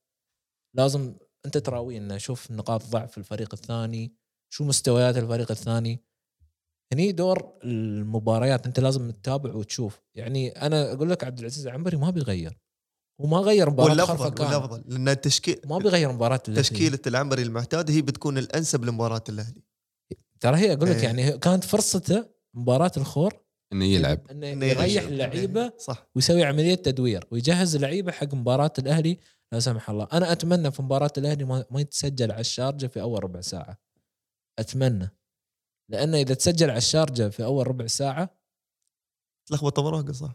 لازم 0.74 1.16
أنت 1.46 1.58
تراوي 1.58 1.96
إنه 1.96 2.16
شوف 2.16 2.50
نقاط 2.50 2.84
ضعف 2.86 3.18
الفريق 3.18 3.54
الثاني 3.54 4.14
شو 4.48 4.64
مستويات 4.64 5.16
الفريق 5.16 5.50
الثاني؟ 5.50 6.02
هني 6.92 7.12
دور 7.12 7.58
المباريات 7.64 8.66
انت 8.66 8.80
لازم 8.80 9.10
تتابع 9.10 9.54
وتشوف. 9.54 10.02
يعني 10.14 10.48
أنا 10.48 10.92
أقول 10.92 11.10
لك 11.10 11.24
عبد 11.24 11.38
العزيز 11.38 11.66
العنبري 11.66 11.96
ما 11.96 12.10
بيغير. 12.10 12.58
وما 13.20 13.38
غير 13.38 13.70
مباراة 13.70 13.90
والأفضل 13.90 14.44
والأفضل 14.44 14.84
لأن 14.86 15.08
التشكيل 15.08 15.60
ما 15.64 15.78
بيغير 15.78 16.12
مباراة 16.12 16.42
الأهلي. 16.48 16.62
تشكيلة 16.62 16.98
العنبري 17.06 17.42
المعتادة 17.42 17.94
هي 17.94 18.02
بتكون 18.02 18.38
الأنسب 18.38 18.84
لمباراة 18.84 19.24
الأهلي. 19.28 19.62
ترى 20.40 20.56
هي 20.56 20.72
أقول 20.72 20.90
لك 20.90 20.96
إيه. 20.96 21.02
يعني 21.02 21.38
كانت 21.38 21.64
فرصته 21.64 22.28
مباراة 22.54 22.92
الخور 22.96 23.34
إنه 23.72 23.84
يلعب. 23.84 24.30
إنه 24.30 24.66
يريح. 24.66 25.02
اللعيبه 25.02 25.72
صح. 25.78 26.10
ويسوي 26.16 26.44
عملية 26.44 26.74
تدوير 26.74 27.26
ويجهز 27.30 27.74
اللعيبه 27.74 28.12
حق 28.12 28.34
مباراة 28.34 28.72
الأهلي 28.78 29.18
لا 29.52 29.60
سمح 29.60 29.90
الله. 29.90 30.08
أنا 30.12 30.32
أتمنى 30.32 30.70
في 30.70 30.82
مباراة 30.82 31.12
الأهلي 31.18 31.44
ما 31.44 31.64
ما 31.70 31.80
يتسجل 31.80 32.32
على 32.32 32.40
الشارجه 32.40 32.86
في 32.86 33.00
أول 33.00 33.24
ربع 33.24 33.40
ساعة. 33.40 33.85
أتمنى. 34.58 35.10
لأنه 35.88 36.16
إذا 36.16 36.34
تسجل 36.34 36.70
على 36.70 36.78
الشارجة 36.78 37.28
في 37.28 37.44
أول 37.44 37.66
ربع 37.66 37.86
ساعة 37.86 38.38
تلخبط 39.46 39.78
اوراقه 39.78 40.12
صح. 40.12 40.34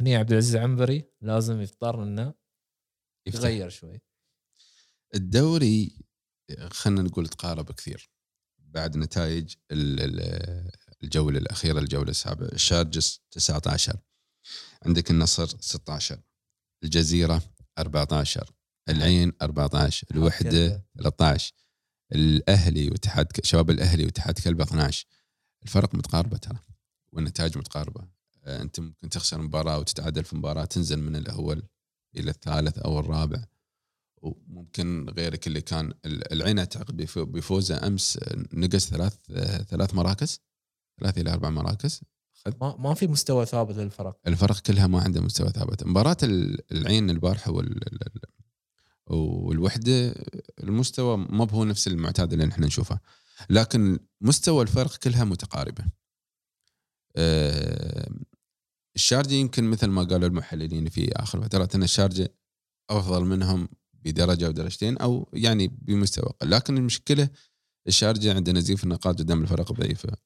هني 0.00 0.16
عبد 0.16 0.30
العزيز 0.32 0.56
عنبري 0.56 1.10
لازم 1.20 1.60
يضطر 1.60 2.02
إنه. 2.02 2.34
يغير 3.26 3.68
شوي. 3.68 4.00
الدوري 5.14 5.98
خلينا 6.70 7.02
نقول 7.02 7.28
تقارب 7.28 7.72
كثير 7.72 8.10
بعد 8.58 8.96
نتائج 8.96 9.54
ال- 9.70 10.00
ال- 10.00 10.70
الجولة 11.02 11.38
الأخيرة 11.38 11.78
الجولة 11.78 12.10
السابعة. 12.10 12.46
الشارجس 12.46 13.20
19 13.30 13.98
عندك 14.86 15.10
النصر 15.10 15.46
16 15.46 16.20
الجزيرة 16.84 17.42
14 17.78 18.50
العين 18.88 19.32
14 19.42 20.06
الوحدة 20.10 20.84
13 20.98 21.54
الأهلي 22.12 22.88
واتحاد 22.88 23.26
شباب 23.42 23.70
الأهلي 23.70 24.04
واتحاد 24.04 24.38
كلبه 24.38 24.64
12 24.64 25.06
الفرق 25.62 25.94
متقاربة 25.94 26.36
ترى 26.36 26.58
والنتائج 27.12 27.58
متقاربة. 27.58 28.08
آه، 28.44 28.62
أنت 28.62 28.80
ممكن 28.80 29.08
تخسر 29.08 29.42
مباراة 29.42 29.78
وتتعادل 29.78 30.24
في 30.24 30.36
مباراة 30.36 30.64
تنزل 30.64 30.96
من 31.00 31.16
الأول 31.16 31.62
إلى 32.16 32.30
الثالث 32.30 32.78
أو 32.78 32.98
الرابع. 33.00 33.44
وممكن 34.22 35.08
غيرك 35.16 35.46
اللي 35.46 35.60
كان 35.60 35.92
ال- 36.04 36.32
العين 36.32 36.58
اعتقد 36.58 36.96
بف- 36.96 37.18
بفوزه 37.18 37.86
أمس 37.86 38.18
نقص 38.54 38.88
ثلاث 38.88 39.14
ثلاث 39.68 39.94
مراكز؟ 39.94 40.40
ثلاث 41.00 41.18
إلى 41.18 41.32
أربع 41.32 41.50
مراكز؟ 41.50 42.00
ما 42.60 42.76
ما 42.78 42.94
في 42.94 43.06
مستوى 43.06 43.46
ثابت 43.46 43.76
للفرق. 43.76 44.18
الفرق 44.26 44.58
كلها 44.60 44.86
ما 44.86 45.00
عندها 45.00 45.22
مستوى 45.22 45.50
ثابت. 45.50 45.84
مباراة 45.84 46.16
ال- 46.22 46.72
العين 46.72 47.10
البارحة 47.10 47.52
وال 47.52 47.80
ال- 49.10 49.14
ال- 49.14 49.20
والوحدة 49.20 50.14
المستوى 50.62 51.16
ما 51.16 51.50
هو 51.50 51.64
نفس 51.64 51.88
المعتاد 51.88 52.32
اللي 52.32 52.46
نحن 52.46 52.64
نشوفه. 52.64 53.00
لكن 53.50 53.98
مستوى 54.20 54.62
الفرق 54.62 54.96
كلها 54.96 55.24
متقاربة. 55.24 55.84
آه، 57.16 58.10
الشارجة 58.96 59.34
يمكن 59.34 59.64
مثل 59.64 59.86
ما 59.86 60.02
قالوا 60.02 60.28
المحللين 60.28 60.88
في 60.88 61.12
آخر 61.12 61.42
فترات 61.42 61.74
أن 61.74 61.82
الشارجة 61.82 62.34
أفضل 62.90 63.24
منهم 63.24 63.68
بدرجة 63.92 64.46
أو 64.46 64.50
درجتين 64.52 64.98
أو 64.98 65.28
يعني 65.32 65.68
بمستوى 65.68 66.26
أقل. 66.26 66.50
لكن 66.50 66.76
المشكلة 66.76 67.28
الشارجة 67.88 68.34
عندنا 68.34 68.58
نزيف 68.58 68.84
النقاط 68.84 69.18
قدام 69.18 69.42
الفرق 69.42 69.72
الضعيفة 69.72 70.16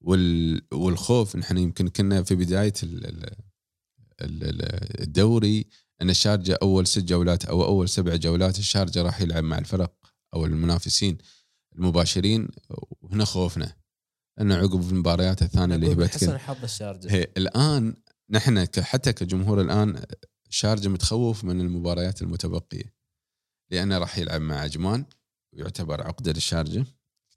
وال 0.00 0.62
والخوف 0.72 1.36
نحن 1.36 1.58
يمكن 1.58 1.88
كنا 1.88 2.22
في 2.22 2.34
بداية 2.34 2.72
ال- 2.82 3.06
ال- 3.06 3.24
ال- 4.20 4.44
ال- 4.44 5.02
الدوري 5.02 5.66
أن 6.02 6.10
الشارجة 6.10 6.58
أول 6.62 6.86
ست 6.86 6.98
جولات 7.04 7.44
أو 7.44 7.64
أول 7.64 7.88
سبع 7.88 8.16
جولات 8.16 8.58
الشارجة 8.58 9.02
راح 9.02 9.20
يلعب 9.20 9.44
مع 9.44 9.58
الفرق 9.58 9.94
أو 10.34 10.44
المنافسين 10.44 11.18
المباشرين 11.76 12.48
وهنا 13.02 13.24
خوفنا 13.24 13.76
انه 14.40 14.54
عقب 14.56 14.90
المباريات 14.90 15.42
الثانية 15.42 15.74
اللي 15.74 15.94
بتكون 15.94 16.08
حسن 16.08 16.38
حظ 16.38 16.62
الشارجة 16.64 17.12
هي 17.12 17.26
الآن 17.36 17.96
نحن 18.30 18.66
حتى 18.80 19.12
كجمهور 19.12 19.60
الآن 19.60 20.02
شارجة 20.50 20.88
متخوف 20.88 21.44
من 21.44 21.60
المباريات 21.60 22.22
المتبقية 22.22 22.94
لأنه 23.70 23.98
راح 23.98 24.18
يلعب 24.18 24.40
مع 24.40 24.60
عجمان 24.60 25.04
ويعتبر 25.54 26.02
عقده 26.02 26.32
للشارجة 26.32 26.84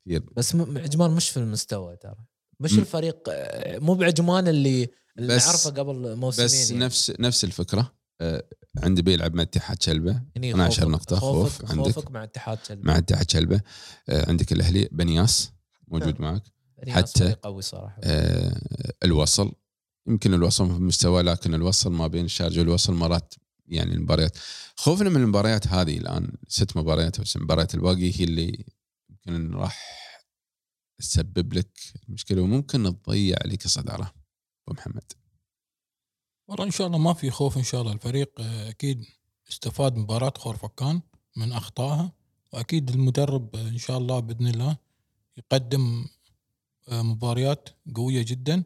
كثير 0.06 0.24
بس 0.36 0.56
م- 0.56 0.78
عجمان 0.78 1.12
مش 1.12 1.30
في 1.30 1.38
المستوى 1.38 1.98
ترى 1.98 2.26
مش 2.60 2.74
م. 2.74 2.80
الفريق 2.80 3.18
مو 3.80 3.94
بعجمان 3.94 4.48
اللي 4.48 4.90
اللي 5.18 5.28
نعرفه 5.38 5.70
قبل 5.70 6.16
موسمين 6.16 6.46
بس 6.48 6.72
يعني. 6.72 6.86
نفس 6.86 7.14
نفس 7.20 7.44
الفكرة 7.44 8.01
عندي 8.78 9.02
بيلعب 9.02 9.34
مع 9.36 9.42
اتحاد 9.44 9.82
شلبة. 9.84 10.22
هني 10.38 10.52
12 10.52 10.82
خوفك- 10.82 10.92
نقطة 10.92 11.16
خوف 11.20 11.60
خوفك 11.60 11.72
عندك. 11.72 11.92
خوفك 11.92 12.12
مع 12.12 12.24
اتحاد 12.24 12.66
شلبي 12.66 12.88
مع 12.88 12.98
اتحاد 12.98 13.32
شلبة. 13.32 13.62
آه، 14.10 14.30
عندك 14.30 14.52
الأهلي 14.52 14.90
بنياس 14.92 15.52
موجود 15.88 16.22
معك. 16.22 16.44
حتى- 16.88 17.24
قوي 17.44 17.62
صراحة. 17.62 17.98
آه، 18.04 18.62
الوصل. 19.04 19.52
يمكن 20.08 20.34
الوصل 20.34 20.68
في 20.74 20.80
مستوى 20.82 21.22
لكن 21.22 21.54
الوصل 21.54 21.92
ما 21.92 22.08
بين 22.08 22.26
الشارجه 22.26 22.60
والوصل 22.60 22.94
مرات 22.94 23.34
يعني 23.68 23.94
المباريات. 23.94 24.38
خوفنا 24.76 25.10
من 25.10 25.22
المباريات 25.22 25.68
هذه 25.68 25.98
الآن. 25.98 26.32
ست 26.48 26.78
مباريات 26.78 27.20
أو 27.20 27.26
مباريات. 27.44 27.76
الباقي 27.76 28.20
هي 28.20 28.24
اللي 28.24 28.66
يمكن 29.10 29.54
راح 29.54 29.78
تسبب 31.00 31.54
لك 31.54 31.80
مشكله 32.08 32.42
وممكن 32.42 33.02
تضيع 33.04 33.38
لك 33.46 33.66
الصداره 33.66 34.14
أبو 34.68 34.78
محمد. 34.80 35.12
والله 36.52 36.66
إن 36.66 36.72
شاء 36.72 36.88
الله 36.88 36.98
ما 36.98 37.14
في 37.14 37.32
خوف 37.32 37.58
إن 37.58 37.64
شاء 37.64 37.82
الله. 37.82 37.94
الفريق 37.94 38.30
آه، 38.40 38.70
أكيد 38.70 39.06
استفاد 39.50 39.96
من 39.96 40.02
مباراه 40.02 40.34
خورفكان 40.38 41.02
من 41.36 41.52
أخطائها 41.52 42.12
وأكيد 42.54 42.90
المدرب 42.90 43.56
آه، 43.56 43.68
إن 43.68 43.78
شاء 43.78 43.98
الله 43.98 44.20
بإذن 44.20 44.48
الله 44.48 44.78
يقدم 45.38 46.06
آه، 46.90 47.02
مباريات 47.02 47.70
قوية 47.96 48.26
جدا 48.28 48.64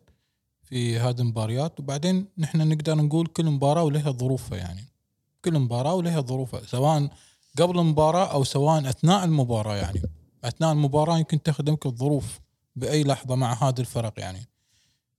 في 0.64 1.00
هذه 1.00 1.20
المباريات. 1.22 1.80
وبعدين 1.80 2.28
نحن 2.38 2.70
نقدر 2.70 2.96
نقول 2.96 3.28
كل 3.28 3.46
مباراة 3.46 3.84
ولها 3.84 4.12
ظروفها 4.12 4.58
يعني. 4.58 4.86
كل 5.46 5.60
مباراة 5.60 5.94
ولها 5.94 6.22
ظروفها 6.22 6.62
سواء 6.66 7.10
قبل 7.58 7.80
المباراة 7.80 8.26
أو 8.26 8.44
سواء 8.44 8.90
أثناء 8.90 9.26
المباراة 9.26 9.76
يعني. 9.76 10.02
أثناء 10.44 10.72
المباراة 10.72 11.18
يمكن 11.18 11.44
تخدمك 11.44 11.86
الظروف 11.86 12.40
بأي 12.76 13.04
لحظة 13.04 13.36
مع 13.36 13.54
هذه 13.54 13.80
الفرق 13.80 14.20
يعني. 14.20 14.48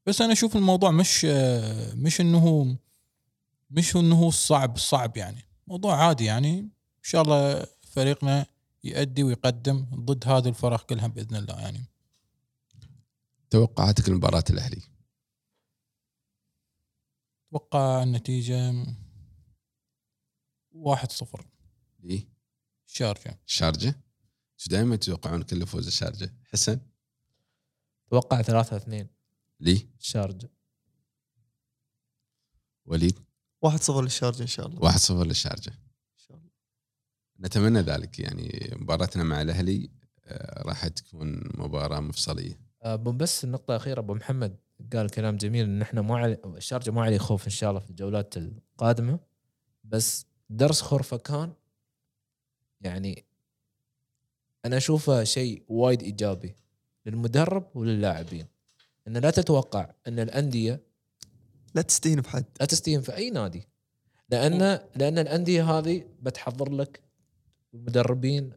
بس 0.07 0.20
أنا 0.20 0.32
أشوف 0.32 0.57
الموضوع 0.57 0.90
مش 0.90 1.24
مش 1.94 2.20
إنه 2.20 2.76
مش 3.70 3.96
إنه 3.96 4.30
صعب 4.30 4.78
صعب 4.78 5.16
يعني. 5.16 5.42
موضوع 5.66 5.96
عادي 6.07 6.24
يعني. 6.24 6.59
إن 6.59 7.02
شاء 7.02 7.22
الله 7.22 7.66
فريقنا 7.82 8.46
يؤدي 8.84 9.22
ويقدم 9.22 9.86
ضد 9.94 10.28
هذه 10.28 10.48
الفرق 10.48 10.86
كلها 10.86 11.07
بإذن 11.07 11.36
الله 11.36 11.61
يعني. 11.61 11.84
توقعاتك 13.50 14.09
لمباراة 14.09 14.44
الأهلي؟ 14.50 14.82
أتوقع 17.48 18.02
النتيجة 18.02 18.86
واحد 20.72 21.12
صفر. 21.12 21.46
ليه؟ 22.00 22.28
شارجة. 22.86 23.40
الشارجه 23.46 23.94
شو 24.57 24.70
دائما 24.70 24.96
تتوقعون 24.96 25.42
كل 25.42 25.66
فوز 25.66 25.86
الشارجه 25.86 26.34
حسن؟ 26.52 26.80
أتوقع 28.09 28.42
3 28.42 28.76
2 28.76 29.15
ليه؟ 29.61 29.88
الشارجه 30.00 30.48
وليد؟ 32.86 33.18
واحد 33.62 33.80
صفر 33.80 34.02
للشارجة 34.02 34.42
إن 34.42 34.46
شاء 34.46 34.66
الله. 34.66 34.80
1-0 34.80 35.11
للشارجة. 35.26 35.70
إن 35.70 36.18
شاء 36.18 36.36
الله. 36.36 36.50
نتمنى 37.40 37.80
ذلك 37.80 38.18
يعني 38.18 38.70
مباراتنا 38.76 39.24
مع 39.24 39.42
الأهلي 39.42 39.90
آه، 40.24 40.62
راح 40.62 40.88
تكون 40.88 41.40
مباراة 41.54 42.00
مفصلية. 42.00 42.61
آه، 42.82 42.96
بس 42.96 43.44
النقطة 43.44 43.70
الأخيرة 43.70 44.00
أبو 44.00 44.14
محمد 44.14 44.57
قال 44.92 45.11
كلام 45.11 45.36
جميل 45.36 45.64
إن 45.64 45.82
إحنا 45.82 46.02
ما 46.02 46.18
علي 46.18 46.38
الشارجة 46.44 46.90
ما 46.90 47.02
عليه 47.02 47.18
خوف 47.18 47.44
إن 47.44 47.50
شاء 47.50 47.70
الله 47.70 47.80
في 47.80 47.90
الجولات 47.90 48.36
القادمة. 48.36 49.20
بس 49.84 50.26
درس 50.50 50.82
خرفكان 50.82 51.52
يعني 52.80 53.26
أنا 54.64 54.76
أشوفه 54.76 55.24
شيء 55.24 55.64
وايد 55.68 56.02
إيجابي 56.02 56.54
للمدرب 57.07 57.76
وللاعبين. 57.76 58.46
إن 59.09 59.16
لا 59.16 59.30
تتوقع 59.30 59.90
إن 60.09 60.18
الأندية 60.18 60.80
لا 61.74 61.82
تستهين 61.82 62.20
بحد. 62.20 62.44
لا 62.61 62.66
تستهين 62.66 63.00
في 63.00 63.16
أي 63.16 63.30
نادي. 63.30 63.68
لأن 64.30 64.80
لأن 64.96 65.18
الأندية 65.18 65.70
هذه 65.78 66.04
بتحضر 66.22 66.72
لك 66.72 67.00
المدربين 67.74 68.52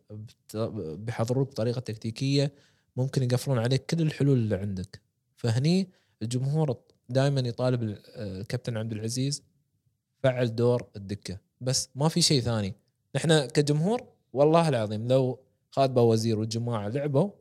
بيحضروك 0.96 1.50
بطريقة 1.52 1.80
تكتيكية 1.80 2.54
ممكن 2.96 3.24
يقفلون 3.24 3.58
عليك 3.60 3.86
كل 3.86 4.02
الحلول 4.02 4.38
اللي 4.38 4.56
عندك. 4.56 5.02
فهني 5.36 5.90
الجمهور 6.22 6.78
دائما 7.10 7.40
يطالب 7.40 7.84
ال- 7.84 8.02
الكابتن 8.16 8.78
عبد 8.78 8.92
العزيز 8.92 9.44
فعل 10.24 10.56
دور 10.56 10.88
الدكة. 10.96 11.38
بس 11.62 11.90
ما 11.96 12.08
في 12.10 12.22
شيء 12.22 12.42
ثاني. 12.42 12.76
نحن 13.16 13.46
كجمهور 13.46 14.08
والله 14.34 14.70
العظيم 14.70 15.08
لو 15.08 15.40
خالد 15.72 15.98
باوزير 15.98 16.40
والجماعة 16.40 16.88
لعبوا 16.88 17.32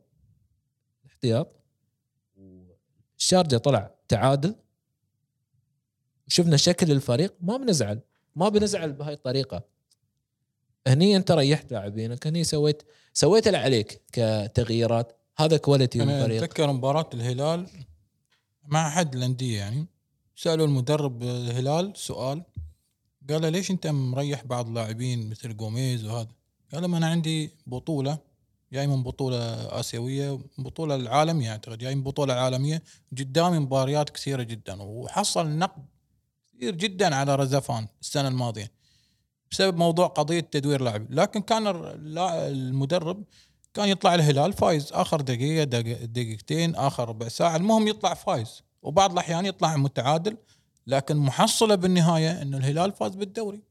احتياط. 1.06 1.52
الشارجة 3.28 3.56
طلع 3.56 3.94
تعادل. 4.08 4.54
شفنا 6.28 6.56
شكل 6.56 6.90
الفريق 6.92 7.34
ما 7.40 7.56
بنزعل 7.56 8.00
ما 8.36 8.48
بنزعل 8.48 8.92
بهاي 8.92 9.14
الطريقة. 9.14 9.64
هني 10.86 11.16
أنت 11.16 11.30
ريحت 11.30 11.72
لاعبينك 11.72 12.26
هني 12.26 12.44
سويت 12.44 12.82
سويت 13.12 13.46
اللي 13.46 13.58
عليك 13.58 14.02
كتغييرات. 14.12 15.12
هذا 15.36 15.56
quality 15.56 16.02
أنا 16.02 16.18
الفريق. 16.18 16.42
أتذكر 16.42 16.72
مباراة 16.72 17.10
الهلال 17.14 17.66
مع 18.64 18.88
أحد 18.88 19.14
الأندية 19.14 19.58
يعني 19.58 19.86
سألوا 20.36 20.66
المدرب 20.66 21.22
الهلال 21.22 21.92
سؤال 21.96 22.42
قال 23.30 23.42
له 23.42 23.48
ليش 23.48 23.70
أنت 23.70 23.86
مريح 23.86 24.44
بعض 24.44 24.68
اللاعبين 24.68 25.30
مثل 25.30 25.56
جوميز 25.56 26.04
وهذا؟ 26.04 26.28
قال 26.72 26.82
لهم 26.82 26.94
أنا 26.94 27.06
عندي 27.06 27.50
بطولة 27.66 28.18
جاي 28.72 28.86
من 28.86 29.02
بطولة 29.02 29.38
آسيوية 29.80 30.38
بطولة 30.58 30.94
العالمية 30.94 31.50
أعتقد 31.50 31.78
جاي 31.78 31.94
من 31.94 32.02
بطولة 32.02 32.34
عالمية 32.34 32.82
قدامي 33.18 33.58
مباريات 33.58 34.10
كثيرة 34.10 34.42
جدا 34.42 34.82
وحصل 34.82 35.48
نقد 35.48 35.82
كثير 36.56 36.74
جدا 36.74 37.14
على 37.14 37.34
رزفان 37.34 37.86
السنة 38.00 38.28
الماضية 38.28 38.70
بسبب 39.50 39.76
موضوع 39.76 40.06
قضية 40.06 40.40
تدوير 40.40 40.80
لاعب. 40.82 41.12
لكن 41.12 41.40
كان 41.42 41.66
المدرب 41.66 43.24
كان 43.74 43.88
يطلع 43.88 44.14
الهلال 44.14 44.52
فايز. 44.52 44.92
آخر 44.92 45.20
دقيقة 45.20 45.64
دق- 45.64 46.04
دقيقتين 46.04 46.74
آخر 46.74 47.08
ربع 47.08 47.28
ساعة 47.28 47.56
المهم 47.56 47.88
يطلع 47.88 48.14
فايز. 48.14 48.62
وبعض 48.82 49.12
الأحيان 49.12 49.46
يطلع 49.46 49.76
متعادل 49.76 50.36
لكن 50.86 51.16
محصلة 51.16 51.74
بالنهاية 51.74 52.42
ان 52.42 52.54
الهلال 52.54 52.92
فاز 52.92 53.14
بالدوري. 53.16 53.62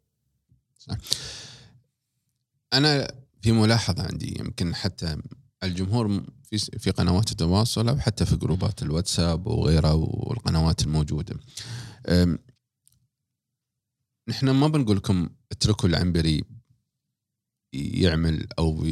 أنا 2.74 3.12
في 3.42 3.52
ملاحظة 3.52 4.04
عندي 4.04 4.40
يمكن 4.40 4.76
حتى 4.76 5.18
الجمهور 5.64 6.24
في 6.44 6.58
في 6.58 6.92
قنوات 6.92 7.32
التواصل 7.32 7.90
أو 7.90 8.00
حتى 8.00 8.26
في 8.26 8.36
جروبات 8.36 8.84
الواتساب 8.84 9.48
وغيرها 9.48 9.92
والقنوات 9.92 10.84
الموجودة. 10.84 11.40
نحن 14.30 14.50
ما 14.50 14.68
بنقول 14.68 14.98
لكم 14.98 15.30
اتركوا 15.52 15.90
العنبري 15.90 16.44
يعمل 17.74 18.48
أو 18.60 18.86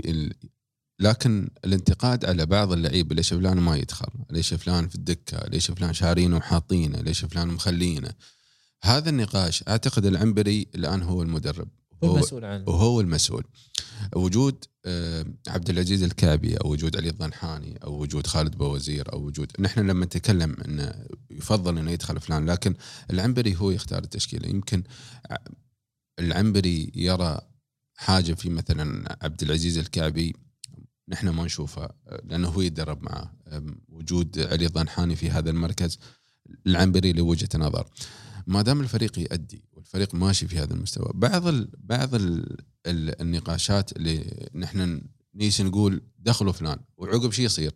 لكن 0.99 1.49
الانتقاد 1.65 2.25
على 2.25 2.45
بعض 2.45 2.71
اللعيبة 2.71 3.15
ليش 3.15 3.33
فلان 3.33 3.57
ما 3.57 3.75
يدخل؟ 3.77 4.11
ليش 4.29 4.53
فلان 4.53 4.87
في 4.87 4.95
الدكة؟ 4.95 5.47
ليش 5.47 5.71
فلان 5.71 5.93
شارينه 5.93 6.37
وحاطينه؟ 6.37 7.01
ليش 7.01 7.25
فلان 7.25 7.47
مخلينه؟ 7.47 8.09
هذا 8.83 9.09
النقاش 9.09 9.63
أعتقد 9.67 10.05
العنبري 10.05 10.67
الآن 10.75 11.01
هو 11.01 11.21
المدرب 11.21 11.67
هو 12.03 12.15
المسؤول 12.15 12.45
عنه. 12.45 12.63
وهو 12.69 13.01
المسؤول. 13.01 13.43
وجود 14.15 14.65
آه، 14.85 15.25
عبد 15.47 15.69
العزيز 15.69 16.03
الكعبي 16.03 16.57
أو 16.57 16.71
وجود 16.71 16.97
علي 16.97 17.09
الضنحاني 17.09 17.77
أو 17.83 18.01
وجود 18.01 18.27
خالد 18.27 18.57
بوزير 18.57 19.13
أو 19.13 19.21
وجود 19.25 19.51
نحن 19.59 19.79
لما 19.79 20.05
نتكلم 20.05 20.55
انه 20.65 21.05
يفضل 21.29 21.77
إنه 21.77 21.91
يدخل 21.91 22.19
فلان 22.19 22.45
لكن 22.49 22.75
العنبري 23.11 23.55
هو 23.55 23.71
يختار 23.71 24.03
التشكيلة. 24.03 24.49
يمكن 24.49 24.83
ع- 25.31 25.35
العنبري 26.19 26.91
يرى 26.95 27.39
حاجة 27.95 28.33
في 28.33 28.49
مثلا 28.49 29.17
عبد 29.21 29.41
العزيز 29.43 29.77
الكعبي 29.77 30.35
نحن 31.09 31.29
ما 31.29 31.43
نشوفها 31.45 31.93
آه، 32.07 32.21
لأنه 32.25 32.47
هو 32.49 32.61
يتدرب 32.61 33.03
معه. 33.03 33.33
وجود 33.89 34.39
علي 34.39 34.65
الضنحاني 34.65 35.15
في 35.15 35.29
هذا 35.29 35.49
المركز 35.49 35.99
العنبري 36.67 37.13
له 37.13 37.21
وجهه 37.23 37.49
نظر. 37.55 37.87
ما 38.47 38.61
دام 38.61 38.81
الفريق 38.81 39.19
يؤدي 39.19 39.63
والفريق 39.73 40.15
ماشي 40.15 40.47
في 40.47 40.59
هذا 40.59 40.73
المستوى 40.73 41.11
بعض 41.13 41.47
ال 41.47 41.69
بعض 41.77 42.15
ال 42.15 42.57
ال 42.87 43.21
النقاشات 43.21 43.97
اللي 43.97 44.49
نحن 44.55 45.01
نيجي 45.35 45.63
نقول 45.63 46.01
دخلوا 46.19 46.53
فلان 46.53 46.79
وعقب 46.97 47.31
شيء 47.31 47.45
يصير؟ 47.45 47.73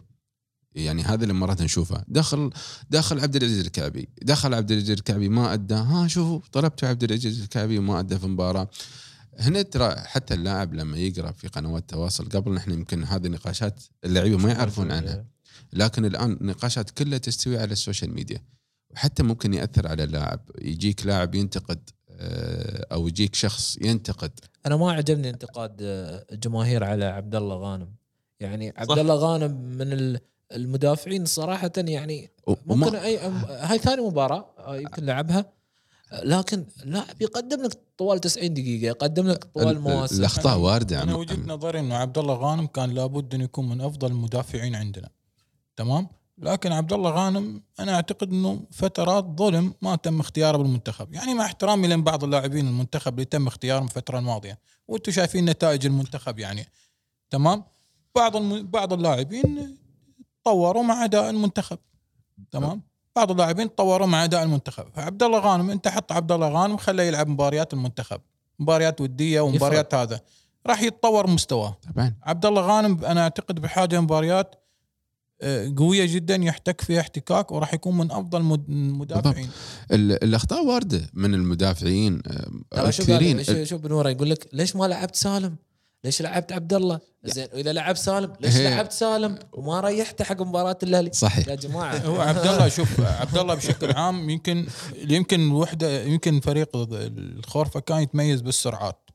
يعني 0.76 1.04
هذا 1.04 1.24
اللي 1.24 1.34
مرات 1.34 1.62
نشوفه. 1.62 2.04
دخل 2.08 2.50
دخل 2.90 3.20
عبد 3.20 3.36
العزيز 3.36 3.60
الكعبي 3.60 4.10
دخل 4.22 4.54
عبد 4.54 4.72
العزيز 4.72 4.92
الكعبي 4.92 5.30
ما 5.30 5.54
أدى. 5.54 5.74
ها 5.74 6.08
شوفوا 6.08 6.40
طلبت 6.52 6.84
عبد 6.84 7.04
العزيز 7.04 7.42
الكعبي 7.42 7.78
وما 7.78 8.00
أدى 8.00 8.20
في 8.20 8.28
مباراة. 8.28 8.70
هنا 9.40 9.62
ترى 9.62 9.96
حتى 9.96 10.34
اللاعب 10.34 10.74
لما 10.74 10.98
يقرأ 10.98 11.32
في 11.32 11.48
قنوات 11.48 11.82
التواصل 11.82 12.30
قبل 12.30 12.54
نحن 12.54 12.72
يمكن 12.72 13.04
هذه 13.04 13.26
النقاشات 13.26 13.84
اللعيبة 14.06 14.38
ما 14.38 14.52
يعرفون 14.52 14.92
عنها. 14.92 15.26
لكن 15.74 16.06
الآن 16.06 16.32
النقاشات 16.32 16.90
كلها 16.90 17.18
تستوي 17.18 17.58
على 17.58 17.72
السوشيال 17.72 18.14
ميديا. 18.14 18.44
وحتى 18.92 19.24
ممكن 19.24 19.54
يأثر 19.54 19.88
على 19.88 20.04
اللاعب 20.04 20.40
يجيك 20.62 21.06
لاعب 21.06 21.36
ينتقد 21.36 21.90
آه، 22.22 22.86
أو 22.92 23.08
يجيك 23.08 23.36
شخص 23.36 23.78
ينتقد. 23.82 24.32
أنا 24.66 24.76
ما 24.78 24.92
عجبني 24.92 25.30
انتقاد 25.30 25.78
آه، 25.82 26.26
الجماهير 26.32 26.84
على 26.84 27.06
عبد 27.06 27.36
الله 27.36 27.56
غانم. 27.56 27.90
يعني 28.40 28.74
عبد. 28.78 29.00
الله 29.00 29.16
غانم 29.16 29.52
من 29.62 29.94
ال- 29.94 30.20
المدافعين 30.52 31.26
صراحة 31.26 31.72
يعني 31.78 32.32
ممكن 32.66 32.96
أي 32.96 33.18
هاي 33.50 33.78
ثاني 33.78 34.02
مباراة 34.02 34.46
آه، 34.58 34.78
يمكن 34.78 35.06
لعبها. 35.06 35.46
آه، 36.12 36.24
لكن 36.24 36.66
لاعب 36.86 37.22
يقدم 37.22 37.62
لك 37.64 37.78
طوال 37.98 38.20
90 38.20 38.54
دقيقة 38.54 38.86
يقدم 38.88 39.28
لك 39.28 39.44
طوال 39.44 39.68
ال- 39.68 39.80
مواسم. 39.82 40.20
الأخطاء 40.20 40.58
واردة 40.58 41.04
أنا 41.04 41.16
وجهة 41.16 41.40
نظري 41.48 41.80
إنه 41.80 41.96
عبد 41.96 42.18
الله 42.18 42.34
غانم 42.36 42.68
كان 42.68 42.90
لابد 42.90 43.34
إنه 43.36 43.44
يكون 43.44 43.70
من 43.70 43.82
أفضل 43.82 44.08
المدافعين 44.12 44.76
عندنا. 44.76 45.10
تمام؟ 45.76 46.08
لكن 46.42 46.72
عبد 46.72 46.94
الله 46.94 47.10
غانم 47.10 47.64
أنا 47.80 47.96
أعتقد 47.96 48.32
إنه 48.32 48.62
فترات 48.72 49.26
ظلم 49.26 49.74
ما 49.82 49.96
تم 49.96 50.20
اختياره 50.20 50.58
بالمنتخب. 50.58 51.14
يعني 51.14 51.34
مع 51.34 51.46
احترامي 51.46 51.88
لين 51.88 52.04
بعض 52.04 52.24
اللاعبين 52.24 52.68
المنتخب 52.68 53.14
اللي 53.14 53.26
تم 53.26 53.48
اختيارهم 53.48 53.86
الفترة 53.86 54.20
الماضيه 54.20 54.60
وأنتم 54.88 55.12
شايفين 55.12 55.46
نتائج 55.46 55.86
المنتخب 55.86 56.40
يعني. 56.40 56.68
تمام؟ 57.30 57.64
بعض 58.16 58.36
الم... 58.36 58.68
بعض 58.68 58.94
اللاعبين 58.94 59.78
طوروا 60.44 60.84
مع 60.84 61.04
أداء 61.04 61.30
المنتخب. 61.30 61.78
تمام؟ 62.52 62.82
بعض 63.16 63.32
اللاعبين 63.32 63.68
طوروا 63.68 64.08
مع 64.08 64.24
أداء 64.24 64.44
المنتخب. 64.44 64.86
فعبد 64.94 65.24
الله 65.24 65.40
غانم 65.40 65.70
أنت 65.70 65.88
حط 65.88 66.12
عبد 66.12 66.32
الله 66.32 66.50
غانم 66.50 66.78
خليه 66.78 67.04
يلعب 67.04 67.28
مباريات 67.28 67.74
المنتخب. 67.74 68.22
مباريات 68.60 69.02
ودية 69.02 69.42
ومباريات 69.42 69.94
هذا. 69.94 70.22
راح 70.68 70.82
يتطور 70.82 71.28
مستواه. 71.28 71.78
طبعا. 71.94 72.16
عبد 72.24 72.46
الله 72.46 72.62
غانم 72.62 73.06
أنا 73.06 73.22
أعتقد 73.22 73.60
بحاجة 73.60 74.02
مباريات 74.02 74.56
قوية 75.78 76.06
جدا 76.06 76.36
يحتك 76.36 76.82
فيها 76.82 77.00
احتكاك 77.00 77.52
وراح 77.52 77.74
يكون 77.74 77.98
من 77.98 78.12
أفضل 78.12 78.42
مد- 78.44 78.70
المدافعين. 78.70 79.50
ال- 79.92 80.24
الأخطاء 80.24 80.66
واردة 80.66 81.10
من 81.14 81.34
المدافعين 81.34 82.22
كثيرين 82.88 83.44
شوف 83.44 83.58
شوف 83.64 83.82
بنورة؟ 83.82 84.10
يقول 84.10 84.30
لك 84.30 84.50
ليش 84.54 84.76
ما 84.76 84.86
لعبت 84.86 85.16
سالم؟ 85.16 85.56
ليش 86.04 86.22
لعبت 86.22 86.52
عبد 86.52 86.74
الله؟ 86.74 87.00
زين 87.24 87.48
وإذا 87.54 87.74
لعب 87.74 87.98
سالم 87.98 88.34
ليش 88.42 88.56
هي. 88.56 88.70
لعبت 88.70 88.92
سالم؟ 88.92 89.40
وما 89.54 89.80
ريحته 89.80 90.24
حق 90.26 90.42
مباراة 90.42 90.78
الأهلي؟ 90.84 91.12
صحيح. 91.14 91.48
يا 91.48 91.56
جماعة. 91.56 91.98
هو 91.98 92.22
عبد 92.22 92.48
الله 92.48 92.70
شوف 92.70 93.00
عبد 93.02 93.38
الله 93.38 93.54
بشكل 93.56 93.92
عام 93.92 94.30
يمكن 94.30 94.66
يمكن 94.96 95.52
وحدة 95.52 96.04
يمكن 96.04 96.40
فريق 96.40 96.70
الخورفة 96.76 97.80
كان 97.80 98.02
يتميز 98.02 98.42
بالسرعات. 98.42 99.10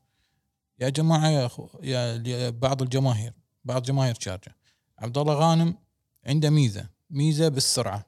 يا 0.79 0.89
جماعة 0.89 1.29
يا 1.29 1.45
أخو 1.45 1.67
يا 1.83 2.23
يا 2.25 2.49
بعض 2.49 2.81
الجماهير 2.81 3.33
بعض 3.65 3.83
جماهير 3.83 4.15
شارجة. 4.19 4.55
عبد 4.99 5.17
الله 5.17 5.33
غانم 5.33 5.75
عنده 6.25 6.49
ميزة 6.49 6.89
ميزة 7.09 7.47
بالسرعة. 7.47 8.05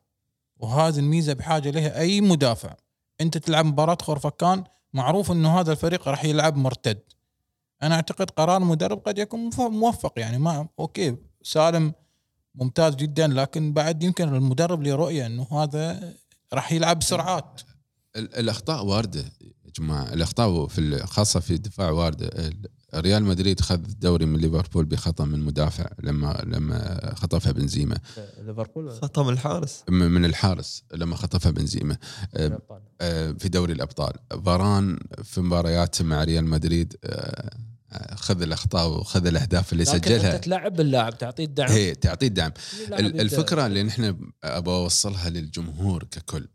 وهذه 0.57 0.99
الميزة 0.99 1.33
بحاجة 1.33 1.69
لها 1.69 1.99
أي 1.99 2.21
مدافع. 2.21 2.75
أنت 3.21 3.37
تلعب 3.37 3.65
مباراة 3.65 3.97
خورفكان 4.01 4.63
معروف 4.93 5.31
إنه 5.31 5.59
هذا 5.59 5.71
الفريق 5.71 6.07
راح 6.07 6.25
يلعب 6.25 6.57
مرتد. 6.57 6.99
أنا 7.83 7.95
أعتقد 7.95 8.29
قرار 8.31 8.57
المدرب 8.57 8.97
قد 8.99 9.17
يكون 9.17 9.49
موفق 9.59 10.13
يعني 10.17 10.37
ما 10.37 10.67
أوكي 10.79 11.17
سالم 11.43 11.93
ممتاز 12.55 12.95
جدا 12.95 13.27
لكن 13.27 13.73
بعد 13.73 14.03
يمكن 14.03 14.35
المدرب 14.35 14.83
له 14.83 14.95
رؤيه 14.95 15.25
إنه 15.25 15.47
هذا 15.51 16.13
راح 16.53 16.71
يلعب 16.71 16.99
بسرعات 16.99 17.61
ال- 18.15 18.35
الأخطاء 18.35 18.85
واردة 18.85 19.19
يا 19.65 19.71
جماعة. 19.79 20.13
الأخطاء 20.13 20.67
في 20.67 20.97
خاصة 21.07 21.39
في 21.39 21.51
الدفاع 21.53 21.89
واردة. 21.89 22.51
ريال 22.99 23.23
مدريد 23.23 23.61
خذ 23.61 23.73
الدوري 23.89 24.25
من 24.25 24.39
ليفربول 24.39 24.85
بخطأ 24.85 25.25
من 25.25 25.39
مدافع 25.39 25.89
لما 26.03 26.43
لما 26.47 27.11
خطفها 27.15 27.51
بنزيما 27.51 27.97
ليفربول 28.41 28.91
خطأ 28.91 29.23
من 29.23 29.33
الحارس. 29.33 29.83
من 29.89 30.25
الحارس 30.25 30.83
لما 30.93 31.15
خطفها 31.15 31.51
بنزيما 31.51 31.97
آه، 32.35 32.61
آه، 33.01 33.31
في 33.31 33.49
دوري 33.49 33.73
الأبطال. 33.73 34.13
فاران 34.45 34.99
في 35.23 35.41
مباريات 35.41 36.01
مع 36.01 36.23
ريال 36.23 36.45
مدريد 36.45 36.95
آه، 37.03 37.57
خذ 38.15 38.41
الأخطاء 38.41 38.89
وخذ 38.89 39.25
الأهداف 39.25 39.73
اللي 39.73 39.83
لكن 39.83 39.93
سجلها. 39.99 40.35
انت 40.35 40.43
تلعب 40.43 40.79
اللاعب 40.81 41.17
تعطيه 41.17 41.45
الدعم. 41.45 41.71
هي 41.71 41.95
تعطيه 41.95 42.27
دعم 42.27 42.51
اللاعب 42.85 42.99
ال- 42.99 43.05
يبدأ. 43.05 43.21
الفكرة 43.21 43.65
اللي 43.65 43.83
نحن 43.83 44.31
أبغى 44.43 44.75
أوصلها 44.75 45.29
للجمهور 45.29 46.03
ككل. 46.03 46.47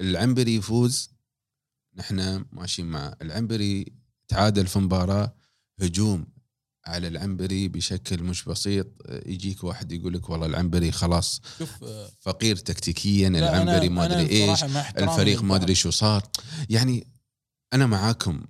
العنبري 0.00 0.54
يفوز 0.56 1.10
نحن 1.96 2.44
ماشيين 2.52 2.88
معه 2.88 3.16
العنبري 3.22 3.92
تعادل 4.30 4.66
في 4.66 4.78
مباراة 4.78 5.34
هجوم 5.80 6.26
على 6.86 7.08
العنبري 7.08 7.68
بشكل 7.68 8.22
مش 8.22 8.44
بسيط 8.44 8.86
يجيك 9.26 9.64
واحد 9.64 9.92
يقول 9.92 10.14
لك 10.14 10.30
والله 10.30 10.46
العنبري 10.46 10.92
خلاص 10.92 11.40
فقير 12.20 12.56
تكتيكيا 12.56 13.28
العنبري 13.28 13.88
ما 13.88 14.04
أدري 14.04 14.30
إيش 14.30 14.64
الفريق 14.98 15.42
ما. 15.42 15.56
أدري 15.56 15.74
شو 15.74 15.90
صار 15.90 16.22
يعني 16.70 17.06
أنا 17.72 17.86
معاكم 17.86 18.44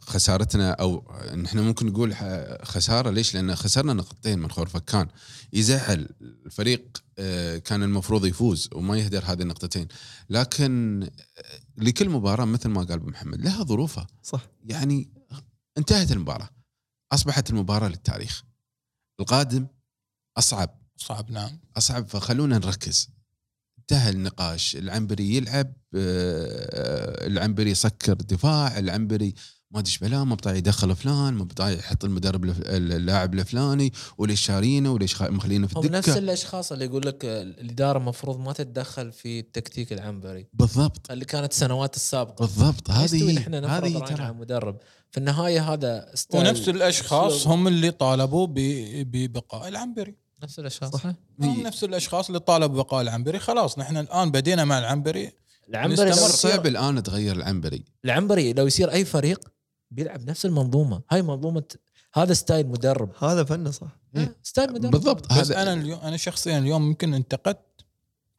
خسارتنا 0.00 0.70
أو 0.70 1.12
نحن 1.34 1.58
ممكن 1.58 1.86
نقول 1.86 2.14
خسارة 2.62 3.10
ليش؟ 3.10 3.34
لأن 3.34 3.54
خسرنا 3.54 3.92
نقطتين 3.92 4.38
من 4.38 4.50
خورفكان 4.50 5.08
يزعل 5.52 6.08
الفريق 6.20 7.02
آه، 7.18 7.58
كان 7.58 7.82
المفروض 7.82 8.26
يفوز 8.26 8.68
وما 8.74 8.98
يهدر 8.98 9.24
هذه 9.24 9.42
النقطتين. 9.42 9.88
لكن 10.30 11.02
آه، 11.38 11.60
لكل 11.76 12.08
مباراة 12.08 12.44
مثل 12.44 12.68
ما 12.68 12.82
قال 12.82 12.92
أبو 12.92 13.10
محمد 13.10 13.40
لها 13.40 13.64
ظروفها. 13.64 14.06
صح. 14.22 14.46
يعني 14.64 15.08
انتهت 15.78 16.12
المباراة. 16.12 16.48
أصبحت 17.12 17.50
المباراة 17.50 17.88
للتاريخ. 17.88 18.42
القادم 19.20 19.66
أصعب. 20.38 20.82
صعب 20.96 21.30
نعم. 21.30 21.60
أصعب 21.76 22.08
فخلونا 22.08 22.58
نركز. 22.58 23.08
انتهى 23.78 24.10
النقاش. 24.10 24.76
العنبري 24.76 25.36
يلعب 25.36 25.72
آه، 25.94 27.26
العنبري 27.26 27.70
يسكر 27.70 28.14
دفاع 28.14 28.78
العنبري 28.78 29.34
ما 29.72 29.78
أدري 29.78 29.90
إيش 29.90 29.98
بلا 29.98 30.24
ما 30.24 30.34
بطايع 30.34 30.56
يدخل 30.56 30.96
فلان 30.96 31.34
ما 31.34 31.44
بطايع 31.44 31.78
يحط 31.78 32.04
المدرب 32.04 32.44
اللاعب 32.66 33.34
الفلاني 33.34 33.92
وليش 34.18 34.40
شارينه 34.40 34.92
وليش 34.92 35.22
مخلينه 35.22 35.66
في 35.66 35.78
هم 35.78 35.84
نفس 35.86 36.08
الدكة. 36.08 36.18
الأشخاص 36.18 36.72
اللي 36.72 36.84
يقول 36.84 37.06
لك 37.06 37.24
الإدارة 37.24 37.98
المفروض 37.98 38.38
ما 38.40 38.52
تتدخل 38.52 39.12
في 39.12 39.38
التكتيك 39.40 39.92
العنبري. 39.92 40.46
بالضبط. 40.52 41.10
اللي 41.10 41.24
كانت 41.24 41.52
السنوات 41.52 41.96
السابقة. 41.96 42.42
بالضبط. 42.46 42.90
هذه 42.90 43.32
نحن 43.32 43.50
نفرض 43.50 43.70
هذه 43.70 43.82
راينا 43.82 43.98
على 44.06 44.14
ترى 44.16 44.28
المدرب. 44.28 44.76
في 45.10 45.18
النهاية 45.18 45.72
هذا 45.72 46.10
ستايل 46.14 46.46
ونفس 46.46 46.68
الأشخاص 46.68 47.32
أسلوب. 47.32 47.52
هم 47.54 47.68
اللي 47.68 47.90
طالبوا 47.90 48.46
ب- 48.46 49.10
ببقاء 49.10 49.68
العنبري. 49.68 50.14
نفس 50.42 50.58
الأشخاص. 50.58 50.90
صح. 50.92 51.06
هم 51.40 51.62
نفس 51.62 51.84
الأشخاص 51.84 52.26
اللي 52.26 52.40
طالبوا 52.40 52.74
ببقاء 52.82 53.02
العنبري. 53.02 53.38
خلاص 53.38 53.78
نحن 53.78 53.96
الآن 53.96 54.30
بدينا 54.30 54.64
مع 54.64 54.78
العنبري. 54.78 55.32
العنبري 55.68 56.12
صعب 56.12 56.66
الآن 56.66 57.02
تغير 57.02 57.36
العنبري. 57.36 57.84
العنبري 58.04 58.52
لو 58.52 58.66
يصير 58.66 58.92
أي 58.92 59.04
فريق 59.04 59.40
بيلعب 59.92 60.30
نفس 60.30 60.46
المنظومة. 60.46 61.02
هاي 61.10 61.22
منظومة 61.22 61.64
هذا 62.14 62.34
ستايل 62.34 62.66
مدرب. 62.66 63.10
هذا 63.24 63.44
فنه 63.44 63.70
صح. 63.70 63.98
إيه. 64.16 64.36
ستايل 64.42 64.72
مدرب. 64.72 64.90
بالضبط. 64.90 65.26
بس 65.26 65.38
هذا 65.38 65.62
أنا 65.62 65.72
اليوم 65.72 66.00
أنا 66.00 66.16
شخصيا 66.16 66.58
اليوم 66.58 66.86
يمكن 66.86 67.14
انتقدت 67.14 67.84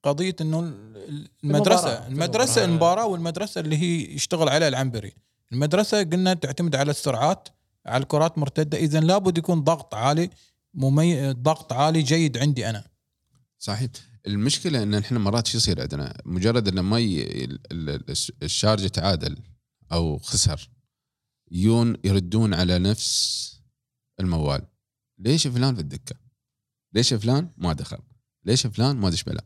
قضية 0.03 0.35
إنه. 0.41 0.73
المدرسة. 1.43 2.07
المدرسة. 2.07 2.65
المباراة. 2.65 3.05
والمدرسة 3.05 3.61
اللي 3.61 3.77
هي 3.77 4.13
يشتغل 4.15 4.49
عليها 4.49 4.67
العنبري. 4.67 5.13
المدرسة 5.51 6.03
قلنا 6.03 6.33
تعتمد 6.33 6.75
على 6.75 6.91
السرعات 6.91 7.49
على 7.85 8.03
الكرات 8.03 8.37
مرتدة. 8.37 8.77
اذا 8.77 8.99
لابد 8.99 9.37
يكون 9.37 9.63
ضغط 9.63 9.95
عالي 9.95 10.29
ممي... 10.73 11.31
ضغط 11.31 11.73
عالي 11.73 12.01
جيد 12.01 12.37
عندي 12.37 12.69
أنا. 12.69 12.83
صحيح. 13.59 13.89
المشكلة 14.27 14.83
إن 14.83 14.93
إحنا 14.93 15.19
مرات 15.19 15.47
شو 15.47 15.57
يصير 15.57 15.81
عندنا؟ 15.81 16.17
مجرد 16.25 16.67
ان 16.67 16.79
ما 16.79 16.99
ي... 16.99 17.21
ال- 17.43 17.59
ال- 17.71 18.15
الشارجه 18.43 18.87
تعادل 18.87 19.37
أو 19.91 20.17
خسر 20.17 20.69
يون 21.51 21.97
يردون 22.03 22.53
على 22.53 22.79
نفس 22.79 23.43
الموال. 24.19 24.61
ليش 25.19 25.47
فلان 25.47 25.75
في 25.75 25.81
الدكة؟ 25.81 26.15
ليش 26.93 27.13
فلان 27.13 27.49
ما 27.57 27.73
دخل؟ 27.73 27.97
ليش 28.45 28.67
فلان 28.67 28.95
ما 28.95 29.09
دش 29.09 29.23
بلا؟ 29.23 29.43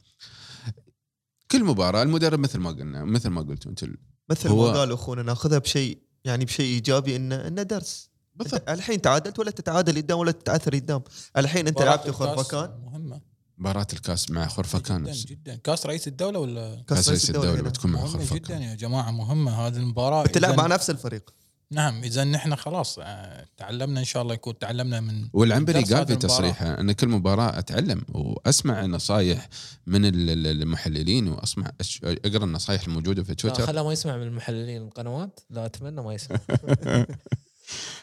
كل 1.51 1.63
مباراة 1.63 2.03
المدرب 2.03 2.39
مثل 2.39 2.59
ما 2.59 2.69
قلنا 2.69 3.03
مثل 3.05 3.29
ما 3.29 3.41
قلتوا 3.41 3.71
أنتم 3.71 3.95
مثل 4.29 4.49
هو- 4.49 4.71
ما 4.71 4.79
قال 4.79 4.91
أخونا 4.91 5.23
ناخذها 5.23 5.57
بشيء 5.57 6.01
يعني 6.23 6.45
بشيء 6.45 6.65
إيجابي 6.65 7.15
انه 7.15 7.47
إنه 7.47 7.63
درس. 7.63 8.09
بالضبط. 8.35 8.69
الحين 8.69 9.01
تعادلت 9.01 9.39
ولا 9.39 9.51
تتعادل 9.51 9.97
قدام 10.01 10.17
ولا 10.19 10.31
تتعثر 10.31 10.75
قدام؟ 10.75 11.01
الحين 11.37 11.67
أنت 11.67 11.81
لعبت 11.81 12.07
مباراة 12.09 12.35
خرفكان 12.35 12.79
مهمة. 12.81 13.21
مباراة 13.57 13.87
الكاس 13.93 14.31
مع 14.31 14.47
خرفكان. 14.47 15.03
جدا 15.03 15.13
جدا. 15.13 15.55
كاس 15.55 15.85
رئيس 15.85 16.07
الدولة 16.07 16.39
ولا؟ 16.39 16.83
كاس 16.87 17.09
رئيس 17.09 17.29
الدولة 17.29 17.53
هنا. 17.53 17.61
بتكون 17.61 17.91
مع 17.91 17.99
مهمة 17.99 18.17
جدا 18.17 18.25
خرفكان 18.29 18.61
يا 18.61 18.75
جماعة 18.75 19.11
مهمة 19.11 19.51
هذه 19.51 19.77
المباراة. 19.77 20.23
بتلعب 20.23 20.57
مع 20.57 20.67
نفس 20.67 20.89
الفريق. 20.89 21.33
نعم 21.71 22.03
إذا 22.03 22.23
نحن 22.23 22.55
خلاص 22.55 22.99
آه، 23.01 23.45
تعلمنا 23.57 23.99
إن 23.99 24.05
شاء 24.05 24.21
الله 24.23 24.33
يكون 24.33 24.59
تعلمنا 24.59 24.99
من 24.99 25.27
والعنبري 25.33 25.83
قال 25.83 26.07
في. 26.07 26.15
تصريحه 26.15 26.79
أن 26.79 26.91
كل 26.91 27.07
مباراة 27.07 27.59
أتعلم 27.59 28.01
وأسمع 28.09 28.85
نصايح 28.85 29.49
من 29.87 30.05
ال- 30.05 30.29
ال- 30.29 30.47
المحللين 30.61 31.27
وأسمع 31.27 31.71
أقرأ 32.03 32.43
النصايح 32.45 32.83
الموجودة 32.83 33.23
في 33.23 33.35
تويتر 33.35 33.65
خله 33.67 33.83
ما 33.83 33.93
يسمع 33.93 34.17
من 34.17 34.23
المحللين 34.23 34.81
القنوات 34.81 35.39
لا 35.49 35.65
أتمنى 35.65 36.01
ما 36.01 36.13
يسمع 36.13 36.37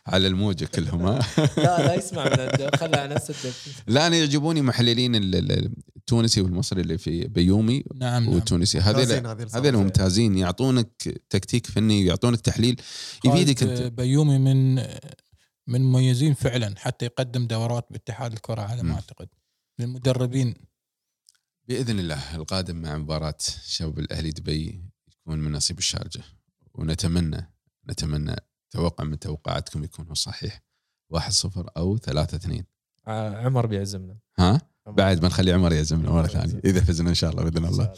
على 0.07 0.27
الموجة 0.27 0.65
كلهم 0.65 1.03
ها؟ 1.07 1.19
لا 1.57 1.87
لا 1.87 1.95
يسمع 1.95 2.25
من 2.25 2.71
خله 2.77 2.99
على 2.99 3.15
نفس 3.15 3.31
الدب. 3.31 3.55
لا 3.87 4.07
أنا 4.07 4.17
يعجبوني 4.17 4.63
محللين 4.63 5.15
ال- 5.15 5.35
ال- 5.35 5.73
التونسي 5.97 6.41
والمصري 6.41 6.81
اللي 6.81 6.99
في 6.99 7.27
بيومي 7.29 7.85
نعم 7.95 8.29
والتونسي 8.29 8.79
هذول 8.79 9.27
هذول 9.55 9.77
ممتازين 9.77 10.39
يعطونك 10.39 11.21
تكتيك 11.31 11.67
فني 11.67 12.05
ويعطونك 12.05 12.41
تحليل 12.41 12.81
يفيدك 13.25 13.59
خالد 13.61 13.71
أنت. 13.81 13.93
بيومي 14.01 14.39
من 14.39 14.75
من 15.67 15.81
مميزين 15.81 16.35
فعلا 16.35 16.75
حتى 16.79 17.05
يقدم 17.05 17.47
دورات 17.47 17.87
باتحاد 17.91 18.33
الكرة 18.33 18.63
على. 18.63 18.83
ما 18.83 18.95
أعتقد. 18.95 19.29
من 19.79 19.85
المدربين. 19.85 20.55
بإذن 21.69 21.99
الله 21.99 22.37
القادم 22.37 22.77
مع 22.77 22.97
مباراة 22.99 23.39
شباب 23.67 23.99
الأهلي 23.99 24.31
دبي 24.31 24.85
يكون 25.21 25.39
من 25.39 25.53
نصيب 25.53 25.79
الشارجة. 25.79 26.21
ونتمنى 26.75 27.55
نتمنى 27.91 28.37
توقع 28.75 29.05
من 29.05 29.19
توقعاتكم 29.19 29.85
يكون 29.85 30.07
هو 30.09 30.15
صحيح 30.15 30.63
1-0 31.15 31.71
أو 31.77 31.97
3-2 31.99 32.65
ع- 33.07 33.45
عمر 33.47 33.67
بيعزمنا. 33.67 34.17
ها؟ 34.39 34.61
عمر. 34.87 34.97
بعد 34.97 35.21
بنخلي 35.21 35.53
عمر 35.53 35.73
يعزمنا 35.73 36.11
مرة 36.11 36.27
ثانية. 36.27 36.61
إذا 36.65 36.81
فزنا 36.81 37.11
إن 37.11 37.15
شاء 37.15 37.31
الله 37.31 37.45
بإذن 37.45 37.65
الله. 37.65 37.93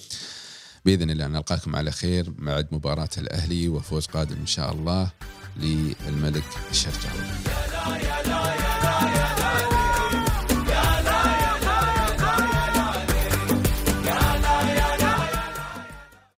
بإذن 0.84 1.10
الله 1.10 1.26
نلقاكم 1.26 1.76
على 1.76 1.90
خير 1.90 2.30
بعد 2.30 2.68
مباراة 2.72 3.08
الأهلي 3.18 3.68
وفوز 3.68 4.06
قادم 4.06 4.36
إن 4.36 4.46
شاء 4.46 4.72
الله 4.72 5.10
للملك 5.56 6.44
الشرجاوي 6.70 7.26